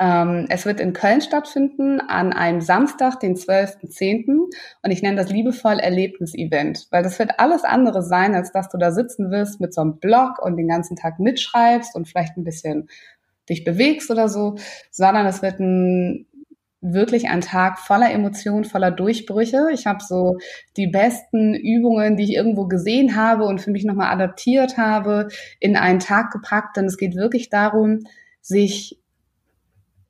es 0.00 0.64
wird 0.64 0.78
in 0.78 0.92
Köln 0.92 1.20
stattfinden 1.20 2.00
an 2.00 2.32
einem 2.32 2.60
Samstag, 2.60 3.18
den 3.18 3.34
12.10. 3.34 4.28
Und 4.82 4.90
ich 4.90 5.02
nenne 5.02 5.16
das 5.16 5.28
liebevoll 5.28 5.80
Erlebnis-Event, 5.80 6.86
weil 6.92 7.02
das 7.02 7.18
wird 7.18 7.40
alles 7.40 7.64
andere 7.64 8.04
sein, 8.04 8.36
als 8.36 8.52
dass 8.52 8.68
du 8.68 8.78
da 8.78 8.92
sitzen 8.92 9.32
wirst 9.32 9.60
mit 9.60 9.74
so 9.74 9.80
einem 9.80 9.98
Blog 9.98 10.38
und 10.40 10.56
den 10.56 10.68
ganzen 10.68 10.94
Tag 10.96 11.18
mitschreibst 11.18 11.96
und 11.96 12.06
vielleicht 12.06 12.36
ein 12.36 12.44
bisschen 12.44 12.88
dich 13.48 13.64
bewegst 13.64 14.10
oder 14.10 14.28
so, 14.28 14.54
sondern 14.92 15.26
es 15.26 15.42
wird 15.42 15.58
ein 15.58 16.26
wirklich 16.80 17.28
ein 17.28 17.40
Tag 17.40 17.80
voller 17.80 18.10
Emotionen, 18.12 18.64
voller 18.64 18.92
Durchbrüche. 18.92 19.68
Ich 19.72 19.86
habe 19.86 20.02
so 20.02 20.36
die 20.76 20.86
besten 20.86 21.54
Übungen, 21.54 22.16
die 22.16 22.22
ich 22.22 22.34
irgendwo 22.34 22.66
gesehen 22.66 23.16
habe 23.16 23.44
und 23.44 23.60
für 23.60 23.72
mich 23.72 23.84
nochmal 23.84 24.12
adaptiert 24.12 24.76
habe, 24.76 25.28
in 25.58 25.76
einen 25.76 25.98
Tag 25.98 26.30
gepackt. 26.30 26.76
Denn 26.76 26.84
es 26.84 26.96
geht 26.96 27.16
wirklich 27.16 27.50
darum, 27.50 28.04
sich 28.40 29.00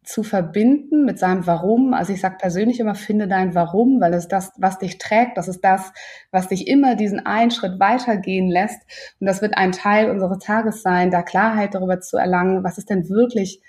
zu 0.09 0.23
verbinden 0.23 1.05
mit 1.05 1.19
seinem 1.19 1.47
Warum. 1.47 1.93
Also 1.93 2.15
ich 2.15 2.23
sage 2.23 2.37
persönlich 2.41 2.81
immer, 2.81 2.95
finde 2.95 3.29
dein 3.29 3.55
Warum, 3.55 4.01
weil 4.01 4.15
es 4.15 4.27
das, 4.27 4.53
was 4.57 4.79
dich 4.79 4.97
trägt, 4.97 5.37
das 5.37 5.49
ist 5.49 5.61
das, 5.63 5.93
was 6.31 6.49
dich 6.49 6.67
immer 6.67 6.95
diesen 6.95 7.27
einen 7.27 7.51
Schritt 7.51 7.79
weitergehen 7.79 8.49
lässt. 8.49 8.81
Und 9.21 9.27
das 9.27 9.43
wird 9.43 9.59
ein 9.59 9.71
Teil 9.71 10.11
unseres 10.11 10.39
Tages 10.39 10.81
sein, 10.81 11.11
da 11.11 11.23
Klarheit 11.23 11.75
darüber 11.75 12.01
zu 12.01 12.17
erlangen, 12.17 12.65
was 12.65 12.79
ist 12.79 12.89
denn 12.89 13.11
wirklich 13.11 13.61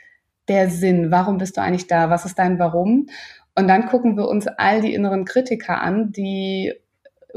der 0.47 0.69
Sinn? 0.69 1.11
Warum 1.11 1.39
bist 1.39 1.57
du 1.57 1.61
eigentlich 1.61 1.87
da? 1.87 2.09
Was 2.09 2.23
ist 2.23 2.39
dein 2.39 2.57
Warum? 2.57 3.07
Und 3.55 3.67
dann 3.67 3.87
gucken 3.87 4.15
wir 4.15 4.29
uns 4.29 4.47
all 4.47 4.79
die 4.79 4.93
inneren 4.93 5.25
Kritiker 5.25 5.81
an, 5.81 6.13
die 6.13 6.73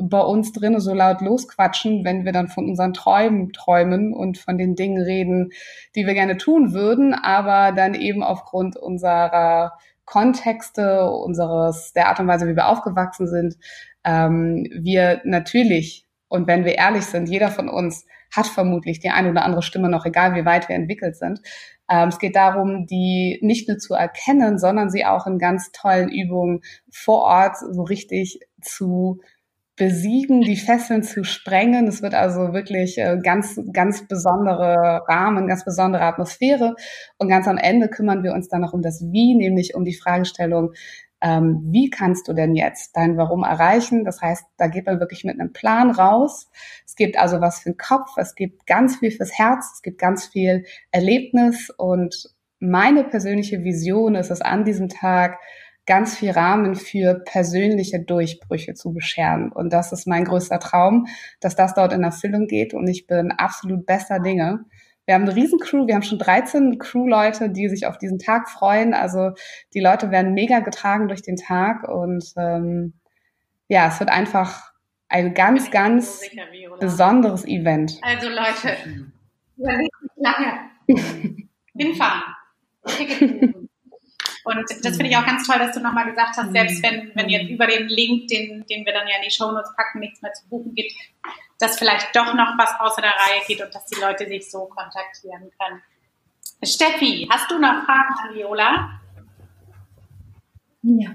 bei 0.01 0.21
uns 0.21 0.53
drinnen 0.53 0.81
so 0.81 0.95
laut 0.95 1.21
losquatschen, 1.21 2.05
wenn 2.05 2.25
wir 2.25 2.33
dann 2.33 2.49
von 2.49 2.69
unseren 2.69 2.95
Träumen 2.95 3.53
träumen 3.53 4.13
und 4.13 4.39
von 4.39 4.59
den 4.59 4.75
Dingen 4.75 5.03
reden, 5.03 5.51
die 5.95 6.07
wir 6.07 6.15
gerne 6.15 6.39
tun 6.39 6.73
würden, 6.73 7.15
aber 7.15 7.73
dann 7.73 7.95
eben 7.95 8.23
aufgrund 8.23 8.77
unserer 8.77 9.73
Kontexte, 10.05 11.11
unseres, 11.11 11.93
der 11.93 12.09
Art 12.09 12.21
und 12.21 12.27
Weise, 12.27 12.49
wie 12.49 12.57
wir 12.57 12.69
aufgewachsen 12.69 13.27
sind, 13.27 13.57
ähm, 14.05 14.67
wir 14.73 15.21
natürlich, 15.25 16.07
und 16.29 16.47
wenn 16.47 16.65
wir 16.65 16.77
ehrlich 16.77 17.05
sind, 17.05 17.29
jeder 17.29 17.49
von 17.49 17.69
uns 17.69 18.05
hat 18.35 18.47
vermutlich 18.47 18.99
die 18.99 19.11
eine 19.11 19.31
oder 19.31 19.45
andere 19.45 19.63
Stimme 19.63 19.89
noch, 19.89 20.07
egal 20.07 20.35
wie 20.35 20.45
weit 20.45 20.69
wir 20.69 20.77
entwickelt 20.77 21.17
sind. 21.17 21.41
Ähm, 21.89 22.09
es 22.09 22.19
geht 22.19 22.35
darum, 22.35 22.87
die 22.87 23.39
nicht 23.43 23.69
nur 23.69 23.79
zu 23.79 23.95
erkennen, 23.95 24.59
sondern 24.59 24.91
sie 24.91 25.05
auch 25.05 25.27
in 25.27 25.39
ganz 25.39 25.71
tollen 25.73 26.09
Übungen 26.09 26.63
vor 26.91 27.23
Ort 27.23 27.57
so 27.59 27.83
richtig 27.83 28.41
zu 28.63 29.21
besiegen, 29.77 30.43
die 30.43 30.57
Fesseln 30.57 31.03
zu 31.03 31.25
sprengen. 31.25 31.87
Es 31.87 32.03
wird 32.03 32.15
also 32.15 32.53
wirklich 32.53 32.99
äh, 32.99 33.19
ganz, 33.23 33.59
ganz 33.73 34.07
besondere 34.07 35.03
Rahmen, 35.09 35.49
ganz 35.49 35.65
besondere 35.65 36.03
Atmosphäre. 36.03 36.75
Und 37.19 37.29
ganz 37.29 37.49
am 37.49 37.57
Ende 37.57 37.89
kümmern 37.89 38.23
wir 38.23 38.35
uns 38.35 38.49
dann 38.49 38.61
noch 38.61 38.75
um 38.75 38.83
das 38.83 39.03
Wie, 39.11 39.35
nämlich 39.35 39.75
um 39.75 39.85
die 39.85 39.95
Fragestellung, 39.95 40.73
ähm, 41.23 41.69
wie 41.71 41.89
kannst 41.89 42.27
du 42.27 42.33
denn 42.33 42.57
jetzt 42.57 42.97
dein 42.97 43.17
Warum 43.17 43.45
erreichen? 43.45 44.05
Das 44.05 44.21
heißt, 44.21 44.45
da 44.57 44.67
geht 44.67 44.87
man 44.87 44.99
wirklich 44.99 45.25
mit 45.25 45.39
einem 45.39 45.53
Plan 45.53 45.91
raus. 45.91 46.51
Es 46.85 46.97
gibt 46.97 47.17
also 47.17 47.41
was 47.41 47.61
für 47.61 47.71
den 47.71 47.77
Kopf, 47.79 48.17
es 48.17 48.35
gibt 48.35 48.67
ganz 48.67 48.97
viel 48.97 49.13
fürs 49.13 49.39
Herz, 49.39 49.71
es 49.77 49.83
gibt 49.83 49.99
ganz 49.99 50.27
viel 50.27 50.65
Erlebnis 50.91 51.71
und 51.71 52.35
meine 52.59 53.05
persönliche 53.05 53.63
Vision 53.63 54.17
ist 54.17 54.31
es 54.31 54.41
an 54.41 54.65
diesem 54.65 54.89
Tag, 54.89 55.39
ganz 55.87 56.17
viel 56.17 56.31
Rahmen 56.31 56.75
für 56.75 57.15
persönliche 57.25 58.01
Durchbrüche 58.01 58.75
zu 58.75 58.93
bescheren. 58.93 59.51
Und 59.51 59.73
das 59.73 59.93
ist 59.93 60.07
mein 60.07 60.25
größter 60.25 60.61
Traum, 60.61 61.07
dass 61.41 61.57
das 61.57 61.75
dort 61.75 61.93
in 61.93 62.05
Erfüllung 62.05 62.47
geht. 62.47 62.73
Und 62.75 62.87
ich 62.89 63.07
bin 63.07 63.33
absolut 63.33 63.85
bester 63.87 64.21
Dinge. 64.21 64.65
Wir 65.05 65.15
haben 65.15 65.23
eine 65.23 65.35
Riesencrew, 65.35 65.89
wir 65.89 65.95
haben 65.97 66.03
schon 66.03 66.21
13 66.21 66.79
Crew-Leute, 66.79 67.51
die 67.51 67.69
sich 67.69 67.87
auf 67.87 67.99
diesen 67.99 68.21
Tag 68.21 68.49
freuen. 68.49 68.95
Also 68.95 69.33
die 69.75 69.81
Leute 69.81 70.13
werden 70.13 70.33
mega 70.35 70.61
getragen 70.61 71.09
durch 71.09 71.23
den 71.23 71.37
Tag 71.37 71.89
und 71.89 72.25
ähm, 72.37 72.95
ja, 73.67 73.89
es 73.89 73.99
wird 73.99 74.11
einfach 74.11 74.73
ein 75.09 75.35
ganz, 75.35 75.71
ganz 75.71 76.21
so 76.21 76.27
sicher, 76.27 76.45
besonderes 76.79 77.45
Event. 77.45 77.99
Also 78.03 78.29
Leute, 78.29 78.77
überlegt 79.57 80.03
nicht 80.03 80.17
lange. 80.17 80.71
Hinfahren. 81.77 82.23
Und 84.45 84.65
das 84.83 84.97
finde 84.97 85.11
ich 85.11 85.17
auch 85.17 85.27
ganz 85.27 85.47
toll, 85.47 85.59
dass 85.59 85.75
du 85.75 85.81
nochmal 85.81 86.07
gesagt 86.07 86.37
hast, 86.37 86.53
selbst 86.53 86.83
wenn, 86.83 87.13
wenn 87.15 87.29
jetzt 87.29 87.49
über 87.49 87.67
den 87.67 87.89
Link, 87.89 88.29
den, 88.29 88.65
den 88.67 88.85
wir 88.85 88.93
dann 88.93 89.07
ja 89.07 89.17
in 89.17 89.23
die 89.25 89.31
Shownotes 89.31 89.75
packen, 89.77 90.01
nichts 90.01 90.21
mehr 90.21 90.33
zu 90.33 90.49
buchen 90.49 90.75
gibt, 90.75 90.93
dass 91.59 91.79
vielleicht 91.79 92.15
doch 92.17 92.35
noch 92.35 92.59
was 92.59 92.75
außer 92.81 93.03
der 93.03 93.13
Reihe 93.13 93.41
geht 93.47 93.63
und 93.63 93.73
dass 93.75 93.87
die 93.87 94.01
Leute 94.01 94.27
sich 94.27 94.51
so 94.51 94.67
kontaktieren 94.67 95.51
können. 95.59 95.83
Steffi, 96.65 97.29
hast 97.31 97.51
du 97.51 97.59
noch 97.59 97.85
Fragen 97.85 98.15
an 98.23 98.35
Viola? 98.35 99.01
Ja. 100.83 101.11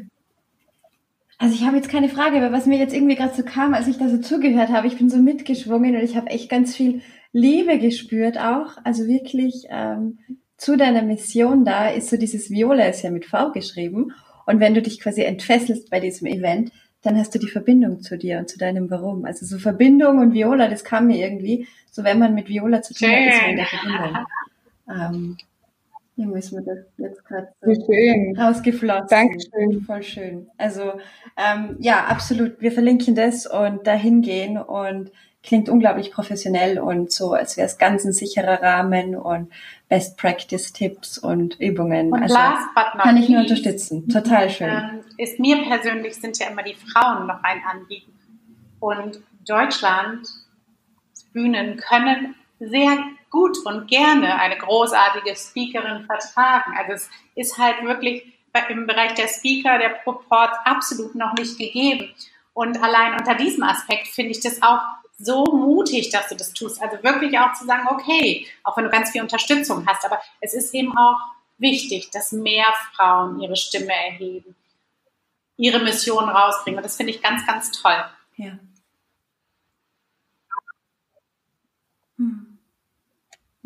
Also 1.37 1.53
ich 1.53 1.65
habe 1.65 1.77
jetzt 1.77 1.89
keine 1.89 2.09
Frage, 2.09 2.37
aber 2.37 2.51
was 2.51 2.65
mir 2.65 2.79
jetzt 2.79 2.93
irgendwie 2.93 3.15
gerade 3.15 3.35
so 3.35 3.43
kam, 3.43 3.73
als 3.73 3.87
ich 3.87 3.97
da 3.97 4.09
so 4.09 4.17
zugehört 4.17 4.69
habe, 4.69 4.87
ich 4.87 4.97
bin 4.97 5.09
so 5.09 5.17
mitgeschwungen 5.17 5.95
und 5.95 6.01
ich 6.01 6.15
habe 6.15 6.27
echt 6.27 6.49
ganz 6.49 6.75
viel 6.75 7.01
Liebe 7.31 7.77
gespürt 7.77 8.39
auch. 8.39 8.77
Also 8.83 9.05
wirklich 9.07 9.65
ähm, 9.69 10.19
zu 10.57 10.75
deiner 10.75 11.03
Mission 11.03 11.65
da 11.65 11.89
ist 11.89 12.09
so 12.09 12.17
dieses 12.17 12.49
Viola 12.49 12.85
ist 12.85 13.03
ja 13.03 13.11
mit 13.11 13.25
V 13.25 13.51
geschrieben. 13.51 14.13
Und 14.45 14.59
wenn 14.59 14.73
du 14.73 14.81
dich 14.81 14.99
quasi 14.99 15.23
entfesselst 15.23 15.89
bei 15.89 15.99
diesem 15.99 16.27
Event, 16.27 16.71
dann 17.03 17.17
hast 17.17 17.33
du 17.35 17.39
die 17.39 17.49
Verbindung 17.49 18.01
zu 18.01 18.17
dir 18.17 18.39
und 18.39 18.49
zu 18.49 18.57
deinem 18.57 18.89
Warum. 18.89 19.25
Also 19.25 19.45
so 19.45 19.59
Verbindung 19.59 20.19
und 20.19 20.33
Viola, 20.33 20.67
das 20.67 20.83
kam 20.83 21.07
mir 21.07 21.17
irgendwie, 21.17 21.67
so 21.91 22.03
wenn 22.03 22.19
man 22.19 22.33
mit 22.33 22.49
Viola 22.49 22.81
zu 22.81 22.93
tun 22.93 23.09
hat, 23.09 23.33
ist 23.33 23.41
man 23.41 23.49
in 23.51 23.55
der 23.57 23.65
Verbindung. 23.65 24.25
Ähm, 24.89 25.37
hier 26.15 26.25
müssen 26.25 26.65
wir 26.65 26.75
das 26.75 26.85
jetzt 26.97 27.23
gerade 27.25 27.49
so 27.61 28.41
rausgeflossen. 28.41 29.07
Dankeschön. 29.07 29.81
Voll 29.85 30.01
schön. 30.01 30.47
Also 30.57 30.93
ähm, 31.37 31.77
ja, 31.79 32.05
absolut. 32.05 32.59
Wir 32.59 32.71
verlinken 32.71 33.13
das 33.13 33.45
und 33.45 33.85
dahin 33.85 34.21
gehen 34.21 34.57
und 34.57 35.11
klingt 35.47 35.69
unglaublich 35.69 36.11
professionell 36.11 36.77
und 36.77 37.11
so, 37.11 37.31
als 37.33 37.55
wäre 37.55 37.67
es 37.67 37.77
ganz 37.77 38.03
ein 38.03 38.11
sicherer 38.11 38.61
Rahmen 38.61 39.15
und 39.15 39.49
Best 39.87 40.17
Practice 40.17 40.73
Tipps 40.73 41.17
und 41.17 41.57
Übungen. 41.59 42.11
Und 42.11 42.21
also 42.21 42.35
last 42.35 42.67
but 42.75 42.95
not 42.95 43.03
kann 43.03 43.15
ich 43.15 43.29
nur 43.29 43.39
unterstützen. 43.39 44.09
Total 44.09 44.49
schön. 44.49 44.67
Ähm, 44.67 45.03
ist 45.17 45.39
mir 45.39 45.63
persönlich 45.63 46.15
sind 46.15 46.37
ja 46.37 46.47
immer 46.47 46.63
die 46.63 46.75
Frauen 46.75 47.27
noch 47.27 47.41
ein 47.43 47.61
Anliegen. 47.65 48.11
Und 48.81 49.21
Deutschland 49.47 50.27
Bühnen 51.31 51.77
können 51.77 52.35
sehr 52.59 52.97
gut 53.29 53.57
und 53.65 53.87
gerne 53.87 54.39
eine 54.39 54.57
großartige 54.57 55.33
Speakerin 55.35 56.05
vertragen. 56.05 56.73
Also 56.77 56.91
es 56.93 57.09
ist 57.35 57.57
halt 57.57 57.83
wirklich 57.83 58.33
im 58.69 58.85
Bereich 58.85 59.13
der 59.13 59.27
Speaker 59.27 59.77
der 59.77 59.89
Proport 60.03 60.51
absolut 60.65 61.15
noch 61.15 61.33
nicht 61.35 61.57
gegeben. 61.57 62.09
Und 62.53 62.83
allein 62.83 63.13
unter 63.13 63.35
diesem 63.35 63.63
Aspekt 63.63 64.07
finde 64.07 64.31
ich 64.31 64.41
das 64.41 64.61
auch 64.61 64.81
so 65.17 65.45
mutig, 65.45 66.09
dass 66.09 66.29
du 66.29 66.35
das 66.35 66.53
tust. 66.53 66.81
Also 66.81 67.03
wirklich 67.03 67.37
auch 67.39 67.53
zu 67.53 67.65
sagen, 67.65 67.87
okay, 67.89 68.47
auch 68.63 68.77
wenn 68.77 68.83
du 68.83 68.89
ganz 68.89 69.11
viel 69.11 69.21
Unterstützung 69.21 69.85
hast, 69.87 70.05
aber 70.05 70.21
es 70.41 70.53
ist 70.53 70.73
eben 70.73 70.95
auch 70.97 71.19
wichtig, 71.57 72.09
dass 72.11 72.31
mehr 72.31 72.67
Frauen 72.93 73.39
ihre 73.39 73.55
Stimme 73.55 73.93
erheben, 73.93 74.55
ihre 75.57 75.79
Mission 75.79 76.29
rausbringen. 76.29 76.77
Und 76.77 76.85
das 76.85 76.97
finde 76.97 77.13
ich 77.13 77.21
ganz, 77.21 77.45
ganz 77.47 77.71
toll. 77.71 78.05
Ja. 78.35 78.59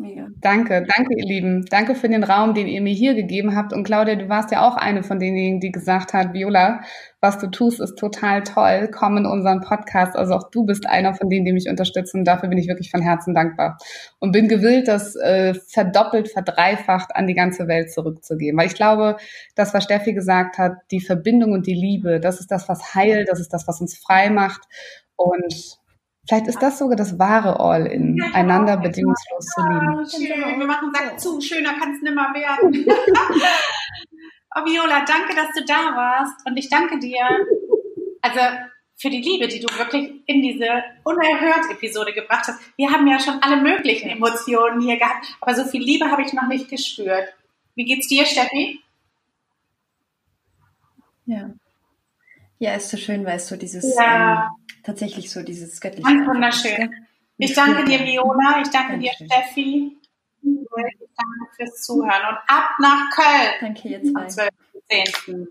Mega. 0.02 0.26
Danke, 0.40 0.84
danke, 0.96 1.14
ihr 1.16 1.24
Lieben. 1.24 1.64
Danke 1.66 1.94
für 1.94 2.08
den 2.08 2.24
Raum, 2.24 2.54
den 2.54 2.66
ihr 2.66 2.80
mir 2.80 2.92
hier 2.92 3.14
gegeben 3.14 3.54
habt. 3.54 3.72
Und 3.72 3.84
Claudia, 3.84 4.16
du 4.16 4.28
warst 4.28 4.50
ja 4.50 4.66
auch 4.66 4.76
eine 4.76 5.04
von 5.04 5.20
denjenigen, 5.20 5.60
die 5.60 5.70
gesagt 5.70 6.12
hat, 6.12 6.32
Viola, 6.32 6.80
was 7.20 7.38
du 7.38 7.46
tust, 7.46 7.80
ist 7.80 7.96
total 7.96 8.42
toll. 8.42 8.90
Komm 8.92 9.18
in 9.18 9.26
unseren 9.26 9.60
Podcast. 9.60 10.16
Also 10.16 10.34
auch 10.34 10.50
du 10.50 10.64
bist 10.64 10.88
einer 10.88 11.14
von 11.14 11.28
denen, 11.28 11.44
die 11.44 11.52
mich 11.52 11.68
unterstützen. 11.68 12.24
Dafür 12.24 12.48
bin 12.48 12.58
ich 12.58 12.66
wirklich 12.66 12.90
von 12.90 13.00
Herzen 13.00 13.32
dankbar. 13.32 13.78
Und 14.18 14.32
bin 14.32 14.48
gewillt, 14.48 14.88
das 14.88 15.14
äh, 15.14 15.54
verdoppelt, 15.68 16.28
verdreifacht 16.28 17.14
an 17.14 17.28
die 17.28 17.34
ganze 17.34 17.68
Welt 17.68 17.92
zurückzugeben. 17.92 18.58
Weil 18.58 18.66
ich 18.66 18.74
glaube, 18.74 19.18
das, 19.54 19.72
was 19.72 19.84
Steffi 19.84 20.14
gesagt 20.14 20.58
hat, 20.58 20.72
die 20.90 21.00
Verbindung 21.00 21.52
und 21.52 21.68
die 21.68 21.74
Liebe, 21.74 22.18
das 22.18 22.40
ist 22.40 22.50
das, 22.50 22.68
was 22.68 22.96
heilt, 22.96 23.28
das 23.28 23.38
ist 23.38 23.52
das, 23.52 23.68
was 23.68 23.80
uns 23.80 23.96
frei 23.96 24.30
macht. 24.30 24.62
Und 25.14 25.80
Vielleicht 26.26 26.46
ist 26.46 26.62
das 26.62 26.78
sogar 26.78 26.96
das 26.96 27.18
wahre 27.18 27.58
All-In, 27.58 28.16
ja, 28.16 28.26
einander 28.32 28.76
bedingungslos 28.76 29.46
zu 29.46 29.60
lieben. 29.62 30.08
Schön. 30.08 30.60
Wir 30.60 30.66
machen 30.66 30.92
Sack 30.94 31.18
zu, 31.18 31.40
schöner 31.40 31.74
kann 31.74 31.94
es 31.94 32.02
nimmer 32.02 32.32
werden. 32.32 32.86
oh, 34.54 34.64
Viola, 34.64 35.04
danke, 35.04 35.34
dass 35.34 35.48
du 35.56 35.64
da 35.64 35.96
warst 35.96 36.46
und 36.46 36.56
ich 36.56 36.68
danke 36.68 37.00
dir 37.00 37.26
also 38.22 38.38
für 38.96 39.10
die 39.10 39.20
Liebe, 39.20 39.48
die 39.48 39.58
du 39.58 39.66
wirklich 39.76 40.22
in 40.26 40.42
diese 40.42 40.84
unerhört 41.02 41.68
Episode 41.72 42.12
gebracht 42.12 42.46
hast. 42.46 42.60
Wir 42.76 42.90
haben 42.90 43.08
ja 43.08 43.18
schon 43.18 43.42
alle 43.42 43.60
möglichen 43.60 44.08
Emotionen 44.08 44.80
hier 44.80 44.96
gehabt, 44.96 45.26
aber 45.40 45.54
so 45.54 45.64
viel 45.64 45.82
Liebe 45.82 46.08
habe 46.08 46.22
ich 46.22 46.32
noch 46.32 46.46
nicht 46.46 46.68
gespürt. 46.68 47.34
Wie 47.74 47.84
geht's 47.84 48.06
dir, 48.06 48.24
Steffi? 48.24 48.80
Ja. 51.26 51.50
Ja, 52.60 52.74
ist 52.74 52.90
so 52.90 52.96
schön, 52.96 53.24
weil 53.24 53.38
es 53.38 53.48
so 53.48 53.56
dieses 53.56 53.96
ja. 53.96 54.52
ähm, 54.52 54.61
tatsächlich 54.82 55.30
so 55.30 55.42
dieses 55.42 55.80
göttliche. 55.80 56.02
Ganz 56.02 56.26
wunderschön. 56.26 56.94
Ich 57.38 57.54
danke 57.54 57.84
dir, 57.84 58.00
Viola. 58.00 58.60
Ich 58.62 58.70
danke 58.70 58.98
dir, 58.98 59.12
Steffi. 59.12 59.96
Ich 60.42 60.68
danke 60.70 61.54
fürs 61.56 61.82
Zuhören. 61.82 62.28
Und 62.28 62.38
ab 62.46 62.70
nach 62.80 63.10
Köln. 63.10 63.52
Danke, 63.60 63.88
ihr 63.88 64.02
zwei. 64.02 64.20
Am 64.20 64.26
12.10. 64.26 65.48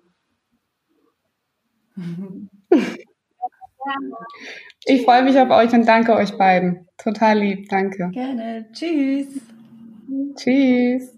Ich 4.86 5.04
freue 5.04 5.24
mich 5.24 5.38
auf 5.38 5.50
euch 5.50 5.72
und 5.74 5.86
danke 5.86 6.14
euch 6.14 6.38
beiden. 6.38 6.88
Total 6.98 7.40
lieb. 7.40 7.70
Danke. 7.70 8.10
Gerne. 8.12 8.68
Tschüss. 8.72 9.28
Tschüss. 10.36 11.18